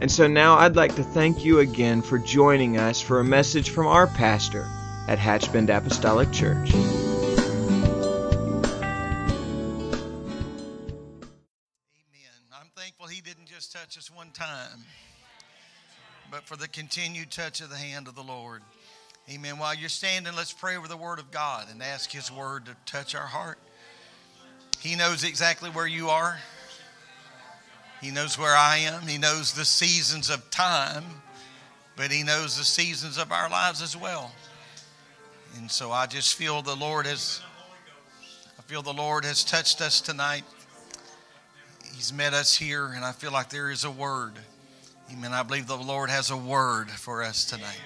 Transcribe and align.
And 0.00 0.10
so 0.10 0.26
now 0.26 0.56
I'd 0.56 0.76
like 0.76 0.94
to 0.96 1.02
thank 1.02 1.44
you 1.44 1.58
again 1.58 2.00
for 2.00 2.18
joining 2.18 2.78
us 2.78 3.02
for 3.02 3.20
a 3.20 3.24
message 3.24 3.68
from 3.68 3.86
our 3.86 4.06
pastor 4.06 4.66
at 5.08 5.18
Hatchbend 5.18 5.68
Apostolic 5.68 6.32
Church. 6.32 6.72
Amen. 6.72 7.10
I'm 12.50 12.70
thankful 12.74 13.08
he 13.08 13.20
didn't 13.20 13.44
just 13.44 13.72
touch 13.72 13.98
us 13.98 14.10
one 14.10 14.30
time, 14.30 14.86
but 16.30 16.44
for 16.44 16.56
the 16.56 16.68
continued 16.68 17.30
touch 17.30 17.60
of 17.60 17.68
the 17.68 17.76
hand 17.76 18.08
of 18.08 18.14
the 18.14 18.22
Lord. 18.22 18.62
Amen. 19.30 19.58
While 19.58 19.74
you're 19.74 19.90
standing, 19.90 20.34
let's 20.34 20.54
pray 20.54 20.78
over 20.78 20.88
the 20.88 20.96
Word 20.96 21.18
of 21.18 21.30
God 21.30 21.66
and 21.70 21.82
ask 21.82 22.10
His 22.10 22.32
Word 22.32 22.64
to 22.66 22.76
touch 22.86 23.14
our 23.14 23.26
heart. 23.26 23.58
He 24.78 24.96
knows 24.96 25.24
exactly 25.24 25.68
where 25.68 25.86
you 25.86 26.08
are. 26.08 26.38
He 28.00 28.10
knows 28.10 28.38
where 28.38 28.56
I 28.56 28.78
am. 28.78 29.02
He 29.02 29.18
knows 29.18 29.52
the 29.52 29.64
seasons 29.64 30.30
of 30.30 30.50
time, 30.50 31.04
but 31.96 32.10
He 32.10 32.22
knows 32.22 32.56
the 32.56 32.64
seasons 32.64 33.18
of 33.18 33.30
our 33.30 33.50
lives 33.50 33.82
as 33.82 33.96
well. 33.96 34.32
And 35.58 35.70
so 35.70 35.90
I 35.90 36.06
just 36.06 36.34
feel 36.34 36.62
the 36.62 36.76
Lord 36.76 37.06
has 37.06 37.42
I 38.58 38.62
feel 38.62 38.82
the 38.82 38.92
Lord 38.92 39.24
has 39.24 39.42
touched 39.42 39.80
us 39.80 40.00
tonight. 40.00 40.44
He's 41.94 42.12
met 42.12 42.34
us 42.34 42.56
here, 42.56 42.86
and 42.86 43.04
I 43.04 43.12
feel 43.12 43.32
like 43.32 43.50
there 43.50 43.70
is 43.70 43.84
a 43.84 43.90
word. 43.90 44.34
Amen. 45.12 45.32
I 45.32 45.42
believe 45.42 45.66
the 45.66 45.76
Lord 45.76 46.08
has 46.08 46.30
a 46.30 46.36
word 46.36 46.88
for 46.88 47.22
us 47.22 47.44
tonight. 47.44 47.80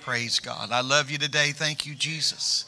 Praise 0.00 0.40
God. 0.40 0.70
I 0.72 0.80
love 0.80 1.10
you 1.10 1.18
today. 1.18 1.52
Thank 1.52 1.84
you, 1.84 1.94
Jesus. 1.94 2.64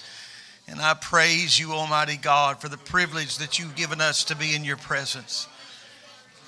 And 0.69 0.81
I 0.81 0.95
praise 0.95 1.59
you, 1.59 1.73
Almighty 1.73 2.19
God, 2.19 2.61
for 2.61 2.69
the 2.69 2.77
privilege 2.77 3.39
that 3.39 3.59
you've 3.59 3.75
given 3.75 4.01
us 4.03 4.23
to 4.25 4.37
be 4.37 4.55
in 4.55 4.65
your 4.65 4.77
presence. 4.77 5.49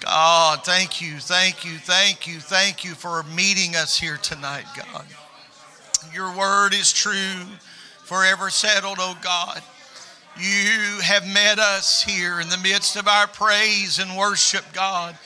God, 0.04 0.64
thank 0.64 1.00
you, 1.00 1.18
thank 1.18 1.64
you, 1.64 1.78
thank 1.78 2.26
you, 2.26 2.38
thank 2.38 2.84
you 2.84 2.92
for 2.92 3.22
meeting 3.22 3.74
us 3.74 3.98
here 3.98 4.18
tonight, 4.18 4.66
God. 4.76 5.06
Your 6.12 6.36
word 6.36 6.74
is 6.74 6.92
true, 6.92 7.40
forever 8.02 8.50
settled, 8.50 8.98
oh 9.00 9.16
God. 9.22 9.62
You 10.38 11.00
have 11.02 11.26
met 11.26 11.58
us 11.58 12.02
here 12.02 12.40
in 12.40 12.50
the 12.50 12.58
midst 12.58 12.96
of 12.96 13.08
our 13.08 13.26
praise 13.26 13.98
and 13.98 14.14
worship, 14.14 14.64
God. 14.74 15.16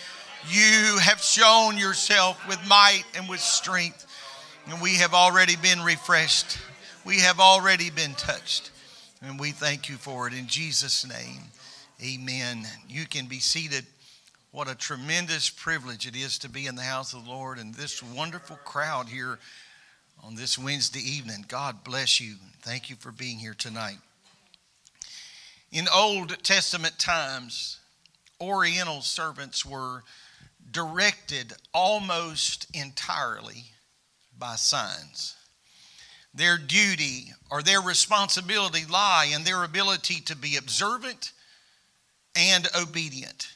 You 0.48 0.98
have 1.00 1.20
shown 1.20 1.76
yourself 1.76 2.40
with 2.46 2.60
might 2.68 3.02
and 3.16 3.28
with 3.28 3.40
strength, 3.40 4.06
and 4.70 4.80
we 4.80 4.94
have 4.94 5.12
already 5.12 5.56
been 5.56 5.80
refreshed. 5.80 6.56
We 7.04 7.18
have 7.18 7.40
already 7.40 7.90
been 7.90 8.14
touched, 8.14 8.70
and 9.22 9.40
we 9.40 9.50
thank 9.50 9.88
you 9.88 9.96
for 9.96 10.28
it 10.28 10.34
in 10.34 10.46
Jesus' 10.46 11.04
name. 11.04 11.42
Amen. 12.00 12.64
You 12.88 13.06
can 13.06 13.26
be 13.26 13.40
seated. 13.40 13.84
What 14.50 14.66
a 14.70 14.74
tremendous 14.74 15.50
privilege 15.50 16.06
it 16.06 16.16
is 16.16 16.38
to 16.38 16.48
be 16.48 16.66
in 16.66 16.74
the 16.74 16.82
house 16.82 17.12
of 17.12 17.24
the 17.24 17.30
Lord 17.30 17.58
and 17.58 17.74
this 17.74 18.02
wonderful 18.02 18.56
crowd 18.64 19.06
here 19.06 19.38
on 20.24 20.36
this 20.36 20.56
Wednesday 20.56 21.00
evening. 21.00 21.44
God 21.46 21.84
bless 21.84 22.18
you. 22.18 22.36
Thank 22.62 22.88
you 22.88 22.96
for 22.96 23.12
being 23.12 23.38
here 23.38 23.52
tonight. 23.52 23.98
In 25.70 25.86
Old 25.94 26.42
Testament 26.42 26.98
times, 26.98 27.78
Oriental 28.40 29.02
servants 29.02 29.66
were 29.66 30.02
directed 30.70 31.52
almost 31.74 32.68
entirely 32.72 33.64
by 34.38 34.54
signs. 34.54 35.36
Their 36.32 36.56
duty 36.56 37.34
or 37.50 37.62
their 37.62 37.82
responsibility 37.82 38.86
lie 38.86 39.30
in 39.30 39.44
their 39.44 39.62
ability 39.62 40.22
to 40.22 40.34
be 40.34 40.56
observant 40.56 41.32
and 42.34 42.66
obedient 42.74 43.48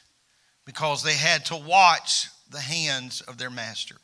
because 0.65 1.03
they 1.03 1.15
had 1.15 1.45
to 1.45 1.55
watch 1.55 2.27
the 2.51 2.59
hands 2.59 3.21
of 3.21 3.37
their 3.37 3.49
master. 3.49 3.95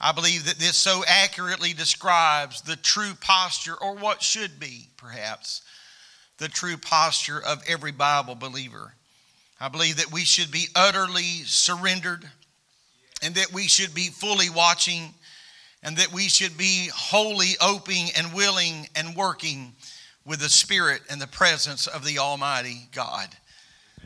I 0.00 0.12
believe 0.12 0.44
that 0.46 0.58
this 0.58 0.76
so 0.76 1.04
accurately 1.06 1.72
describes 1.72 2.62
the 2.62 2.76
true 2.76 3.12
posture, 3.20 3.74
or 3.74 3.94
what 3.96 4.22
should 4.22 4.60
be, 4.60 4.88
perhaps, 4.96 5.62
the 6.38 6.48
true 6.48 6.76
posture 6.76 7.40
of 7.40 7.62
every 7.66 7.92
Bible 7.92 8.34
believer. 8.34 8.92
I 9.58 9.68
believe 9.68 9.96
that 9.96 10.12
we 10.12 10.24
should 10.24 10.50
be 10.50 10.66
utterly 10.74 11.44
surrendered 11.44 12.28
and 13.22 13.34
that 13.36 13.52
we 13.52 13.68
should 13.68 13.94
be 13.94 14.08
fully 14.08 14.50
watching 14.50 15.14
and 15.82 15.96
that 15.96 16.12
we 16.12 16.28
should 16.28 16.58
be 16.58 16.90
wholly 16.94 17.52
open 17.62 18.08
and 18.16 18.34
willing 18.34 18.88
and 18.94 19.16
working 19.16 19.72
with 20.26 20.40
the 20.40 20.48
Spirit 20.48 21.00
and 21.08 21.22
the 21.22 21.26
presence 21.26 21.86
of 21.86 22.04
the 22.04 22.18
Almighty 22.18 22.88
God. 22.92 23.28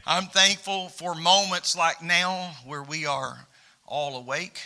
I'm 0.07 0.27
thankful 0.27 0.89
for 0.89 1.15
moments 1.15 1.77
like 1.77 2.03
now 2.03 2.53
where 2.65 2.83
we 2.83 3.05
are 3.05 3.47
all 3.87 4.17
awake. 4.17 4.61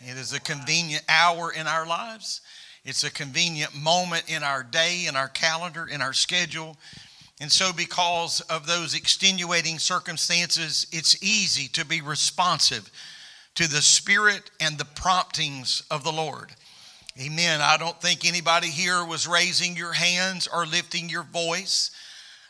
It 0.00 0.16
is 0.16 0.32
a 0.32 0.40
convenient 0.40 1.02
hour 1.08 1.52
in 1.52 1.66
our 1.66 1.86
lives. 1.86 2.40
It's 2.84 3.02
a 3.02 3.10
convenient 3.10 3.74
moment 3.74 4.24
in 4.28 4.44
our 4.44 4.62
day, 4.62 5.06
in 5.08 5.16
our 5.16 5.28
calendar, 5.28 5.86
in 5.86 6.00
our 6.00 6.12
schedule. 6.12 6.76
And 7.40 7.50
so, 7.50 7.72
because 7.72 8.42
of 8.42 8.66
those 8.66 8.94
extenuating 8.94 9.80
circumstances, 9.80 10.86
it's 10.92 11.20
easy 11.20 11.66
to 11.68 11.84
be 11.84 12.00
responsive 12.00 12.90
to 13.56 13.68
the 13.68 13.82
Spirit 13.82 14.52
and 14.60 14.78
the 14.78 14.84
promptings 14.84 15.82
of 15.90 16.04
the 16.04 16.12
Lord. 16.12 16.52
Amen. 17.20 17.60
I 17.60 17.76
don't 17.76 18.00
think 18.00 18.24
anybody 18.24 18.68
here 18.68 19.04
was 19.04 19.26
raising 19.26 19.76
your 19.76 19.94
hands 19.94 20.46
or 20.46 20.64
lifting 20.64 21.08
your 21.08 21.24
voice 21.24 21.90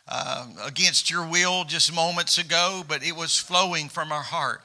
uh, 0.09 0.47
against 0.65 1.10
your 1.10 1.26
will 1.26 1.65
just 1.65 1.94
moments 1.94 2.38
ago, 2.38 2.82
but 2.87 3.03
it 3.03 3.16
was 3.16 3.38
flowing 3.38 3.88
from 3.88 4.12
our 4.12 4.22
heart. 4.22 4.60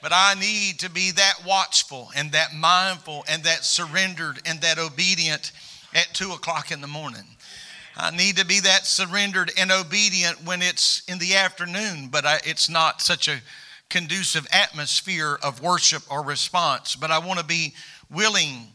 But 0.00 0.12
I 0.12 0.34
need 0.34 0.80
to 0.80 0.90
be 0.90 1.12
that 1.12 1.44
watchful 1.46 2.10
and 2.16 2.32
that 2.32 2.54
mindful 2.54 3.24
and 3.28 3.44
that 3.44 3.64
surrendered 3.64 4.40
and 4.44 4.60
that 4.62 4.78
obedient 4.78 5.52
at 5.94 6.08
two 6.12 6.32
o'clock 6.32 6.72
in 6.72 6.80
the 6.80 6.88
morning. 6.88 7.36
I 7.96 8.10
need 8.10 8.38
to 8.38 8.46
be 8.46 8.60
that 8.60 8.86
surrendered 8.86 9.52
and 9.58 9.70
obedient 9.70 10.44
when 10.44 10.62
it's 10.62 11.02
in 11.06 11.18
the 11.18 11.36
afternoon, 11.36 12.08
but 12.08 12.24
I, 12.24 12.40
it's 12.44 12.68
not 12.68 13.02
such 13.02 13.28
a 13.28 13.42
conducive 13.90 14.46
atmosphere 14.50 15.38
of 15.42 15.62
worship 15.62 16.02
or 16.10 16.24
response. 16.24 16.96
But 16.96 17.10
I 17.10 17.18
want 17.18 17.38
to 17.38 17.44
be 17.44 17.74
willing 18.10 18.68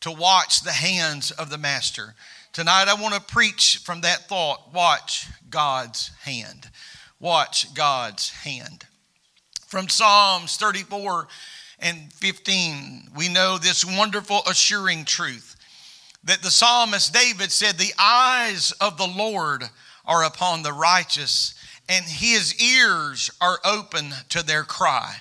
to 0.00 0.10
watch 0.10 0.62
the 0.62 0.72
hands 0.72 1.30
of 1.30 1.50
the 1.50 1.58
Master. 1.58 2.14
Tonight, 2.52 2.88
I 2.88 3.00
want 3.00 3.14
to 3.14 3.20
preach 3.20 3.78
from 3.78 4.02
that 4.02 4.28
thought 4.28 4.74
watch 4.74 5.26
God's 5.48 6.10
hand. 6.20 6.68
Watch 7.18 7.72
God's 7.72 8.28
hand. 8.28 8.84
From 9.66 9.88
Psalms 9.88 10.58
34 10.58 11.28
and 11.78 12.12
15, 12.12 13.12
we 13.16 13.30
know 13.30 13.56
this 13.56 13.86
wonderful, 13.86 14.42
assuring 14.46 15.06
truth 15.06 15.56
that 16.24 16.42
the 16.42 16.50
psalmist 16.50 17.14
David 17.14 17.50
said, 17.50 17.78
The 17.78 17.94
eyes 17.98 18.72
of 18.82 18.98
the 18.98 19.08
Lord 19.08 19.64
are 20.04 20.24
upon 20.24 20.62
the 20.62 20.74
righteous, 20.74 21.54
and 21.88 22.04
his 22.04 22.60
ears 22.62 23.30
are 23.40 23.60
open 23.64 24.12
to 24.28 24.44
their 24.44 24.64
cry. 24.64 25.14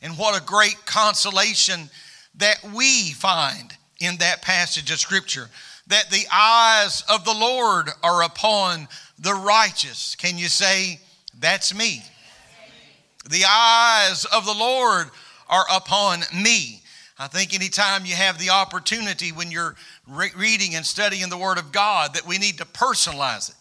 And 0.00 0.16
what 0.16 0.40
a 0.40 0.46
great 0.46 0.86
consolation 0.86 1.90
that 2.36 2.64
we 2.74 3.10
find 3.10 3.76
in 4.00 4.16
that 4.18 4.40
passage 4.40 4.90
of 4.90 4.98
Scripture 4.98 5.50
that 5.88 6.10
the 6.10 6.26
eyes 6.32 7.02
of 7.08 7.24
the 7.24 7.34
Lord 7.34 7.90
are 8.02 8.22
upon 8.22 8.88
the 9.18 9.34
righteous. 9.34 10.14
Can 10.14 10.38
you 10.38 10.48
say, 10.48 11.00
That's 11.38 11.74
me? 11.74 12.02
The 13.28 13.44
eyes 13.46 14.24
of 14.24 14.46
the 14.46 14.54
Lord 14.54 15.08
are 15.48 15.66
upon 15.70 16.20
me. 16.34 16.82
I 17.18 17.26
think 17.26 17.52
anytime 17.52 18.06
you 18.06 18.14
have 18.14 18.38
the 18.38 18.50
opportunity 18.50 19.32
when 19.32 19.50
you're 19.50 19.74
re- 20.06 20.30
reading 20.36 20.76
and 20.76 20.86
studying 20.86 21.28
the 21.28 21.36
Word 21.36 21.58
of 21.58 21.72
God 21.72 22.14
that 22.14 22.26
we 22.26 22.38
need 22.38 22.58
to 22.58 22.64
personalize 22.64 23.50
it. 23.50 23.56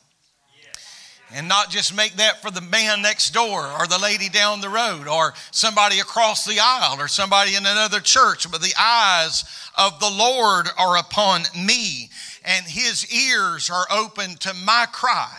And 1.34 1.50
not 1.50 1.70
just 1.70 1.94
make 1.94 2.14
that 2.14 2.42
for 2.42 2.52
the 2.52 2.62
man 2.62 3.02
next 3.02 3.32
door 3.32 3.68
or 3.80 3.86
the 3.86 4.00
lady 4.00 4.30
down 4.30 4.62
the 4.62 4.70
road 4.70 5.08
or 5.08 5.34
somebody 5.52 6.00
across 6.00 6.46
the 6.46 6.60
aisle 6.62 7.02
or 7.02 7.10
somebody 7.10 7.56
in 7.56 7.66
another 7.66 8.00
church, 8.00 8.50
but 8.50 8.62
the 8.62 8.74
eyes 8.80 9.44
of 9.78 10.00
the 10.00 10.10
Lord 10.10 10.68
are 10.78 10.98
upon 10.98 11.44
me 11.54 12.10
and 12.46 12.66
his 12.66 13.12
ears 13.14 13.70
are 13.70 13.86
open 13.92 14.36
to 14.38 14.54
my 14.66 14.86
cry. 14.92 15.30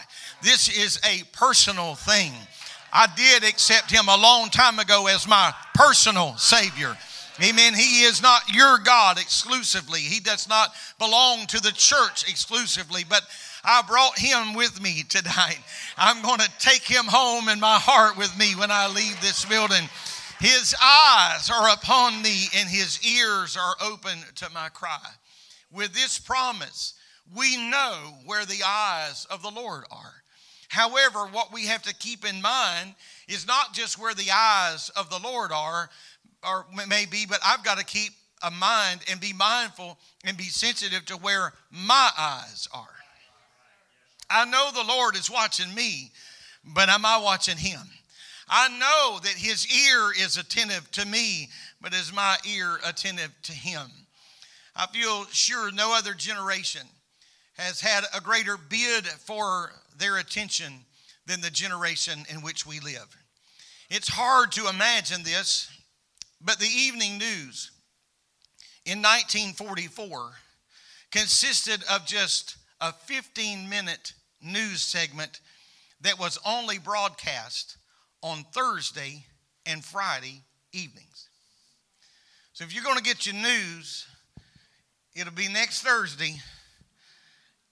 This 0.43 0.69
is 0.69 1.01
a 1.05 1.25
personal 1.33 1.95
thing. 1.95 2.33
I 2.93 3.09
did 3.17 3.43
accept 3.43 3.91
him 3.91 4.09
a 4.09 4.17
long 4.17 4.51
time 4.51 4.79
ago 4.79 5.07
as 5.07 5.27
my 5.27 5.53
personal 5.75 6.37
Savior. 6.37 6.97
Amen. 7.43 7.73
He 7.75 8.03
is 8.03 8.21
not 8.21 8.53
your 8.53 8.79
God 8.79 9.19
exclusively. 9.19 10.01
He 10.01 10.21
does 10.21 10.49
not 10.49 10.71
belong 10.99 11.47
to 11.47 11.61
the 11.61 11.71
church 11.71 12.29
exclusively, 12.29 13.05
but 13.09 13.23
I 13.71 13.83
brought 13.83 14.19
him 14.19 14.55
with 14.55 14.81
me 14.81 15.03
tonight. 15.11 15.59
I'm 15.99 16.23
going 16.23 16.39
to 16.39 16.51
take 16.59 16.85
him 16.85 17.05
home 17.05 17.51
in 17.51 17.61
my 17.61 17.77
heart 17.79 18.17
with 18.17 18.37
me 18.39 18.55
when 18.55 18.71
I 18.71 18.89
leave 18.89 19.21
this 19.21 19.45
building. 19.45 19.87
His 20.41 20.75
eyes 20.83 21.51
are 21.51 21.69
upon 21.75 22.23
me 22.23 22.47
and 22.57 22.67
his 22.67 22.99
ears 23.05 23.59
are 23.59 23.75
open 23.83 24.17
to 24.37 24.49
my 24.55 24.71
cry. 24.71 25.07
With 25.71 25.93
this 25.93 26.19
promise, 26.19 26.95
we 27.37 27.59
know 27.71 28.15
where 28.25 28.47
the 28.47 28.63
eyes 28.65 29.27
of 29.31 29.43
the 29.43 29.51
Lord 29.51 29.85
are. 29.91 30.15
However, 30.69 31.27
what 31.27 31.53
we 31.53 31.67
have 31.67 31.83
to 31.83 31.95
keep 31.95 32.25
in 32.25 32.41
mind 32.41 32.95
is 33.29 33.47
not 33.47 33.75
just 33.75 33.99
where 33.99 34.15
the 34.15 34.31
eyes 34.35 34.89
of 34.97 35.11
the 35.11 35.19
Lord 35.19 35.53
are, 35.53 35.91
or 36.43 36.65
may 36.89 37.05
be, 37.05 37.27
but 37.29 37.41
I've 37.45 37.65
got 37.65 37.77
to 37.77 37.85
keep 37.85 38.13
a 38.43 38.51
mind 38.51 39.01
and 39.11 39.21
be 39.21 39.35
mindful 39.35 39.99
and 40.25 40.39
be 40.39 40.45
sensitive 40.45 41.05
to 41.07 41.19
where 41.19 41.53
my 41.71 42.11
eyes 42.17 42.67
are. 42.73 42.98
I 44.31 44.45
know 44.45 44.71
the 44.73 44.85
Lord 44.85 45.17
is 45.17 45.31
watching 45.31 45.75
me, 45.75 46.11
but 46.65 46.89
am 46.89 47.05
I 47.07 47.19
watching 47.19 47.57
him? 47.57 47.81
I 48.49 48.69
know 48.69 49.19
that 49.23 49.33
his 49.33 49.67
ear 49.67 50.11
is 50.19 50.37
attentive 50.37 50.91
to 50.93 51.07
me, 51.07 51.51
but 51.81 51.95
is 51.95 52.13
my 52.13 52.37
ear 52.47 52.79
attentive 52.85 53.33
to 53.43 53.53
him? 53.53 53.91
I 54.75 54.87
feel 54.87 55.27
sure 55.27 55.71
no 55.71 55.97
other 55.97 56.15
generation 56.15 56.87
has 57.59 57.81
had 57.81 58.05
a 58.15 58.21
greater 58.21 58.57
bid 58.57 59.07
for 59.07 59.73
their 59.99 60.19
attention 60.19 60.73
than 61.27 61.41
the 61.41 61.51
generation 61.51 62.25
in 62.31 62.43
which 62.43 62.67
we 62.67 62.81
live. 62.81 63.17
It's 63.91 64.09
hard 64.09 64.53
to 64.53 64.69
imagine 64.69 65.23
this, 65.23 65.69
but 66.41 66.59
the 66.59 66.67
evening 66.67 67.19
news 67.19 67.71
in 68.85 68.99
1944 68.99 70.31
consisted 71.11 71.83
of 71.91 72.07
just 72.07 72.57
a 72.81 72.93
15 72.93 73.69
minute 73.69 74.13
news 74.43 74.83
segment 74.83 75.41
that 76.01 76.19
was 76.19 76.39
only 76.47 76.79
broadcast 76.79 77.77
on 78.23 78.45
Thursday 78.53 79.25
and 79.67 79.85
Friday 79.85 80.43
evenings. 80.73 81.29
So 82.53 82.65
if 82.65 82.75
you're 82.75 82.85
going 82.85 82.97
to 82.97 83.03
get 83.03 83.27
your 83.27 83.37
news, 83.37 84.07
it'll 85.15 85.33
be 85.33 85.49
next 85.49 85.83
Thursday, 85.83 86.37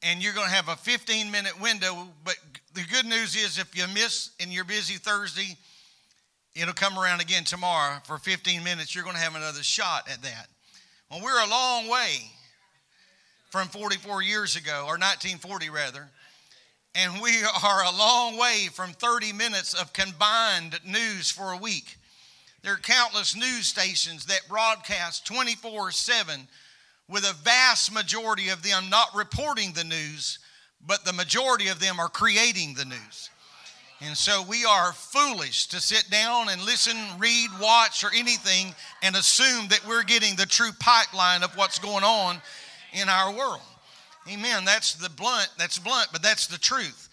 and 0.03 0.23
you're 0.23 0.33
going 0.33 0.49
to 0.49 0.55
have 0.55 0.69
a 0.69 0.77
15 0.77 1.31
minute 1.31 1.61
window. 1.61 2.09
But 2.25 2.37
the 2.75 2.83
good 2.93 3.07
news 3.07 3.35
is, 3.35 3.59
if 3.59 3.77
you 3.77 3.85
miss 3.93 4.31
and 4.41 4.53
you're 4.53 4.65
busy 4.65 4.95
Thursday, 4.95 5.57
it'll 6.55 6.75
come 6.75 6.99
around 6.99 7.21
again 7.21 7.45
tomorrow 7.45 7.99
for 8.05 8.19
15 8.19 8.63
minutes. 8.63 8.95
You're 8.95 9.05
going 9.05 9.17
to 9.17 9.23
have 9.23 9.35
another 9.35 9.63
shot 9.63 10.09
at 10.11 10.23
that. 10.23 10.47
Well, 11.11 11.21
we're 11.23 11.45
a 11.45 11.49
long 11.49 11.89
way 11.89 12.31
from 13.51 13.69
44 13.69 14.23
years 14.23 14.57
ago, 14.57 14.81
or 14.83 14.99
1940 14.99 15.71
rather 15.71 16.09
and 16.97 17.21
we 17.21 17.31
are 17.63 17.85
a 17.85 17.97
long 17.97 18.39
way 18.39 18.69
from 18.73 18.93
30 18.93 19.35
minutes 19.35 19.75
of 19.75 19.93
combined 19.93 20.81
news 20.85 21.31
for 21.31 21.53
a 21.53 21.57
week. 21.59 21.99
There 22.63 22.73
are 22.73 22.79
countless 22.79 23.37
news 23.37 23.67
stations 23.67 24.25
that 24.27 24.49
broadcast 24.49 25.27
24 25.27 25.91
7, 25.91 26.49
with 27.07 27.25
a 27.25 27.35
vast 27.45 27.93
majority 27.93 28.49
of 28.49 28.63
them 28.63 28.89
not 28.89 29.15
reporting 29.15 29.73
the 29.73 29.85
news, 29.85 30.39
but 30.87 31.05
the 31.05 31.13
majority 31.13 31.69
of 31.69 31.81
them 31.81 32.01
are 32.01 32.09
creating 32.09 32.75
the 32.75 32.87
news. 32.87 33.31
And 34.01 34.17
so 34.17 34.43
we 34.49 34.65
are 34.65 34.93
foolish 34.93 35.69
to 35.69 35.81
sit 35.81 36.11
down 36.11 36.49
and 36.49 36.63
listen, 36.63 36.97
read, 37.19 37.49
watch, 37.61 38.05
or 38.05 38.11
anything 38.15 38.75
and 39.03 39.17
assume 39.17 39.69
that 39.69 39.87
we're 39.87 40.03
getting 40.03 40.35
the 40.37 40.47
true 40.47 40.73
pipeline 40.81 41.43
of 41.43 41.57
what's 41.57 41.79
going 41.79 42.05
on 42.05 42.41
in 42.93 43.09
our 43.09 43.33
world. 43.33 43.63
Amen. 44.29 44.65
That's 44.65 44.95
the 44.95 45.11
blunt, 45.11 45.51
that's 45.59 45.79
blunt, 45.79 46.09
but 46.13 46.23
that's 46.23 46.47
the 46.47 46.59
truth. 46.59 47.09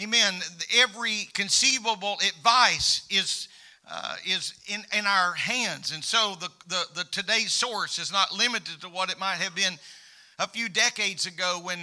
Amen. 0.00 0.34
Every 0.74 1.28
conceivable 1.34 2.18
advice 2.26 3.06
is 3.10 3.48
uh, 3.90 4.16
is 4.24 4.54
in, 4.68 4.82
in 4.96 5.06
our 5.06 5.32
hands. 5.32 5.92
And 5.92 6.02
so 6.02 6.34
the, 6.40 6.48
the, 6.68 6.84
the 6.94 7.04
today's 7.10 7.52
source 7.52 7.98
is 7.98 8.12
not 8.12 8.32
limited 8.32 8.80
to 8.80 8.88
what 8.88 9.10
it 9.10 9.18
might 9.18 9.36
have 9.36 9.54
been 9.54 9.74
a 10.38 10.48
few 10.48 10.68
decades 10.68 11.26
ago 11.26 11.60
when 11.62 11.78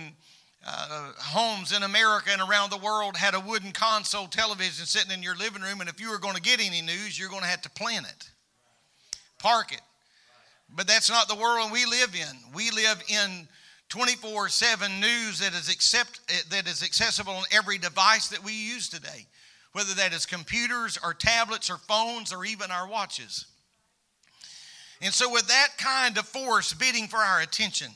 uh, 0.66 1.12
homes 1.18 1.72
in 1.72 1.84
America 1.84 2.30
and 2.32 2.42
around 2.42 2.72
the 2.72 2.78
world 2.78 3.16
had 3.16 3.34
a 3.34 3.40
wooden 3.40 3.72
console 3.72 4.28
television 4.28 4.86
sitting 4.86 5.12
in 5.12 5.22
your 5.22 5.36
living 5.36 5.62
room. 5.62 5.82
And 5.82 5.90
if 5.90 6.00
you 6.00 6.10
were 6.10 6.20
going 6.20 6.36
to 6.36 6.42
get 6.42 6.66
any 6.66 6.82
news, 6.82 7.20
you're 7.20 7.30
going 7.30 7.44
to 7.44 7.48
have 7.48 7.62
to 7.64 7.70
plan 7.70 8.06
it, 8.06 8.30
park 9.38 9.74
it. 9.74 9.82
But 10.74 10.88
that's 10.88 11.10
not 11.10 11.28
the 11.28 11.36
world 11.36 11.72
we 11.72 11.86
live 11.86 12.16
in. 12.16 12.54
We 12.54 12.72
live 12.72 13.04
in 13.08 13.48
24 13.90 14.50
7 14.50 15.00
news 15.00 15.40
that 15.40 15.54
is, 15.54 15.70
accept, 15.70 16.22
that 16.52 16.68
is 16.68 16.84
accessible 16.84 17.34
on 17.34 17.44
every 17.52 17.78
device 17.78 18.30
that 18.30 18.44
we 18.44 18.54
use 18.54 18.88
today, 18.88 19.26
whether 19.74 19.94
that 19.96 20.14
is 20.14 20.26
computers 20.26 20.98
or 21.04 21.14
tablets 21.14 21.70
or 21.70 21.78
phones 21.78 22.32
or 22.32 22.46
even 22.46 22.72
our 22.72 22.88
watches. 22.88 23.46
And 25.02 25.14
so, 25.14 25.32
with 25.32 25.48
that 25.48 25.70
kind 25.78 26.18
of 26.18 26.28
force 26.28 26.74
bidding 26.74 27.08
for 27.08 27.18
our 27.18 27.42
attention, 27.42 27.92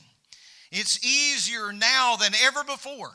it's 0.71 1.05
easier 1.05 1.71
now 1.71 2.15
than 2.15 2.31
ever 2.43 2.63
before 2.63 3.11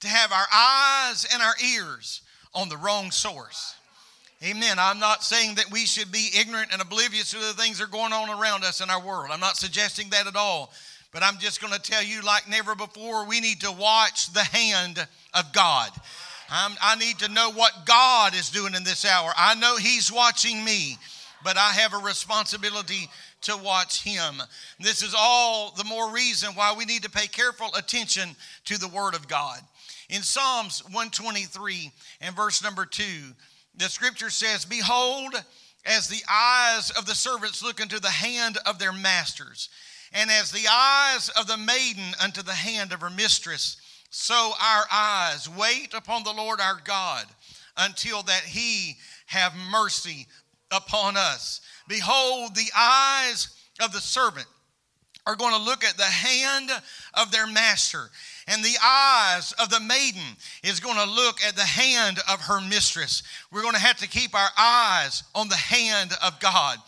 to 0.00 0.08
have 0.08 0.30
our 0.32 0.46
eyes 0.54 1.26
and 1.32 1.42
our 1.42 1.54
ears 1.74 2.22
on 2.54 2.68
the 2.68 2.76
wrong 2.76 3.10
source. 3.10 3.74
Amen. 4.44 4.76
I'm 4.78 4.98
not 4.98 5.22
saying 5.22 5.54
that 5.54 5.70
we 5.70 5.86
should 5.86 6.10
be 6.10 6.30
ignorant 6.38 6.72
and 6.72 6.82
oblivious 6.82 7.30
to 7.30 7.38
the 7.38 7.54
things 7.54 7.78
that 7.78 7.84
are 7.84 7.86
going 7.86 8.12
on 8.12 8.28
around 8.28 8.64
us 8.64 8.80
in 8.80 8.90
our 8.90 9.00
world. 9.00 9.28
I'm 9.30 9.40
not 9.40 9.56
suggesting 9.56 10.10
that 10.10 10.26
at 10.26 10.34
all. 10.34 10.72
But 11.12 11.22
I'm 11.22 11.38
just 11.38 11.60
going 11.60 11.74
to 11.74 11.80
tell 11.80 12.02
you, 12.02 12.22
like 12.22 12.48
never 12.48 12.74
before, 12.74 13.26
we 13.26 13.40
need 13.40 13.60
to 13.60 13.70
watch 13.70 14.32
the 14.32 14.44
hand 14.44 15.06
of 15.34 15.52
God. 15.52 15.90
I'm, 16.50 16.72
i 16.82 16.96
need 16.96 17.18
to 17.20 17.32
know 17.32 17.50
what 17.50 17.86
God 17.86 18.34
is 18.34 18.50
doing 18.50 18.74
in 18.74 18.84
this 18.84 19.04
hour. 19.04 19.32
I 19.36 19.54
know 19.54 19.76
He's 19.76 20.10
watching 20.10 20.64
me, 20.64 20.96
but 21.44 21.56
I 21.56 21.70
have 21.72 21.94
a 21.94 21.98
responsibility 21.98 23.08
to 23.42 23.56
watch 23.56 24.02
Him. 24.02 24.42
This 24.80 25.02
is 25.02 25.14
all 25.16 25.72
the 25.76 25.84
more 25.84 26.12
reason 26.12 26.50
why 26.54 26.74
we 26.76 26.84
need 26.84 27.02
to 27.02 27.10
pay 27.10 27.26
careful 27.26 27.68
attention 27.76 28.30
to 28.66 28.78
the 28.78 28.88
Word 28.88 29.14
of 29.14 29.28
God. 29.28 29.60
In 30.08 30.22
Psalms 30.22 30.82
123 30.84 31.90
and 32.20 32.36
verse 32.36 32.62
number 32.62 32.86
2, 32.86 33.02
the 33.76 33.88
scripture 33.88 34.30
says, 34.30 34.64
Behold, 34.64 35.34
as 35.84 36.08
the 36.08 36.22
eyes 36.30 36.90
of 36.90 37.06
the 37.06 37.14
servants 37.14 37.62
look 37.62 37.80
into 37.80 37.98
the 37.98 38.10
hand 38.10 38.58
of 38.66 38.78
their 38.78 38.92
masters, 38.92 39.68
and 40.14 40.30
as 40.30 40.50
the 40.50 40.68
eyes 40.70 41.28
of 41.30 41.46
the 41.46 41.56
maiden 41.56 42.14
unto 42.22 42.42
the 42.42 42.52
hand 42.52 42.92
of 42.92 43.00
her 43.00 43.10
mistress, 43.10 43.76
so 44.10 44.52
our 44.62 44.84
eyes 44.92 45.48
wait 45.48 45.94
upon 45.94 46.22
the 46.22 46.32
Lord 46.32 46.60
our 46.60 46.80
God 46.84 47.24
until 47.76 48.22
that 48.24 48.42
he 48.42 48.96
have 49.26 49.54
mercy 49.70 50.26
upon 50.70 51.16
us. 51.16 51.60
Behold, 51.88 52.54
the 52.54 52.70
eyes 52.76 53.48
of 53.82 53.92
the 53.92 54.00
servant 54.00 54.46
are 55.26 55.36
going 55.36 55.54
to 55.54 55.62
look 55.62 55.84
at 55.84 55.96
the 55.96 56.02
hand 56.02 56.70
of 57.14 57.30
their 57.30 57.46
master, 57.46 58.10
and 58.48 58.62
the 58.62 58.76
eyes 58.84 59.52
of 59.52 59.70
the 59.70 59.80
maiden 59.80 60.22
is 60.64 60.80
going 60.80 60.96
to 60.96 61.14
look 61.14 61.36
at 61.46 61.54
the 61.54 61.62
hand 61.62 62.18
of 62.28 62.40
her 62.40 62.60
mistress. 62.60 63.22
We're 63.52 63.62
going 63.62 63.74
to 63.74 63.80
have 63.80 63.98
to 63.98 64.08
keep 64.08 64.34
our 64.34 64.50
eyes 64.58 65.22
on 65.34 65.48
the 65.48 65.54
hand 65.54 66.10
of 66.22 66.40
God. 66.40 66.78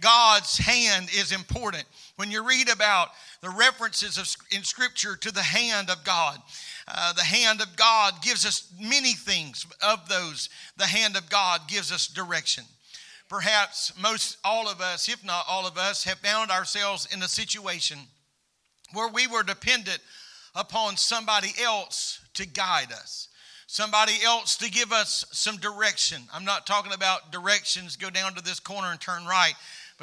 God's 0.00 0.58
hand 0.58 1.08
is 1.16 1.30
important. 1.30 1.84
When 2.16 2.30
you 2.30 2.46
read 2.46 2.68
about 2.68 3.08
the 3.40 3.50
references 3.50 4.18
of, 4.18 4.28
in 4.56 4.62
Scripture 4.62 5.16
to 5.16 5.32
the 5.32 5.42
hand 5.42 5.90
of 5.90 6.04
God, 6.04 6.40
uh, 6.86 7.12
the 7.12 7.24
hand 7.24 7.60
of 7.60 7.76
God 7.76 8.22
gives 8.22 8.46
us 8.46 8.72
many 8.80 9.14
things. 9.14 9.66
Of 9.82 10.08
those, 10.08 10.48
the 10.76 10.86
hand 10.86 11.16
of 11.16 11.28
God 11.28 11.62
gives 11.66 11.90
us 11.90 12.06
direction. 12.06 12.64
Perhaps 13.28 13.92
most 14.00 14.36
all 14.44 14.68
of 14.68 14.80
us, 14.80 15.08
if 15.08 15.24
not 15.24 15.44
all 15.48 15.66
of 15.66 15.76
us, 15.76 16.04
have 16.04 16.18
found 16.18 16.50
ourselves 16.50 17.08
in 17.12 17.22
a 17.22 17.28
situation 17.28 17.98
where 18.92 19.08
we 19.08 19.26
were 19.26 19.42
dependent 19.42 19.98
upon 20.54 20.96
somebody 20.96 21.50
else 21.60 22.20
to 22.34 22.46
guide 22.46 22.92
us 22.92 23.28
somebody 23.66 24.12
else 24.24 24.56
to 24.56 24.70
give 24.70 24.92
us 24.92 25.24
some 25.32 25.56
direction. 25.56 26.22
I'm 26.32 26.44
not 26.44 26.64
talking 26.64 26.92
about 26.92 27.32
directions, 27.32 27.96
go 27.96 28.08
down 28.08 28.34
to 28.34 28.44
this 28.44 28.60
corner 28.60 28.92
and 28.92 29.00
turn 29.00 29.26
right 29.26 29.54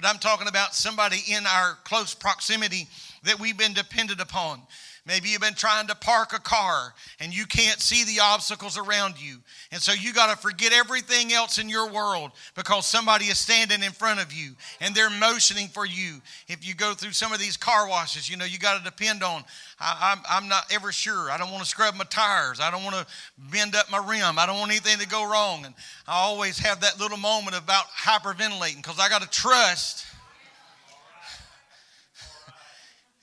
but 0.01 0.07
I'm 0.09 0.17
talking 0.17 0.47
about 0.47 0.73
somebody 0.73 1.17
in 1.29 1.45
our 1.45 1.77
close 1.83 2.15
proximity 2.15 2.87
that 3.23 3.39
we've 3.39 3.57
been 3.57 3.73
dependent 3.73 4.19
upon. 4.19 4.61
Maybe 5.03 5.29
you've 5.29 5.41
been 5.41 5.55
trying 5.55 5.87
to 5.87 5.95
park 5.95 6.31
a 6.31 6.39
car 6.39 6.93
and 7.19 7.35
you 7.35 7.47
can't 7.47 7.79
see 7.79 8.03
the 8.03 8.21
obstacles 8.21 8.77
around 8.77 9.19
you. 9.19 9.37
And 9.71 9.81
so 9.81 9.93
you 9.93 10.13
got 10.13 10.29
to 10.29 10.39
forget 10.39 10.73
everything 10.73 11.33
else 11.33 11.57
in 11.57 11.69
your 11.69 11.89
world 11.89 12.31
because 12.53 12.85
somebody 12.85 13.25
is 13.25 13.39
standing 13.39 13.81
in 13.81 13.93
front 13.93 14.21
of 14.21 14.31
you 14.31 14.51
and 14.79 14.93
they're 14.93 15.09
motioning 15.09 15.69
for 15.69 15.87
you. 15.87 16.21
If 16.47 16.67
you 16.67 16.75
go 16.75 16.93
through 16.93 17.13
some 17.13 17.33
of 17.33 17.39
these 17.39 17.57
car 17.57 17.89
washes, 17.89 18.29
you 18.29 18.37
know, 18.37 18.45
you 18.45 18.59
got 18.59 18.77
to 18.77 18.83
depend 18.83 19.23
on, 19.23 19.43
I, 19.79 20.17
am 20.29 20.47
not 20.47 20.71
ever 20.71 20.91
sure. 20.91 21.31
I 21.31 21.37
don't 21.39 21.49
want 21.49 21.63
to 21.63 21.69
scrub 21.69 21.95
my 21.95 22.03
tires. 22.03 22.59
I 22.59 22.69
don't 22.69 22.83
want 22.83 22.95
to 22.95 23.07
bend 23.51 23.75
up 23.75 23.89
my 23.89 23.97
rim. 23.97 24.37
I 24.37 24.45
don't 24.45 24.59
want 24.59 24.69
anything 24.69 24.99
to 24.99 25.07
go 25.07 25.27
wrong. 25.27 25.65
And 25.65 25.73
I 26.07 26.19
always 26.19 26.59
have 26.59 26.81
that 26.81 26.99
little 26.99 27.17
moment 27.17 27.57
about 27.57 27.85
hyperventilating 27.99 28.77
because 28.77 28.99
I 28.99 29.09
got 29.09 29.23
to 29.23 29.29
trust 29.29 30.05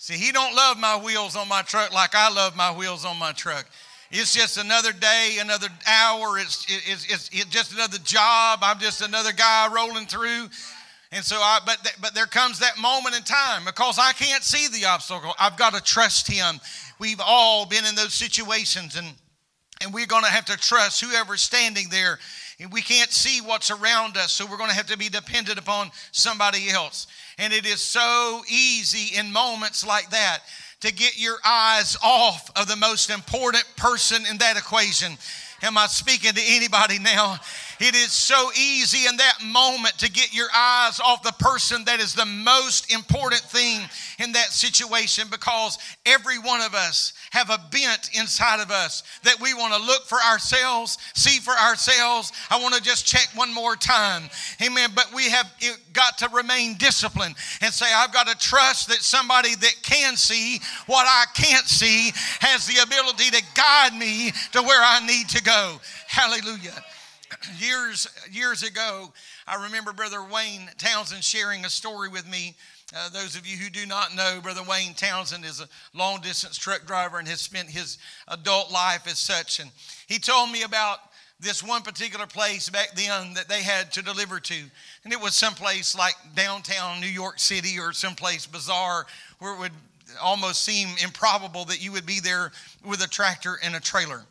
See, 0.08 0.16
he 0.16 0.32
don't 0.32 0.56
love 0.56 0.78
my 0.78 0.96
wheels 0.96 1.36
on 1.36 1.48
my 1.48 1.60
truck 1.60 1.92
like 1.92 2.14
I 2.14 2.32
love 2.32 2.56
my 2.56 2.74
wheels 2.74 3.04
on 3.04 3.18
my 3.18 3.32
truck. 3.32 3.66
It's 4.10 4.32
just 4.34 4.56
another 4.56 4.90
day, 4.90 5.36
another 5.38 5.68
hour. 5.86 6.38
It's, 6.38 6.64
it's, 6.66 7.04
it's, 7.12 7.28
it's 7.30 7.50
just 7.50 7.74
another 7.74 7.98
job. 7.98 8.60
I'm 8.62 8.78
just 8.78 9.02
another 9.02 9.32
guy 9.32 9.68
rolling 9.70 10.06
through. 10.06 10.48
And 11.12 11.22
so 11.22 11.36
I, 11.36 11.58
but, 11.66 11.82
th- 11.82 11.96
but 12.00 12.14
there 12.14 12.24
comes 12.24 12.58
that 12.60 12.78
moment 12.78 13.18
in 13.18 13.22
time 13.22 13.66
because 13.66 13.98
I 13.98 14.12
can't 14.14 14.42
see 14.42 14.68
the 14.68 14.86
obstacle. 14.86 15.34
I've 15.38 15.58
got 15.58 15.74
to 15.74 15.82
trust 15.82 16.26
him. 16.26 16.58
We've 16.98 17.20
all 17.22 17.66
been 17.66 17.84
in 17.84 17.94
those 17.94 18.14
situations 18.14 18.96
and, 18.96 19.08
and 19.82 19.92
we're 19.92 20.06
going 20.06 20.24
to 20.24 20.30
have 20.30 20.46
to 20.46 20.56
trust 20.56 21.04
whoever's 21.04 21.42
standing 21.42 21.90
there. 21.90 22.18
And 22.60 22.72
we 22.72 22.80
can't 22.80 23.10
see 23.10 23.42
what's 23.42 23.70
around 23.70 24.16
us, 24.16 24.32
so 24.32 24.46
we're 24.46 24.56
going 24.56 24.70
to 24.70 24.76
have 24.76 24.86
to 24.86 24.96
be 24.96 25.10
dependent 25.10 25.58
upon 25.58 25.90
somebody 26.12 26.70
else. 26.70 27.08
And 27.38 27.52
it 27.52 27.66
is 27.66 27.80
so 27.80 28.42
easy 28.49 29.16
in 29.16 29.33
moments 29.33 29.87
like 29.87 30.11
that 30.11 30.40
to 30.80 30.92
get 30.92 31.18
your 31.18 31.37
eyes 31.45 31.97
off 32.02 32.50
of 32.57 32.68
the 32.68 32.76
most 32.76 33.11
important 33.11 33.64
person 33.76 34.25
in 34.30 34.38
that 34.38 34.57
equation. 34.57 35.16
Am 35.62 35.76
I 35.76 35.87
speaking 35.87 36.33
to 36.33 36.42
anybody 36.45 36.99
now? 36.99 37.38
It 37.80 37.94
is 37.94 38.12
so 38.12 38.50
easy 38.52 39.06
in 39.08 39.16
that 39.18 39.38
moment 39.44 39.99
to 39.99 40.11
get 40.11 40.35
your 40.35 40.49
eyes 40.54 40.99
off 41.00 41.23
the 41.23 41.32
person 41.32 41.85
that 41.85 42.00
is 42.00 42.12
the 42.14 42.26
most 42.26 42.92
important 42.92 43.42
thing 43.42 43.82
in 44.18 44.32
that 44.32 44.52
situation 44.52 45.28
because 45.30 45.78
every 46.04 46.38
one 46.38 46.61
of 46.61 46.75
us 46.75 47.12
have 47.30 47.50
a 47.50 47.61
bent 47.70 48.11
inside 48.18 48.61
of 48.61 48.70
us 48.70 49.04
that 49.23 49.40
we 49.40 49.54
want 49.54 49.75
to 49.75 49.80
look 49.80 50.06
for 50.06 50.18
ourselves, 50.18 50.99
see 51.14 51.38
for 51.38 51.52
ourselves. 51.52 52.32
I 52.50 52.61
want 52.61 52.75
to 52.75 52.82
just 52.82 53.06
check 53.06 53.28
one 53.35 53.54
more 53.54 53.76
time. 53.76 54.28
Amen. 54.61 54.90
But 54.94 55.12
we 55.14 55.30
have 55.30 55.52
got 55.92 56.18
to 56.18 56.28
remain 56.30 56.75
disciplined 56.78 57.37
and 57.62 57.73
say, 57.73 57.87
I've 57.94 58.12
got 58.12 58.26
to 58.26 58.37
trust 58.38 58.88
that 58.88 59.02
somebody 59.02 59.54
that 59.54 59.75
can 59.82 60.16
see 60.16 60.61
what 60.87 61.06
I 61.08 61.26
can't 61.35 61.66
see 61.66 62.11
has 62.40 62.66
the 62.66 62.82
ability 62.82 63.30
to 63.30 63.42
guide 63.54 63.94
me 63.94 64.32
to 64.52 64.62
where 64.62 64.82
I 64.82 65.06
need 65.06 65.28
to 65.30 65.42
go. 65.42 65.80
Hallelujah. 66.08 66.75
Years 67.59 68.09
years 68.30 68.62
ago, 68.62 69.12
I 69.47 69.62
remember 69.64 69.92
Brother 69.92 70.23
Wayne 70.23 70.71
Townsend 70.78 71.25
sharing 71.25 71.64
a 71.64 71.71
story 71.71 72.09
with 72.09 72.28
me. 72.28 72.54
Uh, 72.97 73.09
those 73.11 73.37
of 73.37 73.47
you 73.47 73.57
who 73.57 73.68
do 73.68 73.85
not 73.87 74.14
know, 74.14 74.40
Brother 74.42 74.62
Wayne 74.68 74.95
Townsend 74.95 75.45
is 75.45 75.61
a 75.61 75.68
long 75.95 76.21
distance 76.21 76.57
truck 76.57 76.87
driver 76.87 77.18
and 77.18 77.28
has 77.28 77.40
spent 77.40 77.68
his 77.68 77.99
adult 78.28 78.73
life 78.73 79.07
as 79.07 79.18
such. 79.18 79.61
And 79.61 79.71
he 80.07 80.18
told 80.18 80.50
me 80.50 80.62
about 80.62 81.00
this 81.40 81.62
one 81.62 81.83
particular 81.83 82.26
place 82.26 82.68
back 82.68 82.95
then 82.97 83.35
that 83.35 83.49
they 83.49 83.62
had 83.62 83.92
to 83.92 84.02
deliver 84.02 84.40
to. 84.40 84.54
And 85.04 85.12
it 85.12 85.21
was 85.21 85.35
someplace 85.35 85.97
like 85.97 86.14
downtown 86.35 87.00
New 87.00 87.07
York 87.07 87.38
City 87.38 87.78
or 87.78 87.92
someplace 87.92 88.47
bizarre 88.47 89.07
where 89.38 89.54
it 89.54 89.59
would 89.59 89.73
almost 90.21 90.62
seem 90.62 90.88
improbable 91.02 91.64
that 91.66 91.83
you 91.83 91.92
would 91.92 92.07
be 92.07 92.21
there 92.21 92.52
with 92.85 93.02
a 93.02 93.09
tractor 93.09 93.59
and 93.62 93.76
a 93.76 93.80
trailer. 93.80 94.23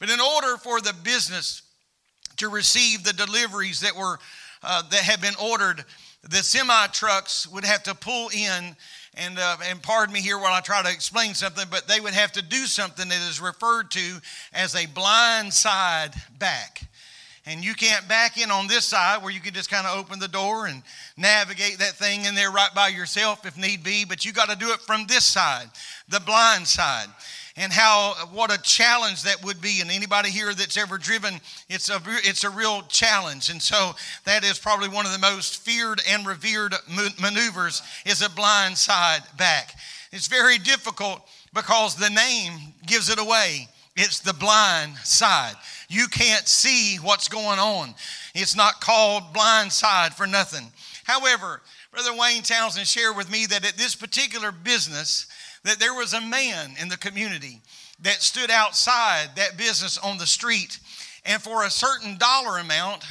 But 0.00 0.10
in 0.10 0.20
order 0.20 0.56
for 0.56 0.80
the 0.80 0.94
business 1.02 1.62
to 2.38 2.48
receive 2.48 3.04
the 3.04 3.12
deliveries 3.12 3.80
that 3.80 3.94
were 3.94 4.18
uh, 4.62 4.82
that 4.90 5.00
had 5.00 5.20
been 5.20 5.34
ordered, 5.40 5.84
the 6.22 6.38
semi 6.38 6.86
trucks 6.88 7.46
would 7.46 7.64
have 7.64 7.82
to 7.84 7.94
pull 7.94 8.28
in. 8.30 8.76
And, 9.14 9.36
uh, 9.36 9.56
and 9.68 9.82
pardon 9.82 10.12
me 10.12 10.20
here 10.20 10.38
while 10.38 10.52
I 10.52 10.60
try 10.60 10.80
to 10.80 10.90
explain 10.90 11.34
something, 11.34 11.66
but 11.70 11.88
they 11.88 11.98
would 11.98 12.14
have 12.14 12.30
to 12.32 12.42
do 12.42 12.66
something 12.66 13.08
that 13.08 13.28
is 13.28 13.40
referred 13.40 13.90
to 13.92 14.18
as 14.52 14.76
a 14.76 14.86
blind 14.86 15.52
side 15.52 16.14
back. 16.38 16.82
And 17.44 17.64
you 17.64 17.74
can't 17.74 18.06
back 18.06 18.38
in 18.40 18.52
on 18.52 18.68
this 18.68 18.84
side 18.84 19.22
where 19.22 19.32
you 19.32 19.40
can 19.40 19.54
just 19.54 19.70
kind 19.70 19.86
of 19.88 19.98
open 19.98 20.20
the 20.20 20.28
door 20.28 20.66
and 20.66 20.82
navigate 21.16 21.78
that 21.78 21.94
thing 21.94 22.26
in 22.26 22.36
there 22.36 22.52
right 22.52 22.72
by 22.76 22.88
yourself 22.88 23.44
if 23.44 23.56
need 23.56 23.82
be, 23.82 24.04
but 24.04 24.24
you 24.24 24.32
got 24.32 24.50
to 24.50 24.56
do 24.56 24.70
it 24.70 24.80
from 24.80 25.06
this 25.08 25.24
side, 25.24 25.68
the 26.08 26.20
blind 26.20 26.68
side 26.68 27.08
and 27.58 27.72
how 27.72 28.14
what 28.32 28.52
a 28.52 28.62
challenge 28.62 29.24
that 29.24 29.44
would 29.44 29.60
be. 29.60 29.80
And 29.80 29.90
anybody 29.90 30.30
here 30.30 30.54
that's 30.54 30.76
ever 30.76 30.96
driven, 30.96 31.40
it's 31.68 31.90
a 31.90 32.00
it's 32.06 32.44
a 32.44 32.50
real 32.50 32.82
challenge. 32.82 33.50
And 33.50 33.60
so 33.60 33.94
that 34.24 34.44
is 34.44 34.58
probably 34.58 34.88
one 34.88 35.04
of 35.04 35.12
the 35.12 35.18
most 35.18 35.62
feared 35.62 36.00
and 36.08 36.26
revered 36.26 36.74
maneuvers 37.20 37.82
is 38.06 38.22
a 38.22 38.30
blind 38.30 38.78
side 38.78 39.22
back. 39.36 39.74
It's 40.12 40.28
very 40.28 40.58
difficult 40.58 41.20
because 41.52 41.96
the 41.96 42.10
name 42.10 42.52
gives 42.86 43.10
it 43.10 43.18
away. 43.18 43.68
It's 43.96 44.20
the 44.20 44.32
blind 44.32 44.96
side. 44.98 45.54
You 45.88 46.06
can't 46.06 46.46
see 46.46 46.96
what's 47.02 47.26
going 47.26 47.58
on. 47.58 47.94
It's 48.34 48.54
not 48.54 48.80
called 48.80 49.32
blind 49.34 49.72
side 49.72 50.14
for 50.14 50.26
nothing. 50.26 50.70
However, 51.02 51.60
Brother 51.90 52.16
Wayne 52.16 52.42
Townsend 52.42 52.86
shared 52.86 53.16
with 53.16 53.30
me 53.30 53.46
that 53.46 53.66
at 53.66 53.76
this 53.76 53.96
particular 53.96 54.52
business, 54.52 55.26
that 55.68 55.78
there 55.78 55.94
was 55.94 56.14
a 56.14 56.20
man 56.20 56.74
in 56.80 56.88
the 56.88 56.96
community 56.96 57.60
that 58.02 58.22
stood 58.22 58.50
outside 58.50 59.28
that 59.36 59.56
business 59.56 59.98
on 59.98 60.18
the 60.18 60.26
street, 60.26 60.78
and 61.24 61.42
for 61.42 61.64
a 61.64 61.70
certain 61.70 62.16
dollar 62.16 62.58
amount, 62.58 63.04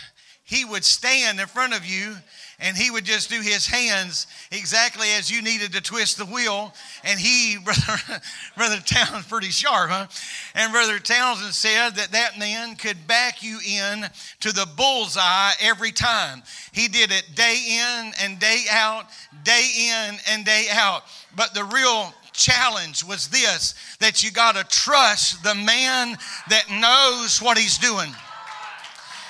he 0.43 0.63
would 0.63 0.85
stand 0.85 1.39
in 1.39 1.47
front 1.47 1.73
of 1.73 1.85
you 1.85 2.15
and 2.59 2.75
he 2.75 2.89
would 2.89 3.05
just 3.05 3.29
do 3.29 3.39
his 3.39 3.67
hands 3.67 4.25
exactly 4.51 5.07
as 5.11 5.29
you 5.29 5.43
needed 5.43 5.73
to 5.73 5.81
twist 5.81 6.17
the 6.17 6.25
wheel. 6.25 6.73
And 7.03 7.19
he, 7.19 7.57
Brother, 7.63 8.21
Brother 8.55 8.79
Townsend, 8.83 9.29
pretty 9.29 9.49
sharp, 9.49 9.91
huh? 9.91 10.07
And 10.55 10.71
Brother 10.71 10.97
Townsend 10.97 11.53
said 11.53 11.91
that 11.91 12.13
that 12.13 12.39
man 12.39 12.75
could 12.75 13.05
back 13.05 13.43
you 13.43 13.59
in 13.59 14.05
to 14.39 14.51
the 14.51 14.67
bullseye 14.75 15.51
every 15.61 15.91
time. 15.91 16.41
He 16.71 16.87
did 16.87 17.11
it 17.11 17.25
day 17.35 17.57
in 17.69 18.13
and 18.23 18.39
day 18.39 18.63
out, 18.71 19.05
day 19.43 19.69
in 19.79 20.17
and 20.31 20.43
day 20.43 20.65
out. 20.71 21.03
But 21.35 21.53
the 21.53 21.63
real 21.63 22.11
challenge 22.38 23.03
was 23.03 23.27
this 23.27 23.75
that 24.00 24.24
you 24.24 24.32
got 24.32 24.56
to 24.56 24.63
trust 24.63 25.44
the 25.44 25.56
man 25.56 26.15
that 26.50 26.70
knows 26.70 27.41
what 27.41 27.58
he's 27.58 27.77
doing. 27.77 28.13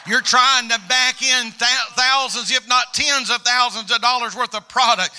You're 0.06 0.22
trying 0.22 0.70
to 0.70 0.80
back 0.88 1.22
in 1.22 1.52
thousands, 1.52 2.52
if 2.52 2.68
not 2.68 2.94
tens 2.94 3.30
of 3.30 3.42
thousands 3.42 3.92
of 3.92 4.02
dollars 4.02 4.36
worth 4.36 4.56
of 4.56 4.68
product 4.70 5.12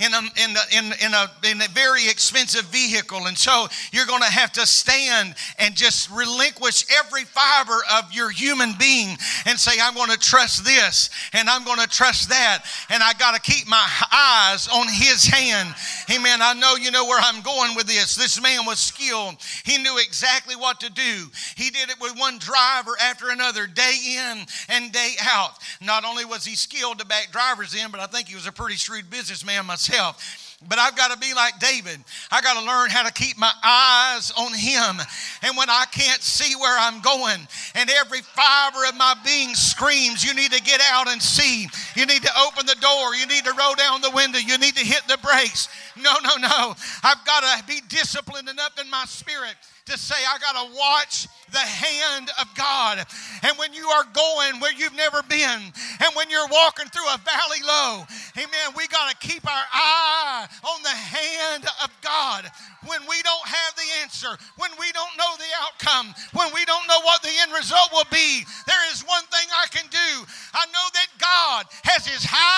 in 0.00 0.12
a, 0.12 0.18
in 0.18 0.56
a, 0.56 0.78
in, 0.78 0.84
in 1.06 1.14
a, 1.14 1.30
in 1.50 1.62
a 1.62 1.68
very 1.68 2.08
expensive 2.08 2.64
vehicle. 2.66 3.26
And 3.26 3.36
so 3.36 3.66
you're 3.92 4.06
going 4.06 4.22
to 4.22 4.30
have 4.30 4.52
to 4.52 4.66
stand 4.66 5.34
and 5.58 5.74
just 5.74 6.10
relinquish 6.10 6.84
every 6.98 7.24
fiber 7.24 7.78
of 7.94 8.12
your 8.12 8.30
human 8.30 8.74
being 8.78 9.16
and 9.46 9.58
say, 9.58 9.72
I'm 9.80 9.94
going 9.94 10.10
to 10.10 10.18
trust 10.18 10.64
this 10.64 11.10
and 11.32 11.48
I'm 11.48 11.64
going 11.64 11.80
to 11.80 11.88
trust 11.88 12.28
that. 12.28 12.64
And 12.90 13.02
I 13.02 13.12
got 13.14 13.34
to 13.34 13.40
keep 13.40 13.66
my 13.66 13.86
eyes 14.12 14.68
on 14.68 14.86
his 14.88 15.24
hand. 15.24 15.74
Amen. 16.14 16.40
I 16.42 16.54
know 16.54 16.76
you 16.76 16.90
know 16.90 17.04
where 17.04 17.20
I'm 17.22 17.42
going 17.42 17.74
with 17.74 17.86
this. 17.86 18.16
This 18.16 18.40
man 18.40 18.66
was 18.66 18.78
skilled. 18.78 19.36
He 19.64 19.78
knew 19.78 19.98
exactly 19.98 20.56
what 20.56 20.80
to 20.80 20.90
do. 20.90 21.26
He 21.56 21.70
did 21.70 21.90
it 21.90 21.96
with 22.00 22.18
one 22.18 22.38
driver 22.38 22.92
after 23.00 23.30
another, 23.30 23.66
day 23.66 24.16
in 24.18 24.44
and 24.68 24.92
day 24.92 25.14
out. 25.22 25.52
Not 25.80 26.04
only 26.04 26.24
was 26.24 26.44
he 26.44 26.54
skilled 26.54 26.98
to 26.98 27.06
back 27.06 27.30
drivers 27.32 27.74
in, 27.74 27.90
but 27.90 28.00
I 28.00 28.06
think 28.06 28.28
he 28.28 28.34
was 28.34 28.46
a 28.46 28.52
pretty 28.52 28.76
shrewd 28.76 29.08
businessman 29.10 29.64
myself 29.64 29.85
myself. 29.88 30.42
But 30.68 30.78
I've 30.78 30.96
got 30.96 31.12
to 31.12 31.18
be 31.18 31.34
like 31.34 31.58
David. 31.60 32.00
I 32.32 32.40
got 32.40 32.58
to 32.58 32.66
learn 32.66 32.88
how 32.88 33.06
to 33.06 33.12
keep 33.12 33.36
my 33.36 33.52
eyes 33.62 34.32
on 34.38 34.54
him. 34.54 35.04
And 35.42 35.56
when 35.56 35.68
I 35.68 35.84
can't 35.92 36.22
see 36.22 36.56
where 36.56 36.78
I'm 36.78 37.02
going 37.02 37.46
and 37.74 37.90
every 37.90 38.22
fiber 38.22 38.78
of 38.88 38.96
my 38.96 39.14
being 39.22 39.54
screams, 39.54 40.24
you 40.24 40.34
need 40.34 40.52
to 40.52 40.62
get 40.62 40.80
out 40.90 41.08
and 41.08 41.20
see. 41.20 41.68
You 41.94 42.06
need 42.06 42.22
to 42.22 42.30
open 42.40 42.64
the 42.64 42.76
door. 42.80 43.14
You 43.14 43.26
need 43.26 43.44
to 43.44 43.52
roll 43.52 43.74
down 43.74 44.00
the 44.00 44.10
window. 44.10 44.38
You 44.38 44.56
need 44.56 44.74
to 44.76 44.84
hit 44.84 45.02
the 45.08 45.18
brakes. 45.18 45.68
No, 45.94 46.14
no, 46.24 46.36
no. 46.36 46.74
I've 47.04 47.24
got 47.26 47.58
to 47.60 47.66
be 47.66 47.82
disciplined 47.88 48.48
enough 48.48 48.80
in 48.80 48.90
my 48.90 49.04
spirit 49.04 49.54
to 49.86 49.98
say, 49.98 50.16
I 50.16 50.38
got 50.38 50.58
to 50.66 50.76
watch 50.76 51.28
the 51.52 51.58
hand 51.58 52.30
of 52.40 52.52
God. 52.54 53.06
And 53.42 53.56
when 53.56 53.72
you 53.72 53.86
are 53.86 54.04
going 54.12 54.60
where 54.60 54.72
you've 54.72 54.96
never 54.96 55.22
been, 55.22 55.60
and 56.02 56.10
when 56.14 56.28
you're 56.28 56.48
walking 56.48 56.86
through 56.88 57.06
a 57.06 57.18
valley 57.22 57.62
low, 57.62 58.04
amen, 58.36 58.74
we 58.76 58.88
got 58.88 59.10
to 59.10 59.16
keep 59.26 59.46
our 59.46 59.66
eye 59.72 60.46
on 60.64 60.82
the 60.82 60.90
hand 60.90 61.64
of 61.84 61.90
God. 62.02 62.50
When 62.86 63.00
we 63.08 63.22
don't 63.22 63.46
have 63.46 63.74
the 63.74 63.88
answer, 64.02 64.30
when 64.58 64.70
we 64.78 64.90
don't 64.92 65.16
know 65.18 65.34
the 65.38 65.52
outcome, 65.62 66.14
when 66.34 66.52
we 66.54 66.64
don't 66.64 66.86
know 66.88 67.00
what 67.02 67.22
the 67.22 67.34
end 67.42 67.52
result 67.52 67.90
will 67.92 68.10
be, 68.10 68.42
there 68.66 68.90
is 68.90 69.02
one 69.02 69.24
thing 69.30 69.46
I 69.54 69.66
can 69.70 69.86
do. 69.90 70.26
I 70.54 70.66
know 70.66 70.86
that 70.94 71.08
God 71.18 71.66
has 71.82 72.06
his 72.06 72.24
on 72.24 72.55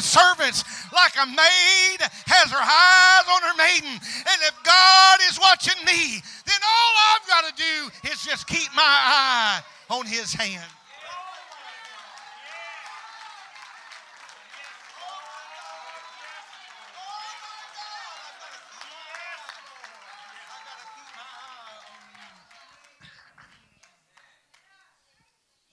his 0.00 0.08
servants 0.08 0.64
like 0.92 1.12
a 1.20 1.26
maid 1.26 1.98
has 2.24 2.50
her 2.50 2.56
eyes 2.56 3.26
on 3.28 3.42
her 3.42 3.56
maiden. 3.56 3.92
And 3.92 4.38
if 4.48 4.56
God 4.64 5.18
is 5.28 5.38
watching 5.38 5.76
me, 5.84 6.22
then 6.46 6.60
all 6.64 6.92
I've 7.12 7.28
got 7.28 7.44
to 7.44 7.62
do 7.62 8.10
is 8.10 8.24
just 8.24 8.46
keep 8.46 8.68
my 8.74 8.82
eye 8.82 9.60
on 9.90 10.06
his 10.06 10.32
hand. 10.32 10.64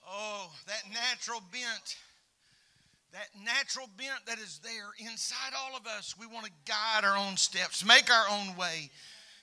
Oh, 0.06 0.50
that 0.66 0.82
natural 0.92 1.42
bent 1.50 1.96
that 3.12 3.28
natural 3.42 3.88
bent 3.96 4.26
that 4.26 4.38
is 4.38 4.60
there 4.62 4.90
inside 4.98 5.52
all 5.56 5.76
of 5.76 5.86
us. 5.86 6.14
We 6.18 6.26
want 6.26 6.46
to 6.46 6.52
guide 6.66 7.04
our 7.04 7.16
own 7.16 7.36
steps, 7.36 7.84
make 7.84 8.10
our 8.10 8.26
own 8.30 8.56
way. 8.56 8.90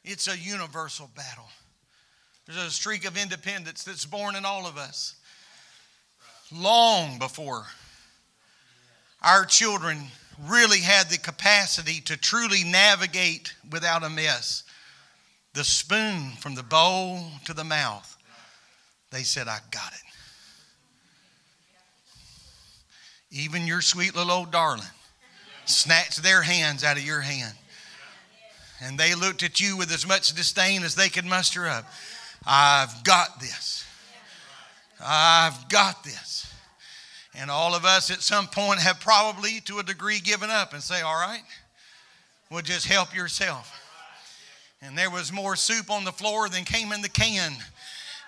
It's 0.03 0.27
a 0.27 0.37
universal 0.37 1.09
battle. 1.15 1.49
There's 2.45 2.63
a 2.63 2.69
streak 2.69 3.05
of 3.05 3.17
independence 3.17 3.83
that's 3.83 4.05
born 4.05 4.35
in 4.35 4.45
all 4.45 4.67
of 4.67 4.77
us. 4.77 5.15
Long 6.51 7.17
before 7.17 7.65
our 9.23 9.45
children 9.45 9.97
really 10.47 10.79
had 10.79 11.09
the 11.09 11.17
capacity 11.17 12.01
to 12.01 12.17
truly 12.17 12.63
navigate 12.63 13.55
without 13.71 14.03
a 14.03 14.09
mess, 14.09 14.63
the 15.53 15.63
spoon 15.63 16.31
from 16.39 16.53
the 16.53 16.63
bowl 16.63 17.19
to 17.45 17.53
the 17.53 17.63
mouth, 17.63 18.15
they 19.11 19.23
said, 19.23 19.47
I 19.47 19.59
got 19.71 19.93
it. 19.93 20.04
Even 23.35 23.67
your 23.67 23.81
sweet 23.81 24.15
little 24.15 24.31
old 24.31 24.51
darling 24.51 24.85
snatched 25.65 26.23
their 26.23 26.41
hands 26.41 26.85
out 26.85 26.95
of 26.95 27.03
your 27.03 27.19
hand. 27.19 27.53
And 28.81 28.97
they 28.97 29.13
looked 29.13 29.43
at 29.43 29.59
you 29.59 29.75
with 29.75 29.91
as 29.91 30.07
much 30.07 30.33
disdain 30.33 30.83
as 30.83 30.95
they 30.95 31.09
could 31.09 31.25
muster 31.25 31.67
up. 31.67 31.85
I've 32.47 33.03
got 33.03 33.41
this. 33.41 33.85
I've 35.05 35.67
got 35.67 36.01
this. 36.05 36.49
And 37.37 37.51
all 37.51 37.75
of 37.75 37.83
us 37.83 38.09
at 38.09 38.21
some 38.21 38.47
point 38.47 38.79
have 38.79 39.01
probably, 39.01 39.59
to 39.65 39.79
a 39.79 39.83
degree, 39.83 40.19
given 40.19 40.49
up 40.49 40.71
and 40.71 40.81
say, 40.81 41.01
All 41.01 41.15
right, 41.15 41.43
well, 42.49 42.61
just 42.61 42.87
help 42.87 43.13
yourself. 43.13 43.81
And 44.81 44.97
there 44.97 45.09
was 45.09 45.33
more 45.33 45.57
soup 45.57 45.91
on 45.91 46.05
the 46.05 46.11
floor 46.13 46.47
than 46.47 46.63
came 46.63 46.93
in 46.93 47.01
the 47.01 47.09
can. 47.09 47.51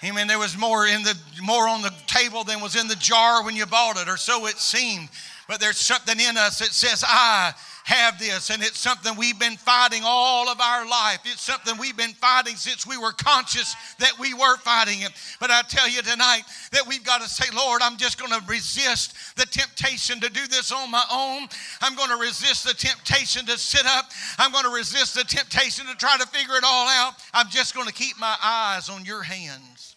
Amen. 0.03 0.27
There 0.27 0.37
was 0.37 0.55
more 0.55 0.85
in 0.85 1.01
the 1.01 1.17
more 1.41 1.67
on 1.67 1.81
the 1.81 1.93
table 2.05 2.43
than 2.43 2.61
was 2.61 2.75
in 2.75 2.87
the 2.87 2.95
jar 2.95 3.43
when 3.43 3.55
you 3.55 3.65
bought 3.65 3.97
it, 3.97 4.07
or 4.07 4.17
so 4.17 4.45
it 4.45 4.57
seemed. 4.57 5.09
But 5.47 5.59
there's 5.59 5.77
something 5.77 6.19
in 6.19 6.37
us 6.37 6.59
that 6.59 6.67
says, 6.67 7.03
I 7.07 7.53
have 7.87 8.19
this. 8.19 8.49
And 8.49 8.61
it's 8.61 8.77
something 8.77 9.15
we've 9.15 9.39
been 9.39 9.55
fighting 9.55 10.01
all 10.03 10.49
of 10.49 10.59
our 10.59 10.85
life. 10.85 11.19
It's 11.23 11.41
something 11.41 11.77
we've 11.79 11.95
been 11.95 12.13
fighting 12.15 12.57
since 12.57 12.85
we 12.85 12.97
were 12.97 13.13
conscious 13.13 13.75
that 13.99 14.11
we 14.19 14.33
were 14.33 14.57
fighting 14.57 15.01
it. 15.03 15.11
But 15.39 15.51
I 15.51 15.61
tell 15.69 15.87
you 15.87 16.01
tonight 16.01 16.41
that 16.73 16.85
we've 16.85 17.03
got 17.05 17.21
to 17.21 17.29
say, 17.29 17.45
Lord, 17.55 17.81
I'm 17.81 17.95
just 17.95 18.19
going 18.19 18.37
to 18.37 18.45
resist 18.45 19.37
the 19.37 19.45
temptation 19.45 20.19
to 20.19 20.29
do 20.29 20.45
this 20.47 20.73
on 20.73 20.91
my 20.91 21.03
own. 21.09 21.47
I'm 21.81 21.95
going 21.95 22.09
to 22.09 22.17
resist 22.17 22.67
the 22.67 22.73
temptation 22.73 23.45
to 23.45 23.57
sit 23.57 23.85
up. 23.85 24.11
I'm 24.37 24.51
going 24.51 24.65
to 24.65 24.75
resist 24.75 25.15
the 25.15 25.23
temptation 25.23 25.85
to 25.85 25.95
try 25.95 26.17
to 26.17 26.27
figure 26.27 26.55
it 26.55 26.65
all 26.65 26.89
out. 26.89 27.13
I'm 27.33 27.47
just 27.49 27.73
going 27.73 27.87
to 27.87 27.93
keep 27.93 28.19
my 28.19 28.35
eyes 28.43 28.89
on 28.89 29.05
your 29.05 29.23
hands. 29.23 29.95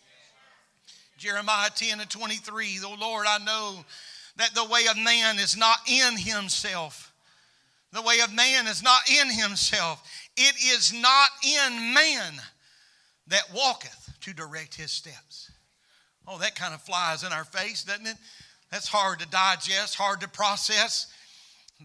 Jeremiah 1.18 1.70
10 1.74 1.98
and 1.98 2.08
23, 2.08 2.78
the 2.78 2.88
Lord, 2.88 3.26
I 3.28 3.38
know 3.44 3.84
that 4.36 4.54
the 4.54 4.64
way 4.64 4.82
of 4.88 4.96
man 4.96 5.40
is 5.40 5.56
not 5.56 5.78
in 5.88 6.16
himself 6.16 7.09
the 7.92 8.02
way 8.02 8.20
of 8.20 8.32
man 8.32 8.66
is 8.66 8.82
not 8.82 9.00
in 9.10 9.28
himself. 9.30 10.02
It 10.36 10.54
is 10.56 10.92
not 10.92 11.28
in 11.44 11.94
man 11.94 12.34
that 13.26 13.52
walketh 13.54 14.12
to 14.20 14.32
direct 14.32 14.74
his 14.74 14.90
steps. 14.90 15.50
Oh, 16.26 16.38
that 16.38 16.54
kind 16.54 16.74
of 16.74 16.82
flies 16.82 17.24
in 17.24 17.32
our 17.32 17.44
face, 17.44 17.82
doesn't 17.84 18.06
it? 18.06 18.16
That's 18.70 18.88
hard 18.88 19.18
to 19.20 19.28
digest, 19.28 19.96
hard 19.96 20.20
to 20.20 20.28
process. 20.28 21.08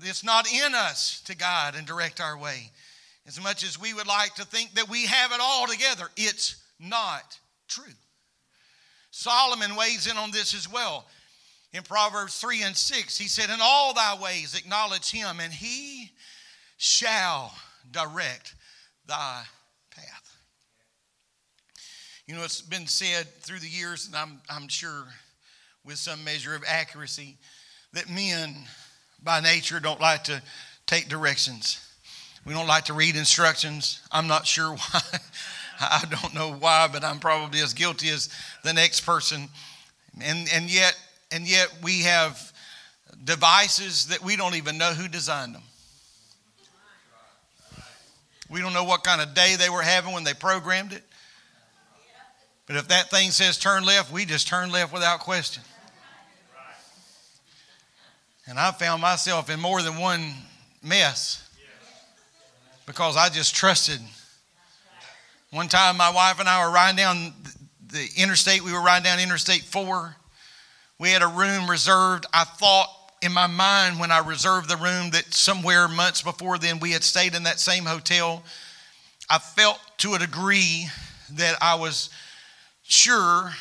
It's 0.02 0.24
not 0.24 0.52
in 0.52 0.76
us 0.76 1.22
to 1.22 1.36
guide 1.36 1.76
and 1.76 1.88
direct 1.88 2.22
our 2.22 2.38
way. 2.38 2.72
As 3.28 3.42
much 3.42 3.64
as 3.64 3.80
we 3.80 3.94
would 3.94 4.08
like 4.08 4.36
to 4.36 4.46
think 4.46 4.76
that 4.76 4.90
we 4.90 5.06
have 5.08 5.32
it 5.32 5.40
all 5.42 5.66
together, 5.66 6.10
it's 6.16 6.58
not 6.80 7.40
true. 7.68 7.94
Solomon 9.10 9.76
weighs 9.76 10.06
in 10.06 10.18
on 10.18 10.30
this 10.30 10.54
as 10.54 10.72
well 10.72 11.08
in 11.76 11.84
Proverbs 11.84 12.40
3 12.40 12.64
and 12.64 12.76
6, 12.76 13.18
he 13.18 13.28
said, 13.28 13.50
In 13.50 13.60
all 13.62 13.94
thy 13.94 14.18
ways 14.22 14.56
acknowledge 14.56 15.12
him, 15.12 15.42
and 15.42 15.52
he 15.52 16.12
shall 16.78 17.54
direct 17.92 18.56
thy 19.06 19.44
path. 19.92 20.38
You 22.28 22.36
know, 22.36 22.44
it's 22.44 22.62
been 22.62 22.88
said 22.88 23.28
through 23.42 23.60
the 23.60 23.68
years, 23.68 24.08
and 24.08 24.16
I'm, 24.16 24.40
I'm 24.50 24.70
sure 24.70 25.04
with 25.84 25.98
some 25.98 26.24
measure 26.24 26.56
of 26.56 26.64
accuracy, 26.66 27.38
that 27.92 28.10
men 28.10 28.56
by 29.22 29.42
nature 29.42 29.82
don't 29.82 30.00
like 30.00 30.24
to 30.26 30.42
take 30.86 31.10
directions. 31.10 31.86
We 32.46 32.54
don't 32.54 32.68
like 32.68 32.86
to 32.86 32.94
read 32.94 33.18
instructions. 33.18 34.02
I'm 34.14 34.28
not 34.28 34.48
sure 34.48 34.70
why. 34.76 35.02
I 35.82 36.06
don't 36.10 36.34
know 36.34 36.54
why, 36.54 36.88
but 36.90 37.04
I'm 37.04 37.20
probably 37.20 37.60
as 37.60 37.74
guilty 37.74 38.08
as 38.10 38.30
the 38.64 38.72
next 38.72 39.02
person. 39.02 39.50
And, 40.22 40.48
and 40.54 40.74
yet, 40.74 40.96
and 41.36 41.46
yet 41.46 41.68
we 41.84 42.04
have 42.04 42.54
devices 43.26 44.08
that 44.08 44.24
we 44.24 44.38
don't 44.38 44.56
even 44.56 44.78
know 44.78 44.94
who 44.94 45.10
designed 45.10 45.54
them. 45.54 45.64
We 48.50 48.62
don't 48.62 48.72
know 48.72 48.86
what 48.86 49.04
kind 49.04 49.20
of 49.20 49.34
day 49.34 49.58
they 49.58 49.70
were 49.70 49.82
having 49.82 50.14
when 50.14 50.24
they 50.24 50.34
programmed 50.34 50.94
it. 50.94 51.04
But 52.68 52.78
if 52.78 52.88
that 52.88 53.10
thing 53.10 53.32
says 53.32 53.58
turn 53.58 53.84
left, 53.84 54.14
we 54.14 54.24
just 54.24 54.48
turn 54.48 54.72
left 54.72 54.94
without 54.94 55.20
question. 55.20 55.62
And 58.48 58.58
I 58.58 58.72
found 58.72 59.02
myself 59.02 59.50
in 59.50 59.60
more 59.60 59.82
than 59.82 59.98
one 59.98 60.32
mess 60.82 61.50
because 62.86 63.18
I 63.18 63.28
just 63.28 63.54
trusted. 63.54 64.00
One 65.52 65.68
time, 65.68 65.98
my 65.98 66.12
wife 66.12 66.40
and 66.40 66.48
I 66.48 66.66
were 66.66 66.72
riding 66.72 66.96
down 66.96 67.34
the 67.88 68.08
interstate. 68.16 68.64
We 68.64 68.72
were 68.72 68.82
riding 68.82 69.04
down 69.04 69.20
Interstate 69.20 69.64
4 69.64 70.16
we 71.00 71.10
had 71.10 71.22
a 71.22 71.28
room 71.28 71.70
reserved. 71.70 72.26
I 72.34 72.44
thought 72.44 72.90
in 73.22 73.32
my 73.32 73.48
mind 73.48 74.00
when 74.00 74.12
I 74.12 74.20
reserved 74.20 74.70
the 74.70 74.78
room 74.78 75.12
that 75.12 75.34
somewhere 75.34 75.88
months 75.88 76.22
before 76.22 76.58
then 76.58 76.80
we 76.80 76.92
had 76.92 77.04
stayed 77.04 77.36
in 77.36 77.44
that 77.44 77.60
same 77.60 77.86
hotel. 77.86 78.44
I 79.30 79.40
felt 79.40 79.80
to 80.00 80.14
a 80.14 80.20
degree 80.20 80.88
that 81.34 81.58
I 81.62 81.76
was 81.76 82.10
sure 82.84 83.52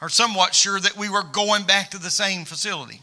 or 0.00 0.08
somewhat 0.08 0.54
sure 0.54 0.78
that 0.78 0.96
we 0.96 1.08
were 1.08 1.22
going 1.22 1.64
back 1.64 1.90
to 1.90 1.98
the 1.98 2.10
same 2.10 2.44
facility. 2.44 3.00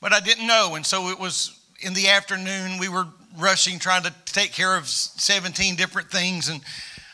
But 0.00 0.12
I 0.12 0.20
didn't 0.20 0.46
know. 0.46 0.74
And 0.74 0.84
so 0.84 1.08
it 1.08 1.18
was 1.18 1.58
in 1.80 1.94
the 1.94 2.08
afternoon, 2.08 2.78
we 2.78 2.88
were 2.88 3.06
rushing, 3.38 3.78
trying 3.78 4.02
to 4.02 4.12
take 4.26 4.52
care 4.52 4.76
of 4.76 4.88
17 4.88 5.76
different 5.76 6.10
things. 6.10 6.48
And 6.48 6.60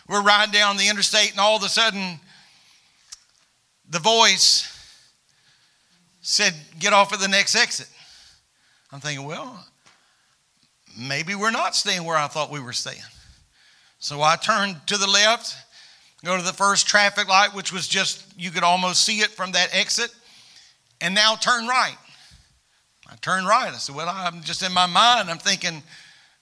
we're 0.09 0.23
riding 0.23 0.53
down 0.53 0.79
the 0.79 0.89
interstate, 0.89 1.33
and 1.33 1.41
all 1.41 1.57
of 1.57 1.63
a 1.63 1.69
sudden, 1.69 2.19
the 3.89 3.99
voice 3.99 4.75
said, 6.21 6.55
Get 6.79 6.93
off 6.93 7.13
at 7.13 7.21
the 7.21 7.29
next 7.29 7.55
exit. 7.55 7.89
I'm 8.93 9.01
thinking, 9.01 9.27
well, 9.27 9.65
maybe 10.99 11.35
we're 11.35 11.51
not 11.51 11.77
staying 11.77 12.05
where 12.05 12.17
I 12.17 12.27
thought 12.27 12.51
we 12.51 12.61
were 12.61 12.73
staying. 12.73 13.03
So 13.99 14.23
I 14.23 14.37
turned 14.37 14.77
to 14.87 14.97
the 14.97 15.07
left, 15.07 15.55
go 16.25 16.37
to 16.37 16.43
the 16.43 16.53
first 16.53 16.87
traffic 16.87 17.29
light, 17.29 17.55
which 17.55 17.73
was 17.73 17.87
just, 17.87 18.25
you 18.39 18.51
could 18.51 18.63
almost 18.63 19.05
see 19.05 19.19
it 19.19 19.31
from 19.31 19.53
that 19.53 19.75
exit, 19.75 20.15
and 21.01 21.15
now 21.15 21.35
turn 21.35 21.67
right. 21.67 21.97
I 23.11 23.17
turned 23.17 23.47
right. 23.47 23.73
I 23.73 23.77
said, 23.77 23.95
well, 23.95 24.09
I'm 24.09 24.43
just 24.43 24.63
in 24.63 24.73
my 24.73 24.87
mind, 24.87 25.31
I'm 25.31 25.39
thinking, 25.39 25.83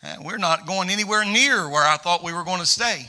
eh, 0.02 0.16
we're 0.22 0.38
not 0.38 0.66
going 0.66 0.90
anywhere 0.90 1.24
near 1.24 1.68
where 1.68 1.84
I 1.86 1.96
thought 1.96 2.22
we 2.22 2.32
were 2.32 2.44
going 2.44 2.60
to 2.60 2.66
stay. 2.66 3.06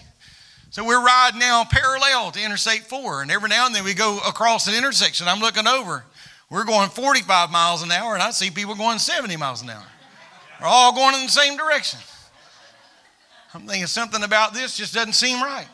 So 0.70 0.84
we're 0.84 1.04
riding 1.04 1.40
now 1.40 1.64
parallel 1.64 2.32
to 2.32 2.44
Interstate 2.44 2.84
4, 2.84 3.22
and 3.22 3.32
every 3.32 3.48
now 3.48 3.68
and 3.68 3.74
then 3.74 3.86
we 3.86 3.94
go 3.94 4.20
across 4.28 4.68
an 4.68 4.76
intersection. 4.76 5.28
I'm 5.28 5.40
looking 5.40 5.66
over. 5.66 6.04
We're 6.50 6.66
going 6.66 6.90
45 6.90 7.52
miles 7.52 7.84
an 7.84 7.92
hour, 7.92 8.14
and 8.14 8.22
I 8.22 8.32
see 8.32 8.52
people 8.52 8.76
going 8.76 9.00
70 9.00 9.38
miles 9.38 9.62
an 9.62 9.70
hour. 9.70 9.84
We're 10.60 10.68
all 10.68 10.94
going 10.94 11.16
in 11.16 11.26
the 11.26 11.32
same 11.32 11.56
direction. 11.56 12.00
I'm 13.54 13.66
thinking 13.66 13.88
something 13.88 14.24
about 14.24 14.54
this 14.54 14.76
just 14.76 14.94
doesn't 14.94 15.14
seem 15.14 15.42
right. 15.42 15.68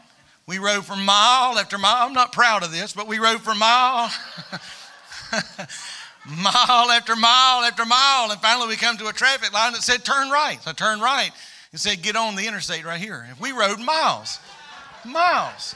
We 0.46 0.60
rode 0.60 0.86
for 0.86 0.96
mile 0.96 1.58
after 1.58 1.80
mile. 1.80 2.06
I'm 2.06 2.14
not 2.14 2.32
proud 2.32 2.64
of 2.64 2.72
this, 2.72 2.94
but 2.94 3.08
we 3.08 3.18
rode 3.18 3.42
for 3.42 3.56
mile, 3.56 4.12
mile 6.28 6.92
after 6.92 7.16
mile 7.16 7.64
after 7.64 7.86
mile, 7.86 8.30
and 8.30 8.40
finally 8.42 8.68
we 8.68 8.76
come 8.76 8.98
to 8.98 9.08
a 9.08 9.14
traffic 9.14 9.52
line 9.54 9.74
that 9.74 9.82
said 9.82 10.06
turn 10.06 10.30
right. 10.30 10.62
So 10.62 10.70
I 10.70 10.74
turned 10.74 11.02
right 11.02 11.32
and 11.72 11.82
said 11.82 12.04
get 12.04 12.16
on 12.16 12.36
the 12.36 12.46
interstate 12.46 12.86
right 12.86 13.00
here. 13.00 13.28
If 13.32 13.42
we 13.42 13.54
rode 13.54 13.80
miles 13.80 14.40
miles. 15.06 15.76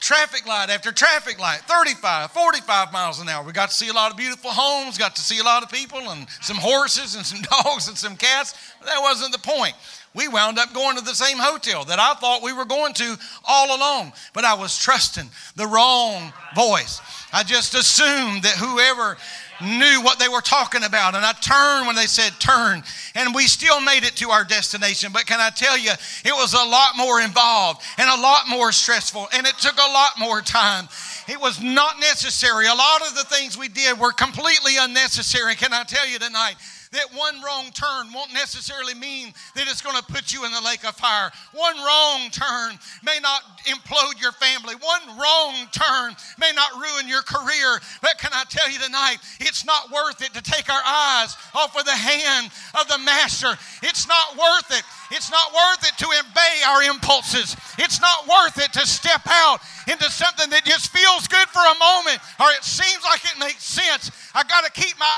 Traffic 0.00 0.46
light 0.46 0.68
after 0.68 0.92
traffic 0.92 1.40
light, 1.40 1.60
35, 1.60 2.30
45 2.30 2.92
miles 2.92 3.20
an 3.20 3.28
hour. 3.28 3.42
We 3.42 3.52
got 3.52 3.70
to 3.70 3.74
see 3.74 3.88
a 3.88 3.92
lot 3.92 4.10
of 4.10 4.18
beautiful 4.18 4.50
homes, 4.50 4.98
got 4.98 5.16
to 5.16 5.22
see 5.22 5.38
a 5.38 5.42
lot 5.42 5.62
of 5.62 5.70
people, 5.70 5.98
and 6.10 6.26
some 6.42 6.58
horses, 6.58 7.14
and 7.14 7.24
some 7.24 7.40
dogs, 7.64 7.88
and 7.88 7.96
some 7.96 8.16
cats. 8.16 8.54
But 8.80 8.88
that 8.88 9.00
wasn't 9.00 9.32
the 9.32 9.38
point. 9.38 9.74
We 10.14 10.28
wound 10.28 10.58
up 10.58 10.72
going 10.72 10.96
to 10.96 11.04
the 11.04 11.14
same 11.14 11.38
hotel 11.38 11.84
that 11.86 11.98
I 11.98 12.14
thought 12.14 12.42
we 12.42 12.52
were 12.52 12.64
going 12.64 12.92
to 12.94 13.16
all 13.44 13.76
along, 13.76 14.12
but 14.32 14.44
I 14.44 14.54
was 14.54 14.78
trusting 14.78 15.28
the 15.56 15.66
wrong 15.66 16.32
voice. 16.54 17.00
I 17.32 17.42
just 17.42 17.74
assumed 17.74 18.44
that 18.44 18.54
whoever 18.56 19.16
knew 19.62 20.00
what 20.02 20.18
they 20.18 20.28
were 20.28 20.40
talking 20.40 20.84
about. 20.84 21.14
And 21.14 21.24
I 21.24 21.32
turned 21.32 21.86
when 21.86 21.96
they 21.96 22.06
said 22.06 22.32
turn. 22.38 22.82
And 23.14 23.34
we 23.34 23.46
still 23.46 23.80
made 23.80 24.04
it 24.04 24.16
to 24.16 24.30
our 24.30 24.44
destination. 24.44 25.12
But 25.12 25.26
can 25.26 25.40
I 25.40 25.50
tell 25.50 25.78
you, 25.78 25.90
it 26.24 26.32
was 26.32 26.54
a 26.54 26.64
lot 26.64 26.96
more 26.96 27.20
involved 27.20 27.82
and 27.98 28.08
a 28.08 28.22
lot 28.22 28.48
more 28.48 28.72
stressful. 28.72 29.28
And 29.32 29.46
it 29.46 29.56
took 29.58 29.76
a 29.76 29.92
lot 29.92 30.18
more 30.18 30.40
time. 30.40 30.88
It 31.28 31.40
was 31.40 31.62
not 31.62 31.98
necessary. 32.00 32.66
A 32.66 32.74
lot 32.74 33.02
of 33.06 33.14
the 33.14 33.24
things 33.24 33.56
we 33.56 33.68
did 33.68 33.98
were 33.98 34.12
completely 34.12 34.76
unnecessary. 34.78 35.54
Can 35.54 35.72
I 35.72 35.84
tell 35.84 36.06
you 36.06 36.18
tonight? 36.18 36.56
That 36.94 37.12
one 37.12 37.42
wrong 37.42 37.70
turn 37.72 38.12
won't 38.12 38.32
necessarily 38.32 38.94
mean 38.94 39.32
that 39.54 39.68
it's 39.68 39.82
going 39.82 39.96
to 39.96 40.04
put 40.04 40.32
you 40.32 40.44
in 40.44 40.52
the 40.52 40.60
lake 40.60 40.86
of 40.86 40.94
fire. 40.96 41.30
One 41.52 41.76
wrong 41.76 42.30
turn 42.30 42.78
may 43.02 43.18
not 43.20 43.42
implode 43.66 44.20
your 44.20 44.32
family. 44.32 44.74
One 44.74 45.18
wrong 45.18 45.66
turn 45.72 46.16
may 46.38 46.52
not 46.54 46.72
ruin 46.74 47.08
your 47.08 47.22
career. 47.22 47.80
But 48.00 48.18
can 48.18 48.30
I 48.32 48.44
tell 48.48 48.70
you 48.70 48.78
tonight, 48.78 49.18
it's 49.40 49.64
not 49.64 49.90
worth 49.90 50.22
it 50.22 50.32
to 50.34 50.42
take 50.42 50.70
our 50.70 50.82
eyes 50.84 51.36
off 51.54 51.76
of 51.76 51.84
the 51.84 51.92
hand 51.92 52.50
of 52.80 52.88
the 52.88 52.98
Master. 52.98 53.56
It's 53.82 54.08
not 54.08 54.36
worth 54.36 54.70
it. 54.70 54.84
It's 55.10 55.30
not 55.30 55.52
worth 55.52 55.86
it 55.86 55.96
to 55.98 56.06
obey 56.06 56.54
our 56.66 56.82
impulses. 56.82 57.56
It's 57.78 58.00
not 58.00 58.26
worth 58.26 58.58
it 58.58 58.72
to 58.74 58.86
step 58.86 59.22
out 59.26 59.60
into 59.90 60.10
something 60.10 60.50
that 60.50 60.64
just 60.64 60.88
feels 60.88 61.28
good 61.28 61.48
for 61.48 61.60
a 61.60 61.78
moment 61.78 62.18
or 62.40 62.50
it 62.52 62.64
seems 62.64 63.02
like 63.04 63.24
it 63.24 63.38
makes 63.38 63.64
sense. 63.64 64.10
I 64.34 64.42
got 64.44 64.64
to 64.64 64.72
keep 64.72 64.98
my 64.98 65.14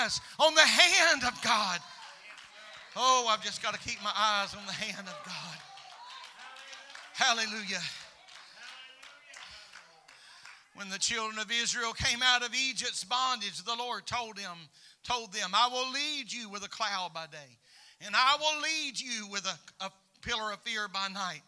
eyes 0.00 0.20
on 0.38 0.54
the 0.54 0.66
hand 0.66 1.22
of 1.24 1.40
God. 1.42 1.80
Oh, 2.96 3.26
I've 3.30 3.44
just 3.44 3.62
got 3.62 3.74
to 3.74 3.80
keep 3.80 4.02
my 4.02 4.12
eyes 4.14 4.54
on 4.54 4.66
the 4.66 4.72
hand 4.72 5.06
of 5.06 5.16
God. 5.24 5.58
Hallelujah. 7.14 7.80
When 10.74 10.88
the 10.90 10.98
children 10.98 11.40
of 11.40 11.50
Israel 11.50 11.92
came 11.92 12.22
out 12.22 12.44
of 12.44 12.54
Egypt's 12.54 13.02
bondage, 13.02 13.64
the 13.64 13.74
Lord 13.74 14.06
told 14.06 14.36
them, 14.36 14.56
told 15.08 15.32
them, 15.32 15.50
I 15.54 15.68
will 15.68 15.90
lead 15.90 16.30
you 16.32 16.48
with 16.50 16.64
a 16.64 16.68
cloud 16.68 17.12
by 17.14 17.26
day, 17.26 17.56
and 18.04 18.14
I 18.14 18.36
will 18.38 18.60
lead 18.60 19.00
you 19.00 19.26
with 19.30 19.46
a, 19.46 19.84
a 19.84 19.90
pillar 20.22 20.52
of 20.52 20.60
fear 20.60 20.86
by 20.88 21.08
night. 21.08 21.40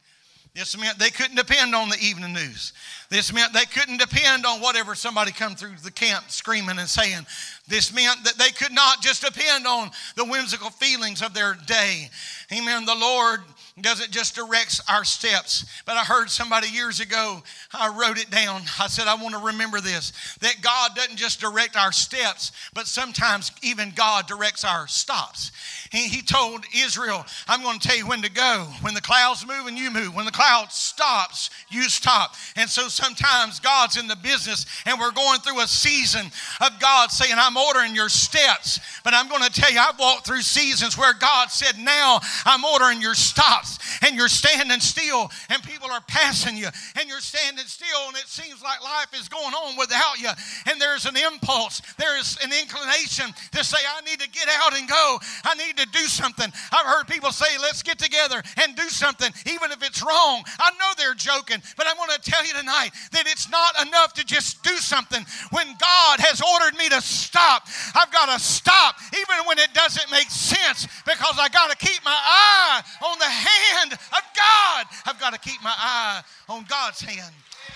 This 0.54 0.76
meant 0.76 0.98
they 0.98 1.10
couldn't 1.10 1.36
depend 1.36 1.76
on 1.76 1.90
the 1.90 1.98
evening 2.02 2.32
news. 2.32 2.72
This 3.08 3.32
meant 3.32 3.52
they 3.52 3.66
couldn't 3.66 3.98
depend 3.98 4.44
on 4.44 4.60
whatever 4.60 4.96
somebody 4.96 5.30
come 5.30 5.54
through 5.54 5.76
the 5.84 5.92
camp 5.92 6.28
screaming 6.28 6.78
and 6.78 6.88
saying. 6.88 7.24
This 7.68 7.94
meant 7.94 8.24
that 8.24 8.36
they 8.36 8.50
could 8.50 8.72
not 8.72 9.00
just 9.00 9.24
depend 9.24 9.64
on 9.66 9.92
the 10.16 10.24
whimsical 10.24 10.70
feelings 10.70 11.22
of 11.22 11.34
their 11.34 11.56
day. 11.66 12.10
Amen. 12.52 12.84
The 12.84 12.96
Lord 12.96 13.40
doesn't 13.80 14.10
just 14.10 14.34
direct 14.34 14.80
our 14.88 15.04
steps. 15.04 15.64
But 15.86 15.96
I 15.96 16.04
heard 16.04 16.30
somebody 16.30 16.68
years 16.68 17.00
ago, 17.00 17.42
I 17.72 17.88
wrote 17.88 18.18
it 18.18 18.30
down. 18.30 18.62
I 18.78 18.88
said, 18.88 19.06
I 19.06 19.14
want 19.14 19.34
to 19.34 19.46
remember 19.46 19.80
this 19.80 20.12
that 20.40 20.56
God 20.62 20.94
doesn't 20.94 21.16
just 21.16 21.40
direct 21.40 21.76
our 21.76 21.92
steps, 21.92 22.52
but 22.74 22.86
sometimes 22.86 23.52
even 23.62 23.92
God 23.94 24.26
directs 24.26 24.64
our 24.64 24.86
stops. 24.88 25.52
He, 25.90 26.08
he 26.08 26.22
told 26.22 26.64
Israel, 26.76 27.24
I'm 27.48 27.62
going 27.62 27.78
to 27.78 27.88
tell 27.88 27.96
you 27.96 28.06
when 28.06 28.22
to 28.22 28.30
go. 28.30 28.66
When 28.82 28.94
the 28.94 29.00
clouds 29.00 29.46
move 29.46 29.66
and 29.66 29.76
you 29.76 29.90
move. 29.90 30.14
When 30.14 30.24
the 30.24 30.30
cloud 30.30 30.72
stops, 30.72 31.50
you 31.68 31.82
stop. 31.88 32.34
And 32.56 32.68
so 32.68 32.88
sometimes 32.88 33.60
God's 33.60 33.96
in 33.96 34.06
the 34.06 34.16
business 34.16 34.66
and 34.86 34.98
we're 35.00 35.12
going 35.12 35.40
through 35.40 35.60
a 35.60 35.66
season 35.66 36.26
of 36.60 36.80
God 36.80 37.10
saying, 37.10 37.34
I'm 37.36 37.56
ordering 37.56 37.94
your 37.94 38.08
steps. 38.08 38.80
But 39.04 39.14
I'm 39.14 39.28
going 39.28 39.42
to 39.42 39.52
tell 39.52 39.72
you, 39.72 39.78
I've 39.78 39.98
walked 39.98 40.26
through 40.26 40.42
seasons 40.42 40.96
where 40.96 41.14
God 41.14 41.50
said, 41.50 41.78
Now 41.78 42.20
I'm 42.44 42.64
ordering 42.64 43.00
your 43.00 43.14
stops. 43.14 43.59
And 44.02 44.16
you're 44.16 44.28
standing 44.28 44.80
still 44.80 45.30
and 45.48 45.62
people 45.62 45.90
are 45.90 46.00
passing 46.06 46.56
you. 46.56 46.68
And 46.98 47.08
you're 47.08 47.20
standing 47.20 47.64
still 47.66 48.08
and 48.08 48.16
it 48.16 48.26
seems 48.28 48.62
like 48.62 48.82
life 48.82 49.12
is 49.14 49.28
going 49.28 49.54
on 49.54 49.76
without 49.76 50.20
you. 50.20 50.30
And 50.66 50.80
there's 50.80 51.06
an 51.06 51.16
impulse, 51.16 51.82
there's 51.98 52.38
an 52.42 52.50
inclination 52.52 53.34
to 53.52 53.64
say, 53.64 53.78
I 53.78 54.00
need 54.02 54.20
to 54.20 54.28
get 54.28 54.48
out 54.48 54.76
and 54.76 54.88
go. 54.88 55.18
I 55.44 55.54
need 55.54 55.76
to 55.76 55.86
do 55.92 56.06
something. 56.06 56.50
I've 56.72 56.86
heard 56.86 57.06
people 57.06 57.32
say, 57.32 57.46
let's 57.60 57.82
get 57.82 57.98
together 57.98 58.42
and 58.62 58.76
do 58.76 58.88
something, 58.88 59.30
even 59.46 59.70
if 59.72 59.82
it's 59.82 60.02
wrong. 60.02 60.42
I 60.58 60.70
know 60.78 60.92
they're 60.96 61.14
joking, 61.14 61.62
but 61.76 61.86
I 61.86 61.94
want 61.94 62.10
to 62.12 62.30
tell 62.30 62.44
you 62.44 62.54
tonight 62.54 62.90
that 63.12 63.26
it's 63.26 63.50
not 63.50 63.86
enough 63.86 64.14
to 64.14 64.24
just 64.24 64.62
do 64.62 64.76
something. 64.76 65.24
When 65.50 65.66
God 65.66 66.20
has 66.20 66.40
ordered 66.40 66.78
me 66.78 66.88
to 66.88 67.00
stop, 67.00 67.66
I've 67.94 68.12
got 68.12 68.32
to 68.32 68.38
stop, 68.38 68.96
even 69.12 69.46
when 69.46 69.58
it 69.58 69.72
doesn't 69.74 70.10
make 70.10 70.30
sense, 70.30 70.86
because 71.04 71.36
I 71.38 71.48
got 71.48 71.70
to 71.70 71.76
keep 71.76 72.04
my 72.04 72.16
eye 72.16 72.82
on 73.04 73.18
the 73.18 73.24
hand 73.24 73.49
of 73.92 74.24
God. 74.36 74.86
I've 75.06 75.20
got 75.20 75.32
to 75.32 75.40
keep 75.40 75.62
my 75.62 75.74
eye 75.76 76.22
on 76.48 76.64
God's 76.68 77.00
hand. 77.00 77.34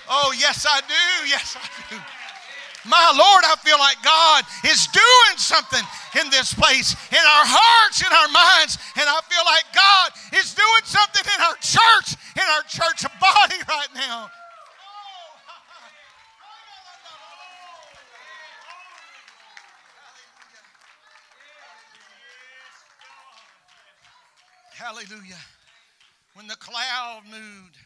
Oh, 0.09 0.35
yes, 0.39 0.67
I 0.69 0.81
do. 0.81 1.29
Yes, 1.29 1.57
I 1.57 1.95
do. 1.95 2.01
My 2.87 3.13
Lord, 3.17 3.45
I 3.49 3.57
feel 3.65 3.79
like 3.79 3.97
God 4.05 4.45
is 4.65 4.87
doing 4.89 5.37
something 5.39 5.83
in 6.21 6.29
this 6.31 6.53
place, 6.53 6.93
in 7.11 7.19
our 7.19 7.47
hearts, 7.49 8.03
in 8.05 8.13
our 8.13 8.29
minds. 8.29 8.77
And 8.97 9.09
I 9.09 9.21
feel 9.25 9.45
like 9.47 9.65
God 9.73 10.13
is 10.37 10.53
doing 10.53 10.85
something 10.85 11.25
in 11.25 11.41
our 11.41 11.57
church, 11.65 12.17
in 12.37 12.45
our 12.45 12.63
church 12.69 13.09
body 13.21 13.57
right 13.69 13.89
now. 13.95 14.31
Hallelujah. 24.77 25.41
When 26.35 26.49
the 26.49 26.57
cloud 26.57 27.23
moved, 27.31 27.79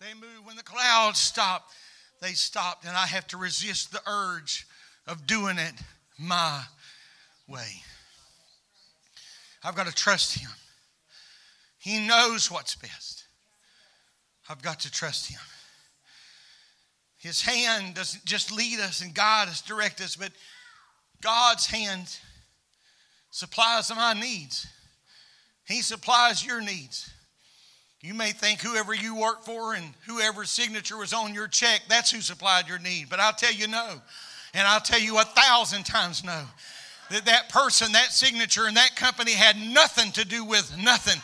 they 0.00 0.14
moved. 0.14 0.46
When 0.46 0.56
the 0.56 0.62
cloud 0.62 1.16
stopped, 1.16 1.72
they 2.20 2.32
stopped, 2.32 2.84
and 2.84 2.96
I 2.96 3.06
have 3.06 3.26
to 3.28 3.36
resist 3.36 3.92
the 3.92 4.00
urge 4.06 4.66
of 5.06 5.26
doing 5.26 5.58
it 5.58 5.74
my 6.18 6.62
way. 7.48 7.82
I've 9.62 9.76
got 9.76 9.86
to 9.86 9.94
trust 9.94 10.38
Him. 10.38 10.50
He 11.78 12.06
knows 12.06 12.50
what's 12.50 12.74
best. 12.74 13.24
I've 14.48 14.62
got 14.62 14.80
to 14.80 14.90
trust 14.90 15.30
Him. 15.30 15.40
His 17.18 17.42
hand 17.42 17.94
doesn't 17.94 18.24
just 18.24 18.50
lead 18.50 18.80
us 18.80 19.00
and 19.00 19.14
guide 19.14 19.48
us, 19.48 19.62
direct 19.62 20.00
us, 20.00 20.16
but 20.16 20.32
God's 21.20 21.66
hand 21.66 22.18
supplies 23.30 23.90
my 23.94 24.12
needs. 24.14 24.66
He 25.64 25.82
supplies 25.82 26.44
your 26.44 26.60
needs. 26.60 27.08
You 28.02 28.14
may 28.14 28.32
think 28.32 28.60
whoever 28.60 28.92
you 28.92 29.14
work 29.14 29.44
for 29.44 29.74
and 29.74 29.94
whoever's 30.08 30.50
signature 30.50 30.96
was 30.96 31.12
on 31.12 31.34
your 31.34 31.46
check, 31.46 31.82
that's 31.88 32.10
who 32.10 32.20
supplied 32.20 32.66
your 32.66 32.80
need. 32.80 33.08
But 33.08 33.20
I'll 33.20 33.32
tell 33.32 33.52
you 33.52 33.68
no. 33.68 34.02
And 34.54 34.66
I'll 34.66 34.80
tell 34.80 34.98
you 34.98 35.18
a 35.18 35.24
thousand 35.24 35.86
times 35.86 36.24
no. 36.24 36.42
That 37.10 37.26
that 37.26 37.48
person, 37.48 37.92
that 37.92 38.10
signature, 38.10 38.66
and 38.66 38.76
that 38.76 38.96
company 38.96 39.32
had 39.32 39.56
nothing 39.56 40.10
to 40.12 40.24
do 40.24 40.44
with 40.44 40.76
nothing. 40.82 41.20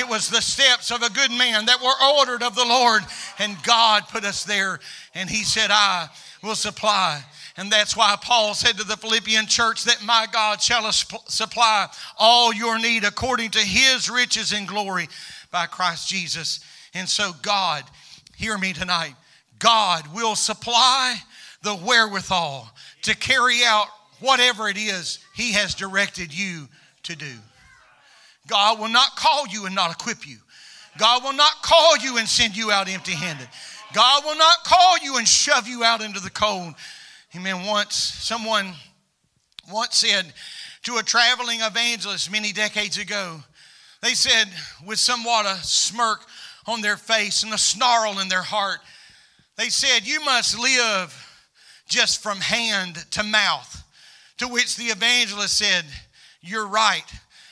It 0.00 0.08
was 0.08 0.28
the 0.28 0.40
steps 0.40 0.92
of 0.92 1.02
a 1.02 1.10
good 1.10 1.32
man 1.32 1.66
that 1.66 1.82
were 1.82 2.18
ordered 2.18 2.44
of 2.44 2.54
the 2.54 2.64
Lord. 2.64 3.02
And 3.40 3.60
God 3.64 4.04
put 4.08 4.24
us 4.24 4.44
there. 4.44 4.78
And 5.16 5.28
He 5.28 5.42
said, 5.42 5.70
I 5.72 6.08
will 6.44 6.54
supply. 6.54 7.24
And 7.56 7.72
that's 7.72 7.96
why 7.96 8.16
Paul 8.22 8.54
said 8.54 8.78
to 8.78 8.84
the 8.84 8.96
Philippian 8.96 9.46
church 9.46 9.84
that 9.84 10.04
my 10.04 10.26
God 10.32 10.62
shall 10.62 10.90
supply 10.92 11.88
all 12.18 12.54
your 12.54 12.78
need 12.78 13.02
according 13.02 13.50
to 13.50 13.58
His 13.58 14.08
riches 14.08 14.52
and 14.52 14.68
glory 14.68 15.08
by 15.50 15.66
Christ 15.66 16.08
Jesus. 16.08 16.60
And 16.94 17.08
so, 17.08 17.32
God, 17.42 17.84
hear 18.36 18.56
me 18.58 18.72
tonight. 18.72 19.14
God 19.58 20.04
will 20.14 20.34
supply 20.34 21.16
the 21.62 21.74
wherewithal 21.74 22.70
to 23.02 23.16
carry 23.16 23.60
out 23.64 23.86
whatever 24.20 24.68
it 24.68 24.76
is 24.76 25.18
He 25.34 25.52
has 25.52 25.74
directed 25.74 26.36
you 26.36 26.68
to 27.04 27.16
do. 27.16 27.34
God 28.46 28.80
will 28.80 28.88
not 28.88 29.16
call 29.16 29.46
you 29.46 29.66
and 29.66 29.74
not 29.74 29.92
equip 29.92 30.26
you. 30.26 30.36
God 30.98 31.22
will 31.22 31.32
not 31.32 31.62
call 31.62 31.96
you 31.98 32.18
and 32.18 32.28
send 32.28 32.56
you 32.56 32.70
out 32.70 32.88
empty 32.88 33.12
handed. 33.12 33.48
God 33.92 34.24
will 34.24 34.36
not 34.36 34.64
call 34.64 34.98
you 34.98 35.18
and 35.18 35.26
shove 35.26 35.68
you 35.68 35.84
out 35.84 36.00
into 36.00 36.20
the 36.20 36.30
cold. 36.30 36.74
Amen. 37.34 37.64
Once, 37.66 37.94
someone 37.94 38.72
once 39.70 39.96
said 39.96 40.32
to 40.82 40.96
a 40.96 41.02
traveling 41.02 41.60
evangelist 41.60 42.30
many 42.30 42.52
decades 42.52 42.98
ago, 42.98 43.40
they 44.02 44.14
said, 44.14 44.48
with 44.86 44.98
somewhat 44.98 45.46
a 45.46 45.56
smirk 45.62 46.20
on 46.66 46.80
their 46.80 46.96
face 46.96 47.42
and 47.42 47.52
a 47.52 47.58
snarl 47.58 48.18
in 48.18 48.28
their 48.28 48.42
heart, 48.42 48.80
they 49.56 49.68
said, 49.68 50.06
You 50.06 50.24
must 50.24 50.58
live 50.58 51.14
just 51.86 52.22
from 52.22 52.38
hand 52.38 53.04
to 53.10 53.22
mouth. 53.22 53.84
To 54.38 54.48
which 54.48 54.76
the 54.76 54.84
evangelist 54.84 55.58
said, 55.58 55.84
You're 56.40 56.66
right. 56.66 57.04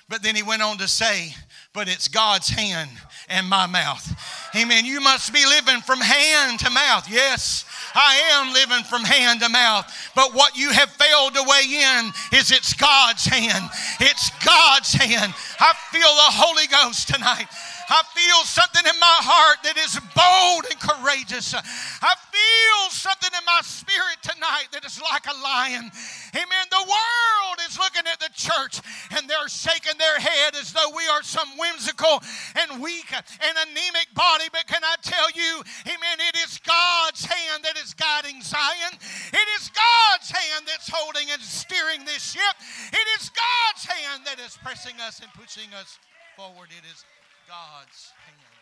But 0.09 0.23
then 0.23 0.35
he 0.35 0.43
went 0.43 0.63
on 0.63 0.79
to 0.79 0.89
say, 0.89 1.35
But 1.75 1.89
it's 1.89 2.09
God's 2.09 2.49
hand 2.49 2.91
and 3.29 3.47
my 3.47 3.67
mouth. 3.67 4.38
Amen. 4.57 4.87
You 4.87 5.01
must 5.01 5.33
be 5.33 5.45
living 5.45 5.81
from 5.83 6.01
hand 6.01 6.61
to 6.61 6.71
mouth. 6.71 7.09
Yes. 7.11 7.65
I 7.95 8.17
am 8.35 8.53
living 8.53 8.85
from 8.85 9.03
hand 9.03 9.41
to 9.41 9.49
mouth. 9.49 9.87
But 10.15 10.35
what 10.35 10.57
you 10.57 10.71
have 10.71 10.91
failed 10.91 11.35
to 11.35 11.43
weigh 11.43 11.83
in 11.83 12.13
is 12.39 12.51
it's 12.51 12.73
God's 12.75 13.25
hand. 13.25 13.69
It's 14.01 14.31
God's 14.45 14.93
hand. 14.93 15.35
I 15.61 15.73
feel 15.91 16.01
the 16.01 16.33
Holy 16.33 16.67
Ghost 16.67 17.09
tonight. 17.09 17.47
I 17.91 18.03
feel 18.15 18.45
something 18.45 18.85
in 18.85 19.01
my 19.01 19.19
heart 19.25 19.65
that 19.65 19.79
is 19.81 19.97
bold 20.13 20.65
and 20.69 20.79
courageous. 20.81 21.55
I 21.55 22.15
feel 22.29 22.91
something 22.91 23.31
in 23.33 23.45
my 23.47 23.61
spirit 23.65 24.21
tonight 24.23 24.69
that 24.73 24.85
is 24.85 25.01
like 25.01 25.25
a 25.25 25.37
lion. 25.43 25.91
Amen. 26.39 26.67
The 26.71 26.87
world 26.87 27.59
is 27.67 27.75
looking 27.79 28.07
at 28.07 28.23
the 28.23 28.31
church 28.31 28.79
and 29.11 29.27
they're 29.27 29.51
shaking 29.51 29.99
their 29.99 30.23
head 30.23 30.55
as 30.55 30.71
though 30.73 30.95
we 30.95 31.03
are 31.11 31.23
some 31.27 31.51
whimsical 31.59 32.23
and 32.55 32.79
weak 32.79 33.11
and 33.11 33.55
anemic 33.67 34.07
body. 34.15 34.47
But 34.53 34.71
can 34.71 34.85
I 34.87 34.95
tell 35.03 35.27
you, 35.35 35.63
amen, 35.83 36.19
it 36.31 36.39
is 36.47 36.63
God's 36.63 37.25
hand 37.27 37.67
that 37.67 37.75
is 37.83 37.91
guiding 37.95 38.39
Zion. 38.43 38.95
It 39.35 39.49
is 39.59 39.67
God's 39.75 40.31
hand 40.31 40.63
that's 40.71 40.87
holding 40.87 41.27
and 41.33 41.43
steering 41.43 42.05
this 42.07 42.39
ship. 42.39 42.55
It 42.95 43.07
is 43.19 43.31
God's 43.35 43.85
hand 43.91 44.23
that 44.27 44.39
is 44.39 44.57
pressing 44.63 44.95
us 45.03 45.19
and 45.19 45.33
pushing 45.35 45.75
us 45.75 45.99
forward. 46.37 46.71
It 46.71 46.87
is 46.87 47.03
God's 47.51 48.15
hand. 48.15 48.55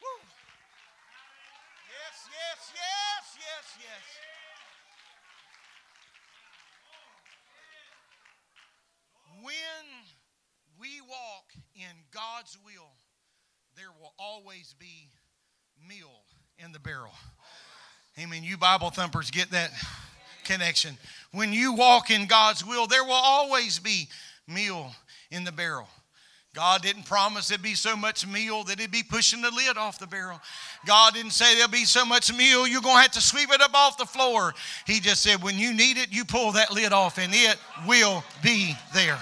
Woo. 0.00 0.24
Yes, 1.92 2.16
yes, 2.32 2.60
yes, 2.72 3.24
yes, 3.36 3.66
yes. 3.76 4.25
When 9.42 9.54
we 10.78 11.00
walk 11.08 11.52
in 11.74 11.94
God's 12.12 12.56
will, 12.64 12.90
there 13.76 13.92
will 14.00 14.12
always 14.18 14.74
be 14.78 15.10
meal 15.88 16.22
in 16.58 16.72
the 16.72 16.78
barrel. 16.78 17.12
Amen. 18.18 18.42
You 18.42 18.56
Bible 18.56 18.90
thumpers 18.90 19.30
get 19.30 19.50
that 19.50 19.70
connection. 20.44 20.96
When 21.32 21.52
you 21.52 21.74
walk 21.74 22.10
in 22.10 22.26
God's 22.26 22.64
will, 22.64 22.86
there 22.86 23.04
will 23.04 23.12
always 23.12 23.78
be 23.78 24.08
meal 24.48 24.92
in 25.30 25.44
the 25.44 25.52
barrel. 25.52 25.88
God 26.56 26.80
didn't 26.80 27.02
promise 27.02 27.48
there'd 27.48 27.60
be 27.60 27.74
so 27.74 27.94
much 27.94 28.26
meal 28.26 28.64
that 28.64 28.80
he'd 28.80 28.90
be 28.90 29.02
pushing 29.02 29.42
the 29.42 29.50
lid 29.50 29.76
off 29.76 29.98
the 29.98 30.06
barrel. 30.06 30.40
God 30.86 31.12
didn't 31.12 31.32
say 31.32 31.54
there'll 31.54 31.70
be 31.70 31.84
so 31.84 32.02
much 32.06 32.32
meal 32.32 32.66
you're 32.66 32.80
going 32.80 32.96
to 32.96 33.02
have 33.02 33.10
to 33.10 33.20
sweep 33.20 33.52
it 33.52 33.60
up 33.60 33.74
off 33.74 33.98
the 33.98 34.06
floor. 34.06 34.54
He 34.86 34.98
just 34.98 35.20
said, 35.20 35.42
when 35.42 35.58
you 35.58 35.74
need 35.74 35.98
it, 35.98 36.14
you 36.14 36.24
pull 36.24 36.52
that 36.52 36.72
lid 36.72 36.94
off 36.94 37.18
and 37.18 37.30
it 37.34 37.58
will 37.86 38.24
be 38.42 38.74
there. 38.94 39.18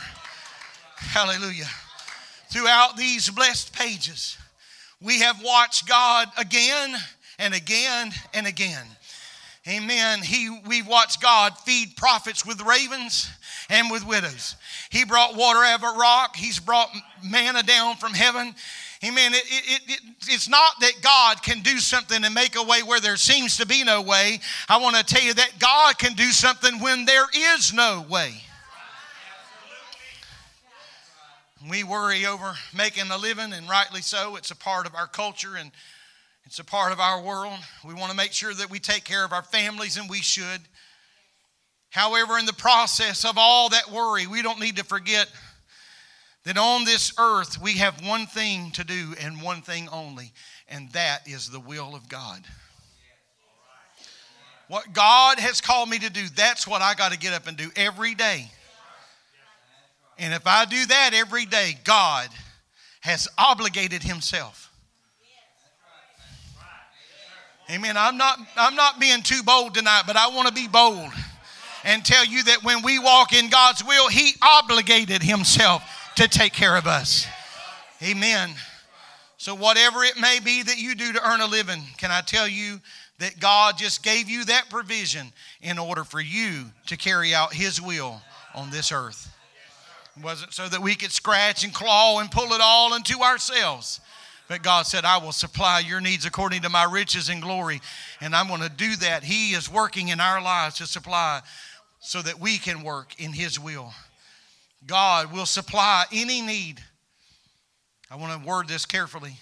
Hallelujah. 0.94 1.66
Throughout 2.50 2.96
these 2.96 3.28
blessed 3.28 3.74
pages, 3.74 4.38
we 5.00 5.18
have 5.18 5.42
watched 5.42 5.88
God 5.88 6.28
again 6.38 6.94
and 7.40 7.52
again 7.52 8.12
and 8.32 8.46
again. 8.46 8.86
Amen. 9.66 10.20
He, 10.20 10.60
we've 10.66 10.86
watched 10.86 11.22
God 11.22 11.56
feed 11.58 11.96
prophets 11.96 12.44
with 12.44 12.60
ravens 12.60 13.30
and 13.70 13.90
with 13.90 14.06
widows. 14.06 14.56
He 14.90 15.04
brought 15.04 15.36
water 15.36 15.60
out 15.60 15.82
of 15.82 15.94
a 15.94 15.98
rock. 15.98 16.36
He's 16.36 16.60
brought 16.60 16.90
manna 17.22 17.62
down 17.62 17.96
from 17.96 18.12
heaven. 18.12 18.54
Amen. 19.02 19.32
It, 19.32 19.44
it, 19.46 19.82
it, 19.88 20.00
it's 20.28 20.48
not 20.48 20.80
that 20.80 20.92
God 21.02 21.42
can 21.42 21.60
do 21.60 21.78
something 21.78 22.24
and 22.24 22.34
make 22.34 22.56
a 22.56 22.62
way 22.62 22.82
where 22.82 23.00
there 23.00 23.16
seems 23.16 23.56
to 23.56 23.66
be 23.66 23.84
no 23.84 24.02
way. 24.02 24.40
I 24.68 24.78
want 24.78 24.96
to 24.96 25.04
tell 25.04 25.22
you 25.22 25.32
that 25.34 25.58
God 25.58 25.98
can 25.98 26.12
do 26.12 26.30
something 26.30 26.78
when 26.80 27.06
there 27.06 27.26
is 27.56 27.72
no 27.72 28.04
way. 28.08 28.34
We 31.70 31.82
worry 31.82 32.26
over 32.26 32.54
making 32.76 33.10
a 33.10 33.16
living, 33.16 33.54
and 33.54 33.68
rightly 33.68 34.02
so. 34.02 34.36
It's 34.36 34.50
a 34.50 34.56
part 34.56 34.86
of 34.86 34.94
our 34.94 35.06
culture 35.06 35.56
and 35.56 35.70
it's 36.46 36.58
a 36.58 36.64
part 36.64 36.92
of 36.92 37.00
our 37.00 37.20
world. 37.20 37.58
We 37.84 37.94
want 37.94 38.10
to 38.10 38.16
make 38.16 38.32
sure 38.32 38.52
that 38.54 38.70
we 38.70 38.78
take 38.78 39.04
care 39.04 39.24
of 39.24 39.32
our 39.32 39.42
families, 39.42 39.96
and 39.96 40.08
we 40.08 40.20
should. 40.20 40.60
However, 41.90 42.38
in 42.38 42.46
the 42.46 42.52
process 42.52 43.24
of 43.24 43.38
all 43.38 43.70
that 43.70 43.90
worry, 43.90 44.26
we 44.26 44.42
don't 44.42 44.60
need 44.60 44.76
to 44.76 44.84
forget 44.84 45.30
that 46.44 46.58
on 46.58 46.84
this 46.84 47.14
earth 47.18 47.60
we 47.60 47.74
have 47.74 48.04
one 48.06 48.26
thing 48.26 48.70
to 48.72 48.84
do 48.84 49.14
and 49.20 49.40
one 49.40 49.62
thing 49.62 49.88
only, 49.90 50.32
and 50.68 50.90
that 50.92 51.26
is 51.26 51.48
the 51.48 51.60
will 51.60 51.94
of 51.94 52.08
God. 52.08 52.42
What 54.68 54.92
God 54.92 55.38
has 55.38 55.60
called 55.60 55.88
me 55.88 55.98
to 55.98 56.10
do, 56.10 56.26
that's 56.34 56.66
what 56.66 56.82
I 56.82 56.94
got 56.94 57.12
to 57.12 57.18
get 57.18 57.32
up 57.32 57.46
and 57.46 57.56
do 57.56 57.70
every 57.76 58.14
day. 58.14 58.50
And 60.18 60.32
if 60.32 60.46
I 60.46 60.64
do 60.64 60.86
that 60.86 61.10
every 61.14 61.44
day, 61.44 61.78
God 61.84 62.28
has 63.00 63.28
obligated 63.36 64.02
Himself. 64.02 64.70
Amen. 67.70 67.96
I'm 67.96 68.18
not, 68.18 68.38
I'm 68.56 68.74
not 68.74 69.00
being 69.00 69.22
too 69.22 69.42
bold 69.42 69.74
tonight, 69.74 70.02
but 70.06 70.16
I 70.16 70.28
want 70.28 70.48
to 70.48 70.54
be 70.54 70.68
bold 70.68 71.10
and 71.84 72.04
tell 72.04 72.24
you 72.24 72.42
that 72.44 72.62
when 72.62 72.82
we 72.82 72.98
walk 72.98 73.32
in 73.32 73.48
God's 73.48 73.82
will, 73.84 74.08
He 74.08 74.32
obligated 74.42 75.22
Himself 75.22 75.82
to 76.16 76.28
take 76.28 76.52
care 76.52 76.76
of 76.76 76.86
us. 76.86 77.26
Amen. 78.02 78.50
So, 79.38 79.54
whatever 79.54 80.04
it 80.04 80.18
may 80.20 80.40
be 80.44 80.62
that 80.62 80.78
you 80.78 80.94
do 80.94 81.12
to 81.12 81.28
earn 81.28 81.40
a 81.40 81.46
living, 81.46 81.82
can 81.96 82.10
I 82.10 82.20
tell 82.20 82.46
you 82.46 82.80
that 83.18 83.40
God 83.40 83.78
just 83.78 84.02
gave 84.02 84.28
you 84.28 84.44
that 84.46 84.68
provision 84.68 85.32
in 85.62 85.78
order 85.78 86.04
for 86.04 86.20
you 86.20 86.66
to 86.86 86.96
carry 86.96 87.34
out 87.34 87.54
His 87.54 87.80
will 87.80 88.20
on 88.54 88.70
this 88.70 88.92
earth? 88.92 89.30
It 90.16 90.22
wasn't 90.22 90.52
so 90.52 90.68
that 90.68 90.80
we 90.80 90.94
could 90.94 91.12
scratch 91.12 91.64
and 91.64 91.74
claw 91.74 92.20
and 92.20 92.30
pull 92.30 92.52
it 92.52 92.60
all 92.62 92.94
into 92.94 93.20
ourselves. 93.20 94.00
But 94.48 94.62
God 94.62 94.86
said, 94.86 95.04
I 95.04 95.18
will 95.18 95.32
supply 95.32 95.80
your 95.80 96.00
needs 96.00 96.26
according 96.26 96.62
to 96.62 96.68
my 96.68 96.84
riches 96.84 97.30
and 97.30 97.40
glory. 97.40 97.80
And 98.20 98.36
I'm 98.36 98.48
going 98.48 98.60
to 98.60 98.68
do 98.68 98.94
that. 98.96 99.24
He 99.24 99.52
is 99.52 99.72
working 99.72 100.08
in 100.08 100.20
our 100.20 100.42
lives 100.42 100.76
to 100.76 100.86
supply 100.86 101.40
so 102.00 102.20
that 102.20 102.38
we 102.38 102.58
can 102.58 102.82
work 102.82 103.18
in 103.18 103.32
His 103.32 103.58
will. 103.58 103.92
God 104.86 105.32
will 105.32 105.46
supply 105.46 106.04
any 106.12 106.42
need. 106.42 106.82
I 108.10 108.16
want 108.16 108.38
to 108.38 108.46
word 108.46 108.68
this 108.68 108.84
carefully. 108.84 109.38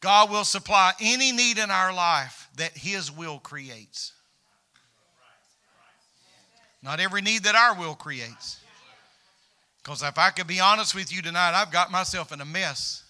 God 0.00 0.30
will 0.30 0.44
supply 0.44 0.92
any 1.00 1.32
need 1.32 1.56
in 1.56 1.70
our 1.70 1.94
life 1.94 2.48
that 2.56 2.72
His 2.76 3.10
will 3.10 3.38
creates. 3.38 4.12
Not 6.82 7.00
every 7.00 7.22
need 7.22 7.44
that 7.44 7.54
our 7.54 7.78
will 7.78 7.94
creates. 7.94 8.58
Because 9.82 10.02
if 10.02 10.18
I 10.18 10.30
could 10.30 10.46
be 10.46 10.60
honest 10.60 10.94
with 10.94 11.12
you 11.12 11.22
tonight, 11.22 11.54
I've 11.54 11.72
got 11.72 11.90
myself 11.90 12.30
in 12.30 12.40
a 12.40 12.44
mess 12.44 13.01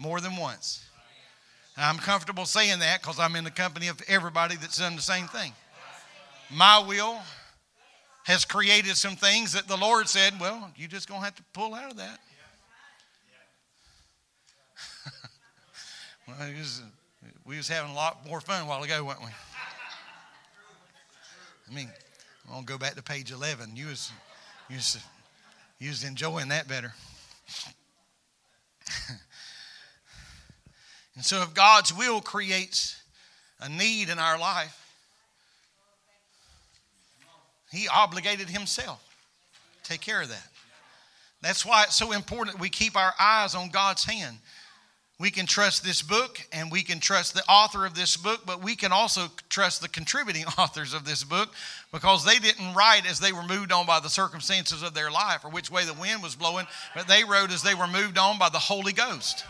more 0.00 0.20
than 0.20 0.34
once. 0.36 0.82
I'm 1.76 1.98
comfortable 1.98 2.46
saying 2.46 2.80
that 2.80 3.00
because 3.00 3.20
I'm 3.20 3.36
in 3.36 3.44
the 3.44 3.50
company 3.50 3.88
of 3.88 4.00
everybody 4.08 4.56
that's 4.56 4.78
done 4.78 4.96
the 4.96 5.02
same 5.02 5.28
thing. 5.28 5.52
My 6.50 6.78
will 6.78 7.18
has 8.24 8.44
created 8.44 8.96
some 8.96 9.16
things 9.16 9.52
that 9.52 9.68
the 9.68 9.76
Lord 9.76 10.08
said, 10.08 10.34
well, 10.40 10.70
you're 10.76 10.88
just 10.88 11.08
going 11.08 11.20
to 11.20 11.24
have 11.24 11.36
to 11.36 11.42
pull 11.52 11.74
out 11.74 11.90
of 11.90 11.96
that. 11.98 12.18
well, 16.28 16.36
was, 16.58 16.82
we 17.46 17.56
was 17.56 17.68
having 17.68 17.92
a 17.92 17.94
lot 17.94 18.26
more 18.26 18.40
fun 18.40 18.62
a 18.62 18.66
while 18.66 18.82
ago, 18.82 19.04
weren't 19.04 19.20
we? 19.20 19.28
I 21.70 21.74
mean, 21.74 21.88
I'm 22.46 22.52
going 22.52 22.66
to 22.66 22.72
go 22.72 22.78
back 22.78 22.94
to 22.96 23.02
page 23.02 23.30
11. 23.30 23.76
You 23.76 23.86
was, 23.86 24.10
you 24.68 24.76
was, 24.76 24.98
you 25.78 25.88
was 25.90 26.04
enjoying 26.04 26.48
that 26.48 26.66
better. 26.68 26.92
and 31.20 31.24
so 31.26 31.42
if 31.42 31.52
God's 31.52 31.94
will 31.94 32.22
creates 32.22 32.98
a 33.60 33.68
need 33.68 34.08
in 34.08 34.18
our 34.18 34.38
life, 34.38 34.74
he 37.70 37.88
obligated 37.88 38.48
himself. 38.48 39.06
Take 39.84 40.00
care 40.00 40.22
of 40.22 40.30
that. 40.30 40.48
That's 41.42 41.66
why 41.66 41.82
it's 41.82 41.94
so 41.94 42.12
important 42.12 42.58
we 42.58 42.70
keep 42.70 42.96
our 42.96 43.12
eyes 43.20 43.54
on 43.54 43.68
God's 43.68 44.02
hand. 44.02 44.38
We 45.18 45.30
can 45.30 45.44
trust 45.44 45.84
this 45.84 46.00
book 46.00 46.40
and 46.54 46.72
we 46.72 46.82
can 46.82 47.00
trust 47.00 47.34
the 47.34 47.44
author 47.50 47.84
of 47.84 47.94
this 47.94 48.16
book, 48.16 48.46
but 48.46 48.64
we 48.64 48.74
can 48.74 48.90
also 48.90 49.26
trust 49.50 49.82
the 49.82 49.90
contributing 49.90 50.46
authors 50.58 50.94
of 50.94 51.04
this 51.04 51.22
book 51.22 51.50
because 51.92 52.24
they 52.24 52.38
didn't 52.38 52.72
write 52.72 53.02
as 53.06 53.20
they 53.20 53.32
were 53.32 53.42
moved 53.42 53.72
on 53.72 53.84
by 53.84 54.00
the 54.00 54.08
circumstances 54.08 54.82
of 54.82 54.94
their 54.94 55.10
life 55.10 55.44
or 55.44 55.50
which 55.50 55.70
way 55.70 55.84
the 55.84 55.92
wind 55.92 56.22
was 56.22 56.34
blowing, 56.34 56.66
but 56.94 57.06
they 57.06 57.24
wrote 57.24 57.50
as 57.50 57.62
they 57.62 57.74
were 57.74 57.86
moved 57.86 58.16
on 58.16 58.38
by 58.38 58.48
the 58.48 58.58
Holy 58.58 58.94
Ghost. 58.94 59.44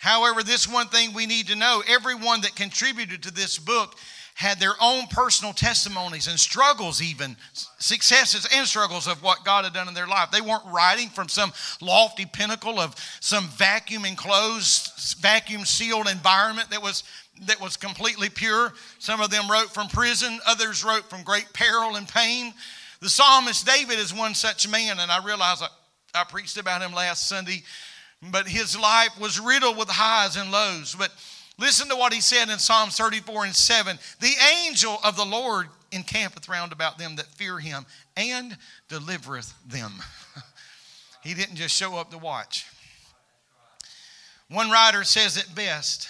However, 0.00 0.42
this 0.42 0.66
one 0.66 0.88
thing 0.88 1.12
we 1.12 1.26
need 1.26 1.48
to 1.48 1.56
know 1.56 1.82
everyone 1.86 2.40
that 2.40 2.56
contributed 2.56 3.22
to 3.24 3.30
this 3.30 3.58
book 3.58 3.96
had 4.34 4.58
their 4.58 4.72
own 4.80 5.06
personal 5.08 5.52
testimonies 5.52 6.26
and 6.26 6.40
struggles, 6.40 7.02
even 7.02 7.36
successes 7.78 8.48
and 8.54 8.66
struggles 8.66 9.06
of 9.06 9.22
what 9.22 9.44
God 9.44 9.64
had 9.64 9.74
done 9.74 9.88
in 9.88 9.92
their 9.92 10.06
life. 10.06 10.30
They 10.30 10.40
weren't 10.40 10.64
writing 10.72 11.10
from 11.10 11.28
some 11.28 11.52
lofty 11.82 12.24
pinnacle 12.24 12.80
of 12.80 12.96
some 13.20 13.48
vacuum 13.48 14.06
enclosed, 14.06 15.18
vacuum 15.20 15.66
sealed 15.66 16.08
environment 16.08 16.70
that 16.70 16.80
was 16.82 17.04
that 17.46 17.60
was 17.60 17.76
completely 17.76 18.30
pure. 18.30 18.72
Some 18.98 19.20
of 19.20 19.30
them 19.30 19.50
wrote 19.50 19.74
from 19.74 19.88
prison, 19.88 20.40
others 20.46 20.82
wrote 20.82 21.10
from 21.10 21.22
great 21.22 21.52
peril 21.52 21.96
and 21.96 22.08
pain. 22.08 22.54
The 23.00 23.10
psalmist 23.10 23.66
David 23.66 23.98
is 23.98 24.14
one 24.14 24.34
such 24.34 24.66
man, 24.66 24.98
and 24.98 25.12
I 25.12 25.22
realize 25.22 25.60
I, 25.60 25.68
I 26.14 26.24
preached 26.24 26.56
about 26.56 26.80
him 26.80 26.94
last 26.94 27.28
Sunday, 27.28 27.64
but 28.22 28.48
his 28.48 28.78
life 28.78 29.18
was 29.18 29.40
riddled 29.40 29.76
with 29.76 29.88
highs 29.88 30.36
and 30.36 30.50
lows. 30.50 30.94
But 30.94 31.10
Listen 31.60 31.90
to 31.90 31.96
what 31.96 32.14
he 32.14 32.22
said 32.22 32.48
in 32.48 32.58
Psalms 32.58 32.96
34 32.96 33.44
and 33.44 33.54
7. 33.54 33.98
The 34.20 34.32
angel 34.64 34.98
of 35.04 35.14
the 35.14 35.26
Lord 35.26 35.66
encampeth 35.92 36.48
round 36.48 36.72
about 36.72 36.96
them 36.96 37.16
that 37.16 37.26
fear 37.26 37.58
him 37.58 37.84
and 38.16 38.56
delivereth 38.88 39.52
them. 39.68 39.92
he 41.22 41.34
didn't 41.34 41.56
just 41.56 41.76
show 41.76 41.96
up 41.96 42.12
to 42.12 42.18
watch. 42.18 42.64
One 44.48 44.70
writer 44.70 45.04
says 45.04 45.36
it 45.36 45.54
best. 45.54 46.08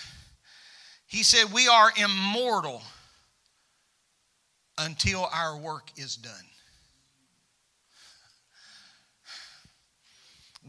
He 1.09 1.25
said, 1.25 1.53
We 1.53 1.66
are 1.66 1.90
immortal 1.96 2.83
until 4.79 5.29
our 5.35 5.59
work 5.59 5.90
is 5.96 6.14
done. 6.14 6.33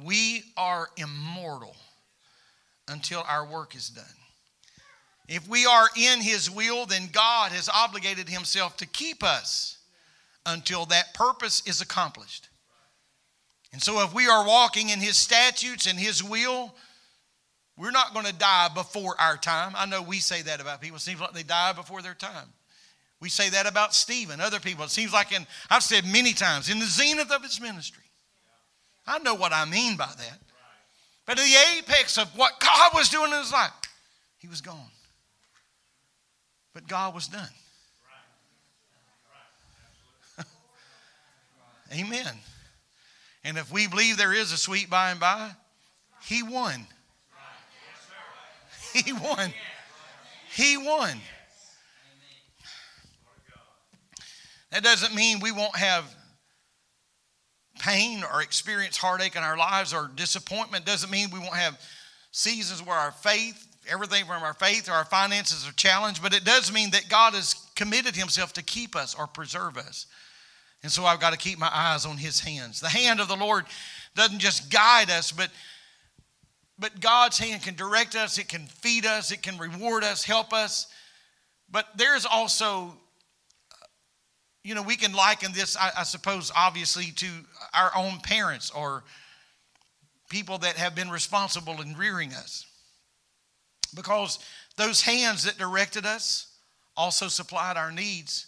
We 0.04 0.44
are 0.58 0.88
immortal 0.98 1.76
until 2.88 3.24
our 3.28 3.46
work 3.46 3.76
is 3.76 3.90
done. 3.90 4.06
If 5.28 5.48
we 5.48 5.66
are 5.66 5.88
in 5.96 6.22
His 6.22 6.50
will, 6.50 6.86
then 6.86 7.10
God 7.12 7.52
has 7.52 7.70
obligated 7.70 8.28
Himself 8.30 8.78
to 8.78 8.86
keep 8.86 9.24
us 9.24 9.78
until 10.46 10.86
that 10.88 11.14
purpose 11.14 11.62
is 11.66 11.82
accomplished. 11.82 12.50
And 13.74 13.82
so, 13.82 14.04
if 14.04 14.14
we 14.14 14.28
are 14.28 14.46
walking 14.46 14.90
in 14.90 15.00
His 15.00 15.16
statutes 15.16 15.86
and 15.86 15.98
His 15.98 16.24
will, 16.24 16.74
we're 17.78 17.92
not 17.92 18.14
going 18.14 18.26
to 18.26 18.34
die 18.34 18.70
before 18.74 19.20
our 19.20 19.38
time. 19.38 19.74
I 19.76 19.86
know 19.86 20.02
we 20.02 20.20
say 20.20 20.42
that 20.42 20.60
about 20.60 20.82
people. 20.82 20.98
It 20.98 21.02
seems 21.02 21.22
like 21.22 21.34
they 21.34 21.44
die 21.44 21.74
before 21.74 22.02
their 22.02 22.14
time. 22.14 22.48
We 23.22 23.30
say 23.30 23.50
that 23.50 23.68
about 23.68 23.94
Stephen, 23.94 24.42
other 24.42 24.60
people. 24.60 24.84
It 24.84 24.90
seems 24.90 25.14
like 25.14 25.32
in, 25.32 25.46
I've 25.70 25.84
said 25.84 26.06
many 26.06 26.34
times, 26.34 26.70
in 26.70 26.80
the 26.80 26.86
zenith 26.86 27.32
of 27.32 27.44
his 27.44 27.62
ministry. 27.62 28.01
I 29.06 29.20
know 29.20 29.36
what 29.36 29.54
I 29.54 29.66
mean 29.66 29.98
by 29.98 30.06
that. 30.06 30.40
But 31.26 31.40
at 31.40 31.46
the 31.46 31.80
apex 31.80 32.18
of 32.18 32.28
what 32.38 32.60
God 32.60 32.92
was 32.94 33.10
doing 33.10 33.32
in 33.32 33.38
his 33.38 33.52
life, 33.52 33.72
he 34.38 34.48
was 34.48 34.62
gone. 34.62 34.92
But 36.74 36.88
God 36.88 37.14
was 37.14 37.28
done. 37.28 37.50
Amen. 41.94 42.34
And 43.44 43.58
if 43.58 43.72
we 43.72 43.88
believe 43.88 44.18
there 44.18 44.34
is 44.34 44.52
a 44.52 44.58
sweet 44.58 44.90
by 44.90 45.12
and 45.12 45.20
by, 45.20 45.52
he 46.24 46.44
won. 46.44 46.86
He 48.94 49.14
won. 49.14 49.54
He 50.54 50.76
won. 50.76 51.18
That 54.72 54.84
doesn't 54.84 55.16
mean 55.16 55.40
we 55.40 55.54
won't 55.54 55.78
have 55.78 56.04
pain 57.82 58.24
or 58.24 58.42
experience 58.42 58.96
heartache 58.96 59.36
in 59.36 59.42
our 59.42 59.58
lives 59.58 59.94
or 59.94 60.12
disappointment. 60.16 60.86
Doesn't 60.86 61.10
mean 61.10 61.30
we 61.32 61.40
won't 61.40 61.56
have 61.56 61.82
seasons 62.32 62.86
where 62.86 62.96
our 62.96 63.12
faith, 63.12 63.68
everything 63.90 64.26
from 64.26 64.44
our 64.44 64.54
faith 64.54 64.88
or 64.88 64.94
our 64.94 65.06
finances 65.06 65.68
are 65.68 65.74
challenged, 65.74 66.22
but 66.22 66.34
it 66.34 66.46
does 66.46 66.72
mean 66.72 66.92
that 66.92 67.10
God 67.10 67.34
has 67.34 67.56
committed 67.76 68.16
Himself 68.16 68.54
to 68.54 68.64
keep 68.64 68.96
us 68.96 69.16
or 69.16 69.26
preserve 69.26 69.78
us. 69.78 70.06
And 70.84 70.92
so 70.92 71.06
I've 71.06 71.20
got 71.20 71.34
to 71.34 71.40
keep 71.40 71.58
my 71.58 71.72
eyes 71.74 72.06
on 72.06 72.18
His 72.18 72.40
hands. 72.40 72.80
The 72.80 72.90
hand 72.90 73.20
of 73.20 73.28
the 73.28 73.36
Lord 73.36 73.66
doesn't 74.16 74.40
just 74.40 74.72
guide 74.72 75.10
us, 75.10 75.32
but 75.32 75.50
but 76.82 77.00
God's 77.00 77.38
hand 77.38 77.62
can 77.62 77.76
direct 77.76 78.16
us, 78.16 78.40
it 78.40 78.48
can 78.48 78.66
feed 78.66 79.06
us, 79.06 79.32
it 79.32 79.44
can 79.44 79.60
reward 79.60 80.04
us, 80.04 80.24
help 80.24 80.52
us. 80.52 80.88
But 81.70 81.86
there's 81.96 82.26
also, 82.26 82.98
you 84.64 84.76
know, 84.76 84.84
we 84.84 84.96
can 84.96 85.14
liken 85.14 85.54
this, 85.54 85.76
I, 85.76 85.92
I 86.00 86.04
suppose, 86.04 86.52
obviously, 86.56 87.06
to 87.16 87.28
our 87.74 87.92
own 87.96 88.20
parents 88.20 88.70
or 88.70 89.04
people 90.30 90.60
that 90.60 90.78
have 90.78 90.96
been 90.96 91.10
responsible 91.10 91.82
in 91.82 91.96
rearing 91.96 92.34
us. 92.34 92.66
Because 93.96 94.40
those 94.78 95.02
hands 95.02 95.44
that 95.44 95.58
directed 95.58 96.06
us 96.06 96.56
also 96.96 97.28
supplied 97.28 97.76
our 97.78 97.92
needs. 97.92 98.48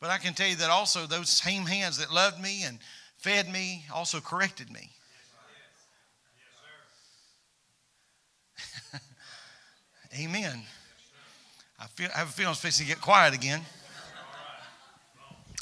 But 0.00 0.10
I 0.10 0.18
can 0.18 0.34
tell 0.34 0.48
you 0.48 0.56
that 0.56 0.70
also 0.70 1.06
those 1.06 1.28
same 1.28 1.64
hands 1.66 1.98
that 1.98 2.12
loved 2.12 2.40
me 2.40 2.64
and 2.64 2.78
fed 3.16 3.50
me 3.50 3.84
also 3.92 4.20
corrected 4.20 4.70
me. 4.70 4.90
Amen. 10.20 10.62
I, 11.78 11.86
feel, 11.86 12.08
I 12.14 12.18
have 12.18 12.28
a 12.28 12.32
feeling 12.32 12.50
it's 12.50 12.60
supposed 12.60 12.78
to 12.78 12.84
get 12.84 13.00
quiet 13.00 13.34
again. 13.34 13.62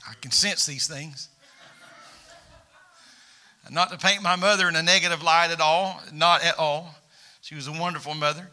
I 0.08 0.14
can 0.20 0.30
sense 0.30 0.66
these 0.66 0.86
things. 0.86 1.28
Not 3.70 3.90
to 3.90 3.98
paint 3.98 4.22
my 4.22 4.36
mother 4.36 4.68
in 4.68 4.76
a 4.76 4.82
negative 4.82 5.22
light 5.22 5.50
at 5.50 5.60
all, 5.60 6.00
not 6.12 6.44
at 6.44 6.58
all. 6.58 6.94
She 7.40 7.54
was 7.54 7.68
a 7.68 7.72
wonderful 7.72 8.14
mother. 8.14 8.50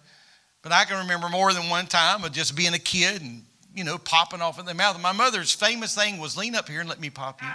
But 0.62 0.71
I 0.71 0.85
can 0.85 0.97
remember 0.99 1.29
more 1.29 1.51
than 1.53 1.69
one 1.69 1.88
time 1.88 2.23
of 2.23 2.31
just 2.31 2.55
being 2.55 2.73
a 2.73 2.79
kid 2.79 3.21
and, 3.21 3.43
you 3.75 3.83
know, 3.83 3.97
popping 3.97 4.41
off 4.41 4.59
in 4.59 4.65
the 4.65 4.73
mouth. 4.73 4.99
My 5.01 5.12
mother's 5.12 5.53
famous 5.53 5.95
thing 5.95 6.19
was 6.19 6.38
lean 6.38 6.55
up 6.55 6.67
here 6.67 6.81
and 6.81 6.89
let 6.89 6.99
me 6.99 7.09
pop 7.09 7.41
you. 7.41 7.47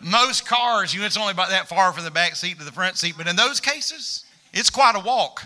Most 0.00 0.46
cars, 0.46 0.92
you 0.92 1.00
know, 1.00 1.06
it's 1.06 1.16
only 1.16 1.32
about 1.32 1.48
that 1.48 1.68
far 1.68 1.92
from 1.92 2.04
the 2.04 2.10
back 2.10 2.36
seat 2.36 2.58
to 2.58 2.64
the 2.64 2.72
front 2.72 2.96
seat, 2.96 3.14
but 3.16 3.26
in 3.26 3.36
those 3.36 3.60
cases, 3.60 4.24
it's 4.52 4.68
quite 4.68 4.94
a 4.94 5.00
walk. 5.00 5.42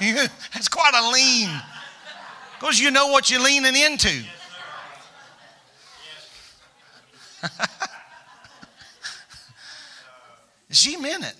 It's 0.00 0.68
quite 0.68 0.92
a 0.94 1.10
lean 1.10 1.50
because 2.58 2.80
you 2.80 2.90
know 2.90 3.08
what 3.08 3.30
you're 3.30 3.42
leaning 3.42 3.76
into. 3.76 4.22
she 10.70 10.96
meant 10.96 11.24
it. 11.24 11.34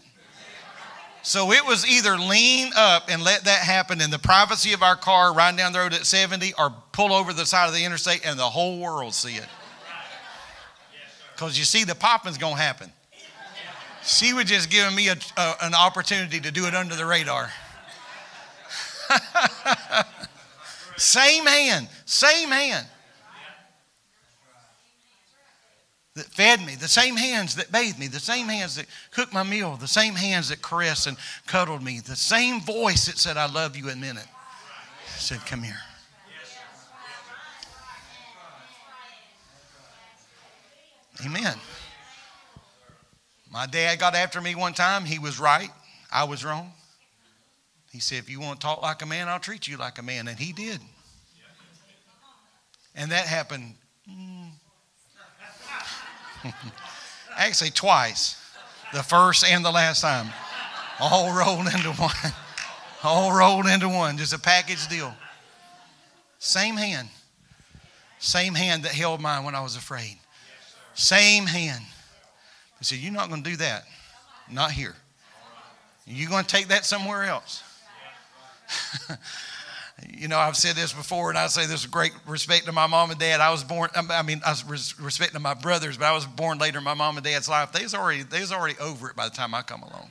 So 1.23 1.53
it 1.53 1.64
was 1.64 1.87
either 1.87 2.16
lean 2.16 2.73
up 2.75 3.11
and 3.11 3.23
let 3.23 3.44
that 3.44 3.61
happen 3.61 4.01
in 4.01 4.11
the 4.11 4.18
privacy 4.18 4.73
of 4.73 4.83
our 4.83 4.96
car, 4.96 5.35
riding 5.35 5.59
down 5.59 5.73
the 5.73 5.79
road 5.79 5.92
at 5.92 6.07
70, 6.07 6.55
or 6.59 6.75
pull 6.92 7.12
over 7.12 7.35
the 7.35 7.44
side 7.44 7.68
of 7.68 7.75
the 7.75 7.85
interstate 7.85 8.23
and 8.25 8.38
the 8.38 8.42
whole 8.42 8.81
world 8.81 9.14
see 9.14 9.37
it. 9.37 9.46
Because 11.35 11.59
you 11.59 11.64
see, 11.64 11.85
the 11.85 11.94
popping's 11.94 12.38
going 12.38 12.57
to 12.57 12.61
happen. 12.61 12.90
She 14.03 14.33
was 14.33 14.46
just 14.46 14.70
giving 14.70 14.96
me 14.96 15.09
a, 15.09 15.16
a, 15.37 15.55
an 15.62 15.75
opportunity 15.75 16.40
to 16.40 16.51
do 16.51 16.66
it 16.66 16.75
under 16.75 16.94
the 16.96 17.05
radar. 17.05 17.51
same 20.96 21.46
hand, 21.46 21.88
same 22.05 22.51
hand 22.51 22.87
that 26.16 26.27
fed 26.27 26.64
me, 26.66 26.75
the 26.75 26.88
same 26.88 27.16
hands 27.16 27.55
that 27.55 27.70
bathed 27.73 27.99
me, 27.99 28.07
the 28.07 28.20
same 28.20 28.49
hands 28.49 28.77
that 28.77 28.87
cooked 29.11 29.33
my 29.33 29.42
meal, 29.42 29.77
the 29.77 29.88
same 29.88 30.14
hands 30.14 30.49
that 30.49 30.61
caressed 30.61 31.07
and 31.07 31.16
cuddled 31.46 31.83
me, 31.83 32.01
the 32.01 32.16
same 32.16 32.61
voice 32.61 33.07
that 33.07 33.16
said, 33.16 33.37
I 33.37 33.51
love 33.51 33.77
you 33.77 33.88
a 33.88 33.96
minute, 33.96 34.27
said, 35.16 35.40
Come 35.46 35.62
here. 35.62 35.79
Amen. 41.25 41.55
My 43.51 43.66
dad 43.66 43.99
got 43.99 44.14
after 44.14 44.40
me 44.40 44.55
one 44.55 44.73
time. 44.73 45.05
He 45.05 45.18
was 45.18 45.38
right. 45.38 45.70
I 46.11 46.25
was 46.25 46.44
wrong. 46.44 46.73
He 47.90 47.98
said, 47.98 48.18
If 48.18 48.31
you 48.31 48.40
want 48.40 48.61
to 48.61 48.66
talk 48.66 48.83
like 48.83 49.03
a 49.03 49.07
man, 49.07 49.29
I'll 49.29 49.40
treat 49.40 49.66
you 49.68 49.76
like 49.76 49.98
a 49.98 50.03
man. 50.03 50.29
And 50.29 50.38
he 50.38 50.53
did. 50.53 50.81
And 52.94 53.11
that 53.12 53.26
happened 53.26 53.74
mm, 54.09 54.48
actually 57.37 57.70
twice 57.70 58.37
the 58.92 59.03
first 59.03 59.44
and 59.44 59.64
the 59.64 59.70
last 59.70 60.00
time. 60.00 60.29
All 60.98 61.33
rolled 61.37 61.66
into 61.66 61.92
one. 61.92 62.12
All 63.03 63.33
rolled 63.33 63.66
into 63.66 63.88
one. 63.88 64.18
Just 64.18 64.35
a 64.35 64.38
package 64.38 64.87
deal. 64.88 65.14
Same 66.38 66.76
hand. 66.76 67.09
Same 68.18 68.55
hand 68.55 68.83
that 68.83 68.92
held 68.92 69.20
mine 69.20 69.44
when 69.44 69.55
I 69.55 69.62
was 69.62 69.76
afraid. 69.76 70.18
Same 70.94 71.46
hand. 71.46 71.83
He 72.79 72.85
said, 72.85 72.98
You're 72.98 73.12
not 73.12 73.31
going 73.31 73.42
to 73.42 73.50
do 73.50 73.57
that. 73.57 73.85
Not 74.50 74.72
here. 74.72 74.94
You're 76.07 76.29
going 76.29 76.44
to 76.44 76.50
take 76.50 76.68
that 76.68 76.85
somewhere 76.85 77.24
else. 77.24 77.62
you 80.09 80.28
know, 80.28 80.38
I've 80.38 80.56
said 80.56 80.76
this 80.76 80.92
before, 80.92 81.30
and 81.30 81.38
I 81.38 81.46
say 81.48 81.66
this 81.66 81.83
with 81.83 81.90
great 81.90 82.12
respect 82.26 82.66
to 82.66 82.72
my 82.72 82.87
mom 82.87 83.11
and 83.11 83.18
dad. 83.18 83.40
I 83.40 83.50
was 83.50 83.64
born, 83.64 83.90
I 83.94 84.22
mean, 84.22 84.40
I 84.44 84.50
was 84.68 84.98
respecting 84.98 85.40
my 85.42 85.54
brothers, 85.54 85.96
but 85.96 86.06
I 86.06 86.12
was 86.12 86.26
born 86.26 86.59
later 86.59 86.78
in 86.78 86.85
my 86.85 86.94
mom 86.94 87.16
and 87.16 87.24
dad's 87.24 87.48
life. 87.48 87.72
They 87.72 87.83
was 87.83 87.94
already, 87.94 88.22
they 88.22 88.40
was 88.40 88.52
already 88.52 88.76
over 88.80 89.11
it 89.11 89.16
by 89.16 89.28
the 89.28 89.35
time 89.35 89.54
I 89.54 89.62
come 89.62 89.83
along. 89.83 90.11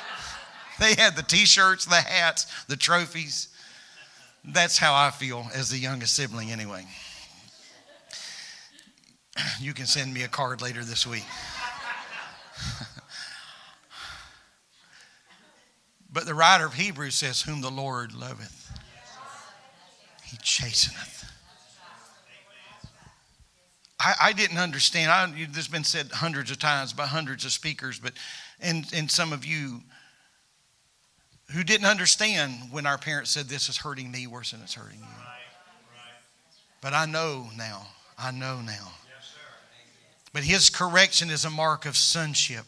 they 0.80 0.94
had 0.94 1.16
the 1.16 1.22
t-shirts, 1.22 1.84
the 1.86 1.96
hats, 1.96 2.46
the 2.66 2.76
trophies. 2.76 3.48
That's 4.44 4.78
how 4.78 4.94
I 4.94 5.10
feel 5.10 5.46
as 5.54 5.70
the 5.70 5.78
youngest 5.78 6.14
sibling, 6.16 6.50
anyway. 6.50 6.86
You 9.60 9.74
can 9.74 9.86
send 9.86 10.14
me 10.14 10.22
a 10.22 10.28
card 10.28 10.62
later 10.62 10.84
this 10.84 11.04
week. 11.06 11.24
but 16.14 16.26
the 16.26 16.34
writer 16.34 16.64
of 16.64 16.74
Hebrews 16.74 17.16
says, 17.16 17.42
Whom 17.42 17.60
the 17.60 17.70
Lord 17.70 18.14
loveth, 18.14 18.70
he 20.24 20.36
chasteneth. 20.38 21.24
I, 23.98 24.14
I 24.20 24.32
didn't 24.32 24.58
understand. 24.58 25.10
I, 25.10 25.26
this 25.46 25.56
has 25.56 25.68
been 25.68 25.82
said 25.82 26.10
hundreds 26.12 26.50
of 26.50 26.58
times 26.58 26.92
by 26.92 27.06
hundreds 27.06 27.44
of 27.44 27.52
speakers, 27.52 27.98
but 27.98 28.12
and, 28.60 28.86
and 28.94 29.10
some 29.10 29.32
of 29.32 29.44
you 29.44 29.80
who 31.52 31.64
didn't 31.64 31.86
understand 31.86 32.54
when 32.70 32.86
our 32.86 32.98
parents 32.98 33.30
said, 33.30 33.46
This 33.46 33.68
is 33.68 33.76
hurting 33.76 34.10
me 34.10 34.26
worse 34.26 34.52
than 34.52 34.60
it's 34.62 34.74
hurting 34.74 35.00
you. 35.00 35.06
But 36.80 36.94
I 36.94 37.06
know 37.06 37.48
now. 37.56 37.88
I 38.16 38.30
know 38.30 38.60
now 38.60 38.92
But 40.32 40.44
his 40.44 40.70
correction 40.70 41.30
is 41.30 41.44
a 41.44 41.50
mark 41.50 41.86
of 41.86 41.96
sonship. 41.96 42.64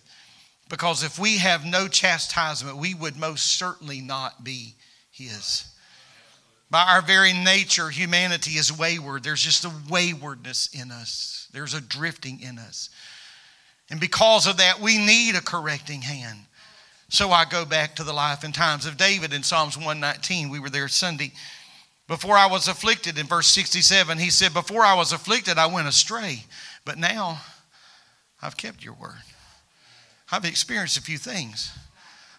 Because 0.69 1.05
if 1.05 1.19
we 1.19 1.39
have 1.39 1.65
no 1.65 1.87
chastisement, 1.87 2.77
we 2.77 2.95
would 2.95 3.17
most 3.17 3.59
certainly 3.59 4.01
not 4.01 4.43
be 4.43 4.75
his. 5.11 5.65
By 6.71 6.83
our 6.83 7.03
very 7.03 7.33
nature, 7.33 7.89
humanity 7.89 8.53
is 8.53 8.77
wayward. 8.77 9.23
There's 9.23 9.43
just 9.43 9.65
a 9.65 9.73
waywardness 9.89 10.69
in 10.73 10.91
us, 10.91 11.49
there's 11.53 11.75
a 11.75 11.81
drifting 11.81 12.41
in 12.41 12.59
us. 12.59 12.91
And 13.89 14.01
because 14.01 14.49
of 14.49 14.57
that, 14.57 14.81
we 14.81 14.99
need 14.99 15.37
a 15.37 15.41
correcting 15.41 16.03
hand. 16.03 16.41
So 17.09 17.31
I 17.31 17.45
go 17.45 17.65
back 17.65 17.95
to 17.97 18.05
the 18.05 18.13
life 18.13 18.43
and 18.43 18.53
times 18.53 18.85
of 18.85 18.97
David 18.97 19.33
in 19.33 19.45
Psalms 19.45 19.77
119. 19.77 20.51
We 20.51 20.59
were 20.59 20.71
there 20.71 20.89
Sunday. 20.89 21.33
Before 22.09 22.37
I 22.37 22.47
was 22.47 22.67
afflicted, 22.67 23.17
in 23.17 23.27
verse 23.27 23.47
67, 23.47 24.19
he 24.19 24.31
said, 24.31 24.53
Before 24.53 24.83
I 24.83 24.95
was 24.95 25.13
afflicted, 25.13 25.57
I 25.57 25.67
went 25.67 25.87
astray. 25.87 26.45
But 26.85 26.99
now 26.99 27.41
I've 28.43 28.57
kept 28.57 28.85
your 28.85 28.95
word. 28.95 29.23
I've 30.31 30.45
experienced 30.45 30.97
a 30.97 31.03
few 31.03 31.19
things. 31.19 31.73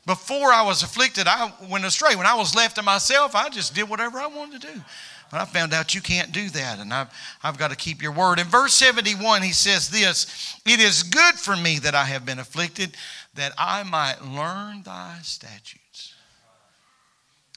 Before 0.05 0.53
I 0.53 0.61
was 0.63 0.83
afflicted, 0.83 1.27
I 1.27 1.51
went 1.69 1.83
astray. 1.83 2.15
When 2.15 2.25
I 2.25 2.35
was 2.35 2.55
left 2.55 2.75
to 2.77 2.81
myself, 2.81 3.35
I 3.35 3.49
just 3.49 3.75
did 3.75 3.89
whatever 3.89 4.19
I 4.19 4.27
wanted 4.27 4.61
to 4.61 4.73
do. 4.73 4.81
But 5.29 5.41
I 5.41 5.45
found 5.45 5.73
out 5.73 5.93
you 5.93 5.99
can't 5.99 6.31
do 6.31 6.49
that, 6.49 6.79
and 6.79 6.93
I've, 6.93 7.09
I've 7.43 7.57
got 7.57 7.71
to 7.71 7.75
keep 7.75 8.01
your 8.01 8.13
word. 8.13 8.39
In 8.39 8.47
verse 8.47 8.73
71, 8.75 9.41
he 9.41 9.51
says 9.51 9.89
this 9.89 10.55
It 10.65 10.79
is 10.79 11.03
good 11.03 11.35
for 11.35 11.57
me 11.57 11.79
that 11.79 11.93
I 11.93 12.05
have 12.05 12.25
been 12.25 12.39
afflicted, 12.39 12.95
that 13.33 13.51
I 13.57 13.83
might 13.83 14.23
learn 14.23 14.83
thy 14.83 15.17
statutes. 15.23 16.13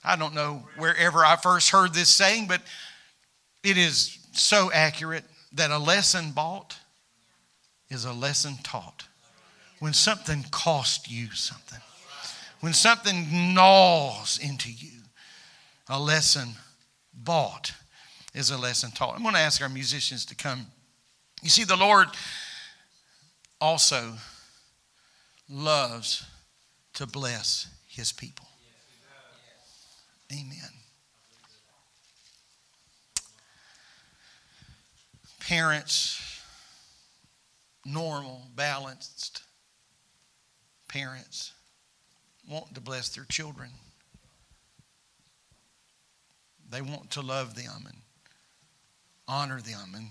I 0.04 0.16
don't 0.16 0.34
know 0.34 0.64
wherever 0.76 1.24
I 1.24 1.36
first 1.36 1.70
heard 1.70 1.94
this 1.94 2.08
saying, 2.08 2.48
but 2.48 2.62
it 3.62 3.76
is 3.76 4.18
so 4.32 4.72
accurate 4.72 5.24
that 5.52 5.70
a 5.70 5.78
lesson 5.78 6.32
bought 6.32 6.76
is 7.90 8.04
a 8.04 8.12
lesson 8.12 8.56
taught. 8.64 9.04
When 9.80 9.92
something 9.92 10.44
costs 10.50 11.10
you 11.10 11.32
something 11.32 11.80
when 12.60 12.74
something 12.74 13.54
gnaws 13.54 14.38
into 14.38 14.70
you, 14.70 15.00
a 15.88 15.98
lesson 15.98 16.50
bought 17.12 17.72
is 18.34 18.50
a 18.50 18.58
lesson 18.58 18.90
taught. 18.90 19.16
I'm 19.16 19.22
going 19.22 19.34
to 19.34 19.40
ask 19.40 19.60
our 19.60 19.68
musicians 19.68 20.24
to 20.26 20.34
come. 20.34 20.66
You 21.42 21.48
see, 21.48 21.64
the 21.64 21.76
Lord 21.76 22.08
also 23.60 24.12
loves 25.48 26.24
to 26.94 27.06
bless 27.06 27.66
his 27.88 28.12
people. 28.12 28.46
Amen. 30.30 30.58
Parents, 35.40 36.44
normal, 37.84 38.42
balanced 38.54 39.42
parents 40.90 41.52
want 42.48 42.74
to 42.74 42.80
bless 42.80 43.10
their 43.10 43.24
children. 43.24 43.70
They 46.70 46.82
want 46.82 47.10
to 47.12 47.20
love 47.20 47.54
them 47.54 47.84
and 47.86 47.96
honor 49.26 49.60
them, 49.60 49.92
and 49.94 50.06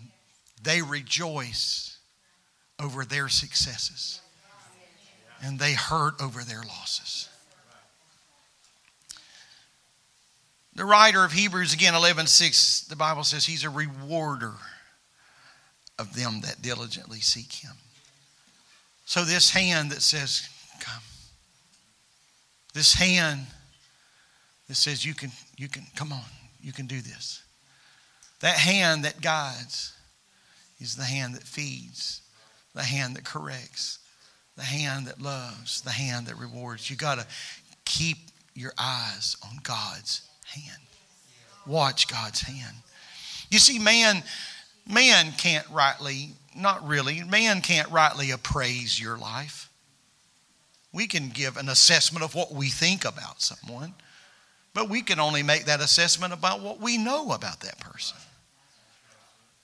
they 0.64 0.82
rejoice 0.82 1.98
over 2.82 3.04
their 3.04 3.28
successes, 3.30 4.22
and 5.44 5.60
they 5.60 5.74
hurt 5.74 6.22
over 6.22 6.42
their 6.42 6.64
losses. 6.64 7.30
The 10.76 10.86
writer 10.86 11.26
of 11.26 11.34
Hebrews, 11.34 11.74
again, 11.74 11.94
11 11.94 12.28
6, 12.28 12.82
the 12.82 12.96
Bible 12.96 13.26
says 13.26 13.46
he's 13.46 13.66
a 13.66 13.70
rewarder 13.70 14.54
of 15.98 16.16
them 16.16 16.40
that 16.42 16.62
diligently 16.62 17.20
seek 17.20 17.52
him. 17.52 17.74
So, 19.06 19.26
this 19.26 19.50
hand 19.50 19.92
that 19.92 20.02
says, 20.02 20.48
Come, 20.80 21.04
this 22.74 22.94
hand 22.94 23.46
that 24.68 24.76
says, 24.76 25.06
You 25.06 25.14
can, 25.14 25.32
you 25.58 25.68
can, 25.68 25.84
come 25.96 26.14
on, 26.14 26.24
you 26.62 26.72
can 26.72 26.88
do 26.88 27.02
this. 27.02 27.44
That 28.40 28.56
hand 28.56 29.04
that 29.04 29.22
guides 29.22 29.94
is 30.80 30.96
the 30.96 31.04
hand 31.04 31.36
that 31.36 31.44
feeds, 31.44 32.22
the 32.74 32.84
hand 32.84 33.16
that 33.16 33.26
corrects, 33.26 34.00
the 34.56 34.64
hand 34.64 35.08
that 35.08 35.22
loves, 35.22 35.82
the 35.82 35.92
hand 35.92 36.28
that 36.28 36.38
rewards. 36.38 36.90
You 36.90 36.96
got 36.96 37.20
to 37.20 37.26
keep 37.86 38.18
your 38.54 38.74
eyes 38.80 39.36
on 39.44 39.60
God's 39.64 40.22
hand. 40.46 40.82
Watch 41.66 42.08
God's 42.08 42.42
hand. 42.42 42.76
You 43.50 43.60
see, 43.60 43.80
man, 43.80 44.24
man 44.88 45.34
can't 45.38 45.68
rightly, 45.70 46.32
not 46.56 46.88
really, 46.88 47.24
man 47.24 47.62
can't 47.62 47.90
rightly 47.90 48.32
appraise 48.32 49.00
your 49.00 49.18
life. 49.18 49.69
We 50.92 51.08
can 51.08 51.30
give 51.30 51.58
an 51.58 51.70
assessment 51.70 52.24
of 52.24 52.34
what 52.36 52.54
we 52.54 52.70
think 52.70 53.06
about 53.06 53.42
someone, 53.42 53.94
but 54.74 54.90
we 54.90 55.02
can 55.02 55.20
only 55.20 55.44
make 55.44 55.66
that 55.66 55.82
assessment 55.82 56.34
about 56.34 56.62
what 56.62 56.80
we 56.80 56.98
know 56.98 57.32
about 57.32 57.60
that 57.62 57.80
person. 57.80 58.18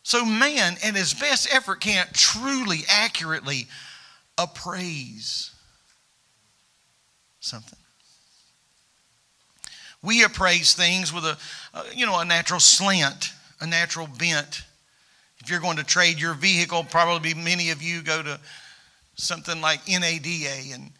So, 0.03 0.23
man, 0.23 0.77
in 0.83 0.93
his 0.93 1.15
best 1.15 1.51
effort, 1.51 1.81
can't 1.81 2.13
truly, 2.13 2.81
accurately 2.87 3.67
appraise 4.37 5.51
something. 7.39 7.79
We 10.03 10.23
appraise 10.23 10.75
things 10.75 11.11
with 11.11 11.23
a, 11.23 11.37
uh, 11.73 11.85
you 11.95 12.05
know, 12.05 12.19
a 12.19 12.25
natural 12.25 12.59
slant, 12.59 13.31
a 13.59 13.65
natural 13.65 14.05
bent. 14.05 14.61
If 15.39 15.49
you're 15.49 15.59
going 15.59 15.77
to 15.77 15.83
trade 15.83 16.19
your 16.19 16.35
vehicle, 16.35 16.83
probably 16.83 17.33
many 17.33 17.71
of 17.71 17.81
you 17.81 18.03
go 18.03 18.21
to 18.21 18.39
something 19.15 19.59
like 19.61 19.87
NADA 19.87 20.73
and 20.73 20.91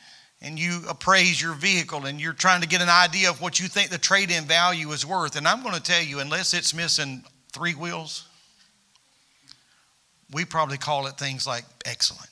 and 0.46 0.60
you 0.60 0.82
appraise 0.88 1.42
your 1.42 1.54
vehicle 1.54 2.06
and 2.06 2.22
you're 2.22 2.32
trying 2.32 2.62
to 2.62 2.68
get 2.68 2.80
an 2.80 2.88
idea 2.88 3.32
of 3.32 3.42
what 3.42 3.60
you 3.60 3.68
think 3.68 3.90
the 3.90 3.98
trade 3.98 4.30
in 4.30 4.44
value 4.44 4.92
is 4.92 5.04
worth. 5.04 5.36
And 5.36 5.48
I'm 5.48 5.64
going 5.64 5.74
to 5.74 5.82
tell 5.82 6.04
you, 6.04 6.20
unless 6.20 6.54
it's 6.54 6.72
missing 6.72 7.24
three 7.52 7.74
wheels, 7.74 8.28
we 10.32 10.46
probably 10.46 10.78
call 10.78 11.08
it 11.08 11.18
things 11.18 11.48
like 11.48 11.66
excellent. 11.84 12.30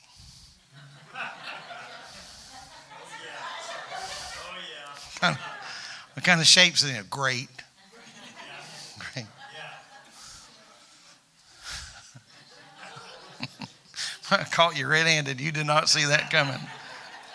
What 5.20 6.22
kind 6.22 6.40
of 6.40 6.46
shapes 6.46 6.84
is 6.84 6.90
it? 6.90 7.10
Great. 7.10 7.48
Great. 8.98 9.26
I 14.30 14.44
caught 14.44 14.78
you 14.78 14.86
red 14.86 15.06
handed. 15.06 15.40
You 15.40 15.50
did 15.50 15.66
not 15.66 15.88
see 15.88 16.04
that 16.04 16.30
coming. 16.30 16.60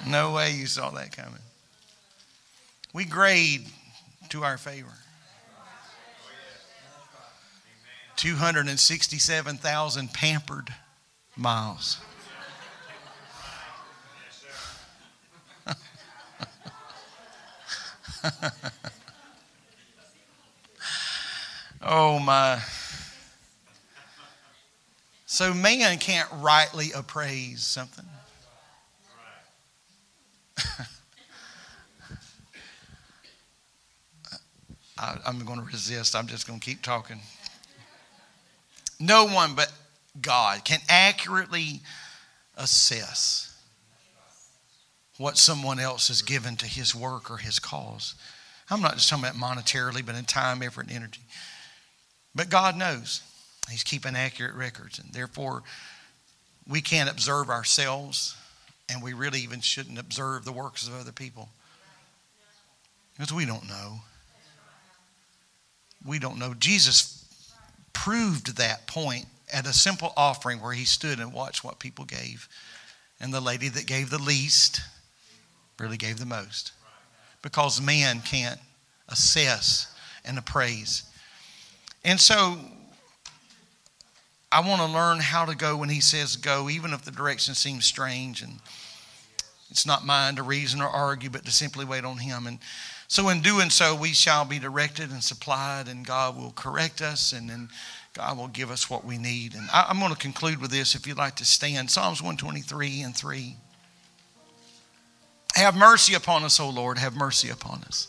No 0.08 0.32
way 0.34 0.52
you 0.54 0.66
saw 0.66 0.90
that 0.92 1.16
coming. 1.16 1.42
We 2.94 3.06
grade 3.06 3.68
to 4.30 4.44
our 4.44 4.58
favor. 4.58 4.94
267,000 8.16 10.14
pampered 10.14 10.74
miles. 11.38 11.98
oh 21.82 22.20
my. 22.20 22.62
So 25.26 25.54
man 25.54 25.98
can't 25.98 26.28
rightly 26.42 26.92
appraise 26.92 27.64
something. 27.64 28.06
I, 34.98 35.18
am 35.26 35.46
going 35.46 35.60
to 35.60 35.66
resist. 35.66 36.16
I'm 36.16 36.28
just 36.28 36.48
going 36.48 36.60
to 36.60 36.66
keep 36.66 36.82
talking. 36.82 37.20
No 39.00 39.26
one 39.26 39.56
but 39.56 39.72
God 40.22 40.66
can 40.66 40.80
accurately 40.90 41.82
assess 42.58 43.46
what 45.18 45.38
someone 45.38 45.80
else 45.80 46.10
has 46.10 46.22
given 46.22 46.56
to 46.58 46.66
his 46.66 46.94
work 46.94 47.32
or 47.32 47.38
his 47.38 47.60
cause. 47.60 48.16
I'm 48.70 48.82
not 48.82 48.96
just 48.96 49.10
talking 49.10 49.26
about 49.26 49.36
monetarily, 49.36 50.06
but 50.06 50.16
in 50.16 50.26
time, 50.26 50.62
effort, 50.62 50.88
and 50.88 50.96
energy. 50.96 51.22
But 52.36 52.50
God 52.50 52.78
knows. 52.78 53.22
He's 53.70 53.84
keeping 53.84 54.16
accurate 54.16 54.56
records, 54.56 55.00
and 55.00 55.12
therefore, 55.14 55.64
we 56.68 56.82
can't 56.82 57.10
observe 57.10 57.50
ourselves 57.50 58.36
and 58.90 59.04
we 59.04 59.14
really 59.14 59.42
even 59.42 59.62
shouldn't 59.62 60.00
observe 60.00 60.46
the 60.46 60.52
works 60.52 60.88
of 60.88 61.00
other 61.00 61.12
people. 61.12 61.50
Because 63.14 63.34
we 63.34 63.46
don't 63.46 63.68
know. 63.68 64.00
We 66.06 66.20
don't 66.20 66.40
know. 66.40 66.54
Jesus 66.54 67.26
proved 67.94 68.58
that 68.58 68.88
point 68.88 69.26
at 69.52 69.66
a 69.66 69.74
simple 69.74 70.14
offering 70.16 70.62
where 70.62 70.74
he 70.74 70.86
stood 70.86 71.20
and 71.20 71.34
watched 71.34 71.64
what 71.64 71.80
people 71.80 72.06
gave. 72.06 72.48
And 73.20 73.34
the 73.34 73.42
lady 73.42 73.68
that 73.68 73.86
gave 73.86 74.10
the 74.10 74.22
least 74.22 74.82
really 75.78 75.98
gave 75.98 76.20
the 76.20 76.26
most. 76.26 76.72
Because 77.42 77.82
man 77.82 78.22
can't 78.22 78.60
assess 79.10 79.94
and 80.24 80.38
appraise. 80.38 81.04
And 82.06 82.20
so 82.20 82.58
I 84.52 84.62
want 84.62 84.82
to 84.82 84.88
learn 84.88 85.20
how 85.20 85.46
to 85.46 85.56
go 85.56 85.78
when 85.78 85.90
He 85.90 86.02
says 86.02 86.36
go, 86.36 86.70
even 86.70 86.94
if 86.94 87.04
the 87.04 87.12
direction 87.12 87.54
seems 87.54 87.86
strange. 87.86 88.42
And 88.42 88.60
it's 89.70 89.86
not 89.86 90.06
mine 90.06 90.36
to 90.36 90.44
reason 90.44 90.82
or 90.82 90.88
argue, 90.88 91.30
but 91.30 91.46
to 91.46 91.52
simply 91.52 91.86
wait 91.86 92.04
on 92.04 92.18
Him. 92.18 92.48
And 92.48 92.60
so, 93.08 93.30
in 93.30 93.42
doing 93.42 93.70
so, 93.70 93.96
we 93.96 94.10
shall 94.10 94.46
be 94.46 94.60
directed 94.60 95.12
and 95.12 95.24
supplied, 95.24 95.88
and 95.88 96.06
God 96.06 96.38
will 96.38 96.52
correct 96.52 97.02
us, 97.02 97.34
and 97.34 97.50
then 97.50 97.70
God 98.14 98.38
will 98.38 98.48
give 98.48 98.70
us 98.70 98.90
what 98.90 99.06
we 99.06 99.18
need. 99.18 99.56
And 99.56 99.68
I, 99.72 99.88
am 99.90 100.00
going 100.00 100.12
to 100.12 100.18
conclude 100.18 100.62
with 100.62 100.72
this 100.72 100.94
if 100.94 101.08
you'd 101.08 101.18
like 101.18 101.36
to 101.38 101.46
stand 101.46 101.90
Psalms 101.90 102.22
123 102.22 103.02
and 103.02 103.16
3. 103.16 103.56
Have 105.56 105.76
mercy 105.76 106.14
upon 106.14 106.44
us, 106.44 106.60
O 106.60 106.70
Lord, 106.70 106.98
have 106.98 107.16
mercy 107.16 107.50
upon 107.50 107.84
us. 107.84 108.08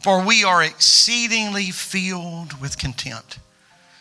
For 0.00 0.24
we 0.24 0.44
are 0.44 0.62
exceedingly 0.62 1.70
filled 1.70 2.60
with 2.60 2.78
contempt. 2.78 3.38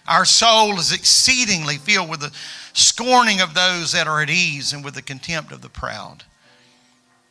Our 0.08 0.26
soul 0.26 0.78
is 0.80 0.92
exceedingly 0.92 1.78
filled 1.78 2.10
with 2.10 2.20
the 2.20 2.34
scorning 2.74 3.40
of 3.40 3.54
those 3.54 3.94
that 3.94 4.08
are 4.08 4.22
at 4.22 4.30
ease 4.30 4.74
and 4.74 4.84
with 4.84 4.96
the 4.96 5.02
contempt 5.02 5.52
of 5.52 5.62
the 5.62 5.70
proud. 5.70 6.24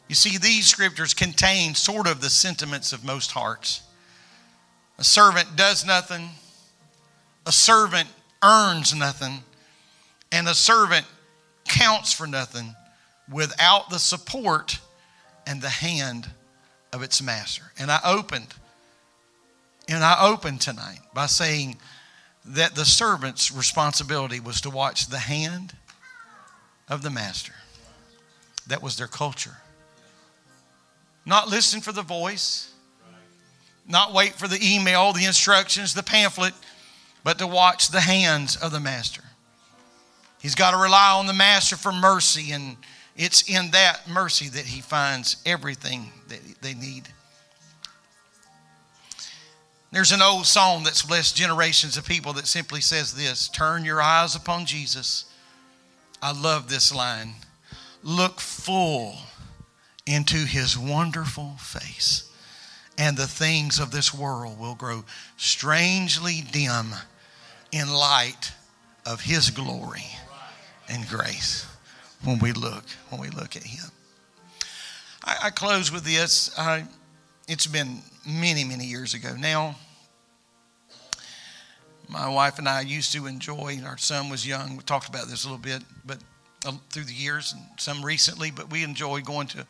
You 0.09 0.15
see, 0.15 0.39
these 0.39 0.67
scriptures 0.67 1.15
contain 1.15 1.75
sort 1.75 2.07
of 2.07 2.21
the 2.21 2.31
sentiments 2.31 2.93
of 2.93 3.05
most 3.05 3.33
hearts. 3.33 3.83
A 4.99 5.05
servant 5.05 5.57
does 5.57 5.87
nothing, 5.87 6.31
a 7.47 7.53
servant 7.53 8.09
earns 8.43 8.95
nothing, 8.95 9.43
and 10.31 10.49
a 10.49 10.55
servant 10.55 11.07
counts 11.65 12.13
for 12.13 12.27
nothing 12.27 12.75
without 13.31 13.91
the 13.91 13.99
support 13.99 14.79
and 15.47 15.61
the 15.61 15.69
hand 15.69 16.29
of 16.93 17.03
its 17.03 17.23
master. 17.23 17.65
And 17.79 17.91
I 17.91 18.01
opened, 18.05 18.55
and 19.89 20.05
I 20.05 20.17
opened 20.21 20.61
tonight 20.61 21.01
by 21.15 21.27
saying 21.27 21.79
that 22.45 22.75
the 22.75 22.85
servant's 22.85 23.53
responsibility 23.53 24.41
was 24.41 24.61
to 24.63 24.71
watch 24.71 25.07
the 25.07 25.19
hand 25.19 25.75
of 26.89 27.03
the 27.03 27.11
master. 27.11 27.55
That 28.67 28.83
was 28.83 28.97
their 28.97 29.07
culture. 29.07 29.57
Not 31.25 31.49
listen 31.49 31.81
for 31.81 31.93
the 31.93 32.03
voice, 32.03 32.73
not 33.89 34.13
wait 34.13 34.35
for 34.35 34.49
the 34.49 34.59
email, 34.63 35.13
the 35.13 35.25
instructions, 35.25 35.95
the 35.95 36.03
pamphlet, 36.03 36.55
but 37.25 37.39
to 37.39 37.47
watch 37.47 37.89
the 37.89 38.01
hands 38.01 38.57
of 38.57 38.73
the 38.73 38.81
master. 38.81 39.23
He's 40.41 40.57
got 40.57 40.73
to 40.73 40.77
rely 40.77 41.13
on 41.13 41.27
the 41.27 41.33
master 41.33 41.77
for 41.77 41.93
mercy, 41.93 42.51
and 42.51 42.77
it's 43.17 43.49
in 43.49 43.71
that 43.71 44.09
mercy 44.09 44.49
that 44.49 44.65
he 44.65 44.81
finds 44.81 45.37
everything 45.47 46.11
that 46.29 46.41
they 46.61 46.75
need. 46.75 47.09
There's 49.93 50.13
an 50.13 50.23
old 50.23 50.47
song 50.47 50.85
that's 50.85 51.03
blessed 51.03 51.37
generations 51.37 51.99
of 51.99 52.09
people 52.09 52.33
that 52.33 52.47
simply 52.47 52.81
says 52.81 53.15
this 53.15 53.49
Turn 53.49 53.85
your 53.85 54.01
eyes 54.01 54.35
upon 54.35 54.65
Jesus. 54.65 55.27
I 56.23 56.33
love 56.33 56.69
this 56.69 56.95
line. 56.95 57.35
Look 58.03 58.41
full 58.41 59.17
into 60.07 60.39
his 60.39 60.79
wonderful 60.79 61.57
face, 61.59 62.33
and 62.97 63.19
the 63.19 63.27
things 63.27 63.79
of 63.79 63.91
this 63.91 64.15
world 64.15 64.59
will 64.59 64.75
grow 64.75 65.05
strangely 65.37 66.43
dim 66.51 66.95
in 67.71 67.93
light 67.93 68.53
of 69.05 69.21
his 69.21 69.51
glory 69.51 70.07
and 70.89 71.07
grace 71.07 71.67
when 72.25 72.39
we 72.39 72.53
look 72.53 72.85
when 73.11 73.21
we 73.21 73.29
look 73.29 73.57
at 73.57 73.63
him. 73.63 73.91
I, 75.23 75.37
I 75.45 75.51
close 75.51 75.93
with 75.93 76.05
this. 76.05 76.59
It's 77.47 77.67
been 77.67 78.01
many, 78.27 78.65
many 78.65 78.85
years 78.85 79.15
ago 79.15 79.35
now. 79.39 79.77
My 82.09 82.29
wife 82.29 82.59
and 82.59 82.69
I 82.69 82.83
used 82.83 83.13
to 83.13 83.27
enjoy, 83.27 83.81
our 83.87 83.97
son 83.97 84.29
was 84.29 84.47
young. 84.47 84.77
We 84.77 84.83
talked 84.83 85.09
about 85.09 85.29
this 85.29 85.45
a 85.45 85.49
little 85.49 85.63
bit, 85.63 85.83
but 86.05 86.19
uh, 86.67 86.73
through 86.91 87.05
the 87.05 87.15
years 87.15 87.53
and 87.53 87.63
some 87.79 88.05
recently, 88.05 88.51
but 88.51 88.71
we 88.71 88.85
enjoyed 88.85 89.25
going 89.25 89.47
to 89.49 89.67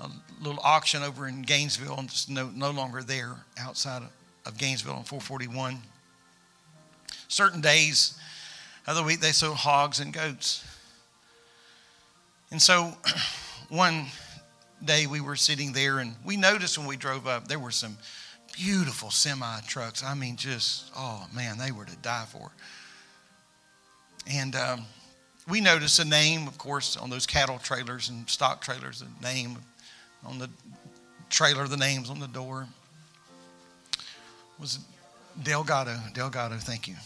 a 0.00 0.10
little 0.40 0.60
auction 0.62 1.02
over 1.02 1.28
in 1.28 1.42
Gainesville 1.42 1.98
and 1.98 2.08
just 2.08 2.30
no, 2.30 2.50
no 2.54 2.70
longer 2.70 3.02
there 3.02 3.36
outside 3.58 4.02
of, 4.02 4.10
of 4.46 4.58
Gainesville 4.58 4.94
on 4.94 5.04
441. 5.04 5.78
Certain 7.28 7.60
days 7.60 8.18
of 8.86 8.96
the 8.96 9.02
week 9.02 9.20
they 9.20 9.32
sold 9.32 9.56
hogs 9.56 10.00
and 10.00 10.12
goats. 10.12 10.64
And 12.50 12.60
so 12.60 12.92
one 13.68 14.06
day 14.84 15.06
we 15.06 15.20
were 15.20 15.36
sitting 15.36 15.72
there 15.72 15.98
and 15.98 16.14
we 16.24 16.36
noticed 16.36 16.78
when 16.78 16.86
we 16.86 16.96
drove 16.96 17.26
up 17.26 17.48
there 17.48 17.58
were 17.58 17.70
some 17.70 17.96
beautiful 18.56 19.10
semi 19.10 19.60
trucks. 19.66 20.04
I 20.04 20.14
mean, 20.14 20.36
just, 20.36 20.90
oh 20.96 21.26
man, 21.34 21.58
they 21.58 21.72
were 21.72 21.84
to 21.84 21.96
die 21.96 22.26
for. 22.28 22.50
And 24.30 24.54
um, 24.54 24.84
we 25.48 25.60
noticed 25.60 25.98
a 25.98 26.04
name, 26.04 26.46
of 26.46 26.58
course, 26.58 26.96
on 26.96 27.10
those 27.10 27.26
cattle 27.26 27.58
trailers 27.58 28.08
and 28.08 28.28
stock 28.28 28.60
trailers, 28.60 29.02
a 29.02 29.22
name 29.22 29.58
on 30.24 30.38
the 30.38 30.50
trailer, 31.30 31.66
the 31.66 31.76
names 31.76 32.10
on 32.10 32.20
the 32.20 32.28
door 32.28 32.66
was 34.58 34.78
Delgado. 35.42 35.96
Delgado, 36.12 36.56
thank 36.56 36.86
you. 36.86 36.96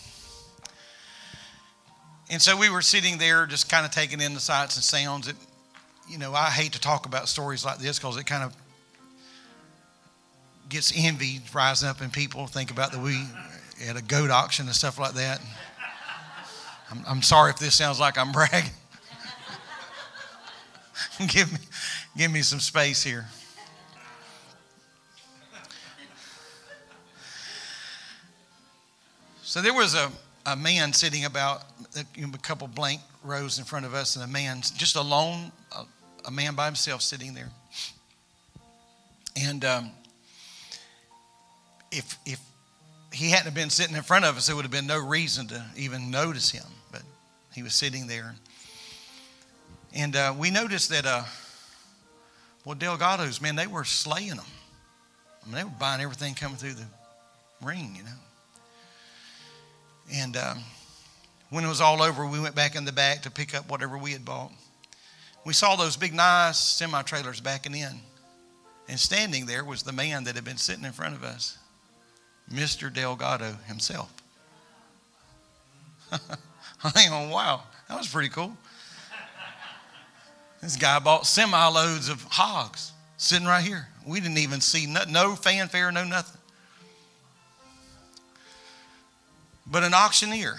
And 2.30 2.40
so 2.42 2.56
we 2.56 2.68
were 2.70 2.82
sitting 2.82 3.18
there 3.18 3.46
just 3.46 3.70
kind 3.70 3.86
of 3.86 3.92
taking 3.92 4.20
in 4.20 4.34
the 4.34 4.40
sights 4.40 4.76
and 4.76 4.84
sounds. 4.84 5.28
It, 5.28 5.36
you 6.08 6.18
know, 6.18 6.34
I 6.34 6.50
hate 6.50 6.72
to 6.72 6.80
talk 6.80 7.06
about 7.06 7.28
stories 7.28 7.64
like 7.64 7.78
this 7.78 7.98
because 7.98 8.16
it 8.16 8.24
kind 8.26 8.44
of 8.44 8.54
gets 10.68 10.92
envy 10.96 11.40
rising 11.52 11.88
up 11.88 12.02
in 12.02 12.10
people. 12.10 12.46
Think 12.46 12.70
about 12.70 12.92
that 12.92 13.00
we 13.00 13.22
had 13.84 13.96
a 13.96 14.02
goat 14.02 14.30
auction 14.30 14.66
and 14.66 14.74
stuff 14.74 14.98
like 14.98 15.14
that. 15.14 15.40
I'm, 16.90 17.04
I'm 17.06 17.22
sorry 17.22 17.50
if 17.50 17.58
this 17.58 17.74
sounds 17.74 17.98
like 17.98 18.18
I'm 18.18 18.32
bragging. 18.32 18.70
give 21.28 21.52
me, 21.52 21.58
give 22.16 22.30
me 22.30 22.42
some 22.42 22.60
space 22.60 23.02
here. 23.02 23.26
So 29.42 29.62
there 29.62 29.74
was 29.74 29.94
a, 29.94 30.10
a 30.46 30.56
man 30.56 30.92
sitting 30.92 31.24
about 31.26 31.62
a, 31.96 32.38
couple 32.38 32.66
blank 32.66 33.00
rows 33.22 33.58
in 33.58 33.64
front 33.64 33.86
of 33.86 33.94
us, 33.94 34.16
and 34.16 34.24
a 34.24 34.28
man 34.28 34.62
just 34.62 34.96
alone, 34.96 35.52
a, 36.26 36.30
man 36.30 36.54
by 36.54 36.66
himself 36.66 37.02
sitting 37.02 37.34
there. 37.34 37.50
And 39.36 39.64
um, 39.64 39.90
if 41.90 42.18
if 42.24 42.40
he 43.12 43.30
hadn't 43.30 43.54
been 43.54 43.70
sitting 43.70 43.96
in 43.96 44.02
front 44.02 44.24
of 44.24 44.36
us, 44.36 44.46
there 44.46 44.56
would 44.56 44.64
have 44.64 44.72
been 44.72 44.86
no 44.86 44.98
reason 44.98 45.46
to 45.48 45.64
even 45.76 46.10
notice 46.10 46.50
him. 46.50 46.66
But 46.92 47.02
he 47.54 47.62
was 47.62 47.74
sitting 47.74 48.06
there, 48.06 48.34
and 49.94 50.14
uh, 50.16 50.34
we 50.36 50.50
noticed 50.50 50.90
that. 50.90 51.06
Uh, 51.06 51.24
well, 52.64 52.76
Delgados, 52.76 53.42
man, 53.42 53.56
they 53.56 53.66
were 53.66 53.84
slaying 53.84 54.36
them. 54.36 54.46
I 55.42 55.46
mean, 55.46 55.56
they 55.56 55.64
were 55.64 55.70
buying 55.78 56.00
everything 56.00 56.34
coming 56.34 56.56
through 56.56 56.72
the 56.72 56.86
ring, 57.62 57.94
you 57.96 58.02
know. 58.02 58.10
And 60.12 60.36
um, 60.36 60.58
when 61.50 61.64
it 61.64 61.68
was 61.68 61.80
all 61.80 62.02
over, 62.02 62.26
we 62.26 62.40
went 62.40 62.54
back 62.54 62.74
in 62.74 62.84
the 62.84 62.92
back 62.92 63.22
to 63.22 63.30
pick 63.30 63.54
up 63.54 63.68
whatever 63.68 63.98
we 63.98 64.12
had 64.12 64.24
bought. 64.24 64.50
We 65.44 65.52
saw 65.52 65.76
those 65.76 65.96
big, 65.96 66.14
nice 66.14 66.58
semi 66.58 67.02
trailers 67.02 67.40
backing 67.40 67.74
in. 67.74 68.00
And 68.88 68.98
standing 68.98 69.46
there 69.46 69.64
was 69.64 69.82
the 69.82 69.92
man 69.92 70.24
that 70.24 70.34
had 70.34 70.44
been 70.44 70.56
sitting 70.56 70.84
in 70.84 70.92
front 70.92 71.14
of 71.14 71.24
us. 71.24 71.58
Mr. 72.52 72.92
Delgado 72.92 73.56
himself. 73.66 74.12
I 76.12 76.90
think, 76.90 77.10
oh, 77.10 77.28
wow, 77.30 77.62
that 77.88 77.96
was 77.96 78.08
pretty 78.08 78.28
cool. 78.28 78.56
This 80.60 80.76
guy 80.76 80.98
bought 80.98 81.26
semi 81.26 81.66
loads 81.68 82.08
of 82.08 82.22
hogs 82.24 82.92
sitting 83.16 83.46
right 83.46 83.62
here. 83.62 83.88
We 84.06 84.20
didn't 84.20 84.38
even 84.38 84.60
see 84.60 84.86
no, 84.86 85.02
no 85.08 85.34
fanfare, 85.34 85.92
no 85.92 86.04
nothing. 86.04 86.40
But 89.66 89.82
an 89.82 89.94
auctioneer 89.94 90.56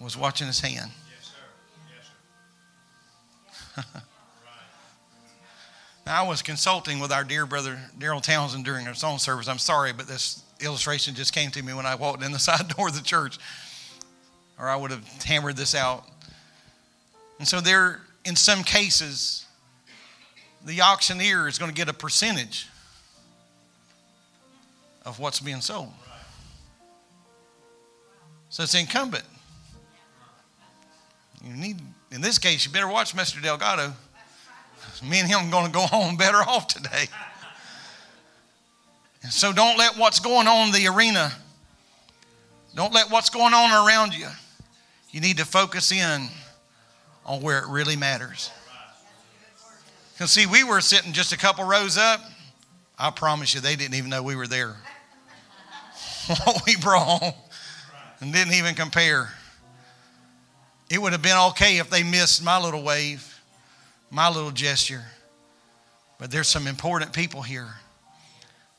was 0.00 0.16
watching 0.16 0.46
his 0.46 0.60
hand. 0.60 0.90
Now, 6.06 6.22
I 6.22 6.28
was 6.28 6.40
consulting 6.40 7.00
with 7.00 7.10
our 7.10 7.24
dear 7.24 7.46
brother 7.46 7.80
Daryl 7.98 8.22
Townsend 8.22 8.64
during 8.64 8.86
our 8.86 8.94
song 8.94 9.18
service. 9.18 9.48
I'm 9.48 9.58
sorry, 9.58 9.92
but 9.92 10.06
this 10.06 10.40
illustration 10.60 11.16
just 11.16 11.34
came 11.34 11.50
to 11.50 11.60
me 11.60 11.74
when 11.74 11.84
I 11.84 11.96
walked 11.96 12.22
in 12.22 12.30
the 12.30 12.38
side 12.48 12.68
door 12.68 12.86
of 12.86 12.94
the 12.94 13.02
church, 13.02 13.38
or 14.56 14.68
I 14.68 14.76
would 14.76 14.92
have 14.92 15.04
hammered 15.24 15.56
this 15.56 15.74
out. 15.74 16.04
And 17.40 17.48
so, 17.48 17.60
there, 17.60 18.02
in 18.24 18.36
some 18.36 18.62
cases, 18.62 19.46
the 20.64 20.80
auctioneer 20.80 21.48
is 21.48 21.58
going 21.58 21.72
to 21.72 21.74
get 21.74 21.88
a 21.88 21.92
percentage 21.92 22.68
of 25.04 25.18
what's 25.18 25.40
being 25.40 25.60
sold. 25.60 25.92
So 28.48 28.62
it's 28.62 28.74
incumbent. 28.74 29.24
You 31.44 31.52
need, 31.52 31.80
in 32.10 32.20
this 32.20 32.38
case, 32.38 32.64
you 32.66 32.72
better 32.72 32.88
watch 32.88 33.14
Mr. 33.14 33.42
Delgado. 33.42 33.92
Me 35.02 35.20
and 35.20 35.28
him 35.28 35.50
going 35.50 35.66
to 35.66 35.72
go 35.72 35.80
home 35.80 36.16
better 36.16 36.38
off 36.38 36.68
today. 36.68 37.06
And 39.22 39.32
so 39.32 39.52
don't 39.52 39.76
let 39.76 39.98
what's 39.98 40.20
going 40.20 40.46
on 40.46 40.68
in 40.68 40.72
the 40.72 40.86
arena 40.86 41.32
Don't 42.74 42.94
let 42.94 43.10
what's 43.10 43.30
going 43.30 43.54
on 43.54 43.86
around 43.86 44.14
you. 44.14 44.28
You 45.10 45.20
need 45.20 45.38
to 45.38 45.44
focus 45.44 45.92
in 45.92 46.28
on 47.24 47.40
where 47.42 47.58
it 47.58 47.66
really 47.68 47.96
matters. 47.96 48.50
Because, 50.12 50.30
see, 50.30 50.46
we 50.46 50.62
were 50.62 50.80
sitting 50.80 51.12
just 51.12 51.32
a 51.32 51.36
couple 51.36 51.64
rows 51.64 51.98
up. 51.98 52.20
I 52.98 53.10
promise 53.10 53.54
you, 53.54 53.60
they 53.60 53.76
didn't 53.76 53.94
even 53.94 54.10
know 54.10 54.22
we 54.22 54.36
were 54.36 54.46
there. 54.46 54.76
what 56.44 56.62
we 56.66 56.76
brought 56.76 57.20
home 57.20 57.34
and 58.20 58.32
didn't 58.32 58.54
even 58.54 58.74
compare. 58.74 59.30
It 60.88 61.00
would 61.00 61.12
have 61.12 61.22
been 61.22 61.36
okay 61.50 61.78
if 61.78 61.90
they 61.90 62.02
missed 62.02 62.44
my 62.44 62.60
little 62.60 62.82
wave, 62.82 63.40
my 64.10 64.28
little 64.28 64.52
gesture. 64.52 65.04
But 66.18 66.30
there's 66.30 66.48
some 66.48 66.66
important 66.66 67.12
people 67.12 67.42
here. 67.42 67.68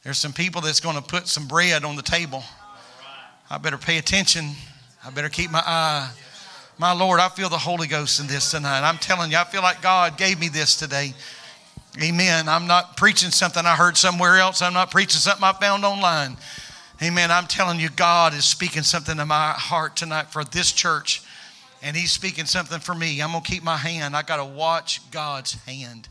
There's 0.03 0.17
some 0.17 0.33
people 0.33 0.61
that's 0.61 0.79
going 0.79 0.95
to 0.95 1.01
put 1.01 1.27
some 1.27 1.47
bread 1.47 1.83
on 1.83 1.95
the 1.95 2.01
table. 2.01 2.43
I 3.49 3.57
better 3.57 3.77
pay 3.77 3.97
attention. 3.97 4.51
I 5.05 5.09
better 5.09 5.29
keep 5.29 5.51
my 5.51 5.63
eye. 5.65 6.09
My 6.77 6.93
Lord, 6.93 7.19
I 7.19 7.29
feel 7.29 7.49
the 7.49 7.57
Holy 7.57 7.87
Ghost 7.87 8.19
in 8.19 8.27
this 8.27 8.51
tonight. 8.51 8.87
I'm 8.87 8.97
telling 8.99 9.31
you, 9.31 9.37
I 9.37 9.43
feel 9.43 9.61
like 9.61 9.81
God 9.81 10.17
gave 10.17 10.39
me 10.39 10.47
this 10.47 10.75
today. 10.77 11.13
Amen. 12.01 12.47
I'm 12.47 12.67
not 12.67 12.95
preaching 12.97 13.31
something 13.31 13.65
I 13.65 13.75
heard 13.75 13.97
somewhere 13.97 14.37
else. 14.37 14.61
I'm 14.61 14.73
not 14.73 14.91
preaching 14.91 15.19
something 15.19 15.43
I 15.43 15.53
found 15.53 15.83
online. 15.83 16.37
Amen. 17.01 17.31
I'm 17.31 17.47
telling 17.47 17.79
you, 17.79 17.89
God 17.89 18.33
is 18.33 18.45
speaking 18.45 18.83
something 18.83 19.17
to 19.17 19.25
my 19.25 19.51
heart 19.51 19.95
tonight 19.95 20.27
for 20.31 20.43
this 20.43 20.71
church, 20.71 21.23
and 21.81 21.95
He's 21.95 22.11
speaking 22.11 22.45
something 22.45 22.79
for 22.79 22.95
me. 22.95 23.21
I'm 23.21 23.31
going 23.31 23.43
to 23.43 23.51
keep 23.51 23.63
my 23.63 23.77
hand. 23.77 24.15
I 24.15 24.21
got 24.21 24.37
to 24.37 24.45
watch 24.45 25.09
God's 25.11 25.53
hand. 25.65 26.09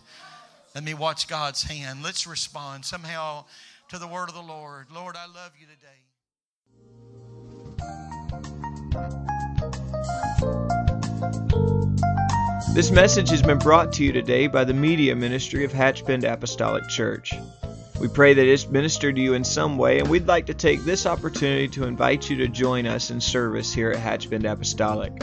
Let 0.74 0.84
me 0.84 0.94
watch 0.94 1.28
God's 1.28 1.62
hand. 1.62 2.02
Let's 2.02 2.26
respond 2.26 2.84
somehow 2.84 3.44
to 3.88 3.98
the 3.98 4.06
word 4.06 4.28
of 4.28 4.34
the 4.34 4.42
Lord. 4.42 4.86
Lord, 4.94 5.16
I 5.16 5.26
love 5.26 5.52
you 5.58 5.66
today. 5.66 6.02
This 12.74 12.90
message 12.90 13.30
has 13.30 13.40
been 13.40 13.58
brought 13.58 13.92
to 13.94 14.04
you 14.04 14.12
today 14.12 14.48
by 14.48 14.64
the 14.64 14.74
Media 14.74 15.16
Ministry 15.16 15.64
of 15.64 15.72
Hatchbend 15.72 16.30
Apostolic 16.30 16.86
Church. 16.88 17.32
We 17.98 18.08
pray 18.08 18.34
that 18.34 18.46
it's 18.46 18.66
ministered 18.66 19.16
to 19.16 19.22
you 19.22 19.32
in 19.32 19.44
some 19.44 19.78
way, 19.78 19.98
and 19.98 20.08
we'd 20.08 20.26
like 20.26 20.44
to 20.46 20.54
take 20.54 20.84
this 20.84 21.06
opportunity 21.06 21.68
to 21.68 21.84
invite 21.84 22.28
you 22.28 22.36
to 22.36 22.48
join 22.48 22.86
us 22.86 23.10
in 23.10 23.22
service 23.22 23.72
here 23.72 23.92
at 23.92 23.98
Hatchbend 23.98 24.44
Apostolic. 24.44 25.22